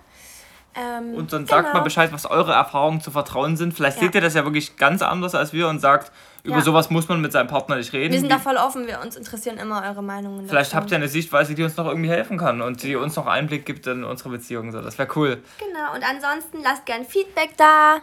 Ähm, 0.74 1.16
und 1.16 1.34
dann 1.34 1.46
genau. 1.46 1.62
sagt 1.62 1.74
mal 1.74 1.82
Bescheid, 1.82 2.14
was 2.14 2.26
eure 2.26 2.54
Erfahrungen 2.54 3.02
zu 3.02 3.12
Vertrauen 3.12 3.58
sind. 3.58 3.74
Vielleicht 3.74 3.98
ja. 3.98 4.04
seht 4.04 4.16
ihr 4.16 4.22
das 4.22 4.34
ja 4.34 4.46
wirklich 4.46 4.78
ganz 4.78 5.02
anders 5.02 5.36
als 5.36 5.52
wir 5.52 5.68
und 5.68 5.80
sagt, 5.80 6.12
über 6.44 6.58
ja. 6.58 6.62
sowas 6.62 6.90
muss 6.90 7.08
man 7.08 7.22
mit 7.22 7.32
seinem 7.32 7.48
Partner 7.48 7.76
nicht 7.76 7.94
reden. 7.94 8.14
Wir 8.14 8.20
sind 8.20 8.32
da 8.32 8.40
voll 8.40 8.58
offen, 8.58 8.88
wir 8.88 9.02
uns 9.02 9.16
interessieren 9.16 9.58
immer 9.58 9.84
eure 9.84 10.02
Meinungen. 10.02 10.48
Vielleicht 10.48 10.74
habt 10.74 10.92
ihr 10.92 10.98
eine 10.98 11.08
Sichtweise, 11.08 11.54
die 11.54 11.64
uns 11.64 11.78
noch 11.78 11.88
irgendwie 11.88 12.10
helfen 12.10 12.38
kann 12.38 12.62
und 12.62 12.84
die 12.84 12.96
uns 12.96 13.16
noch 13.16 13.28
Einblick 13.28 13.66
gibt 13.66 13.86
in 13.88 14.04
unsere 14.04 14.30
Beziehung. 14.30 14.72
So, 14.72 14.82
das 14.82 14.98
wäre 14.98 15.10
cool. 15.16 15.42
Genau, 15.60 15.94
und 15.94 16.04
ansonsten 16.04 16.64
lasst 16.64 16.86
gern 16.86 17.06
Feedback 17.06 17.52
da, 17.58 18.00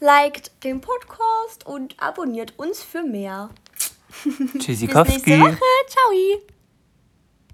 liked 0.00 0.52
den 0.64 0.80
Podcast 0.80 1.66
und 1.66 1.94
abonniert 1.98 2.58
uns 2.58 2.82
für 2.82 3.02
mehr. 3.02 3.50
Tschüssikowski. 4.58 5.14
Bis 5.14 5.26
nächste 5.26 5.40
Woche. 5.40 5.58
Ciao. 5.88 6.55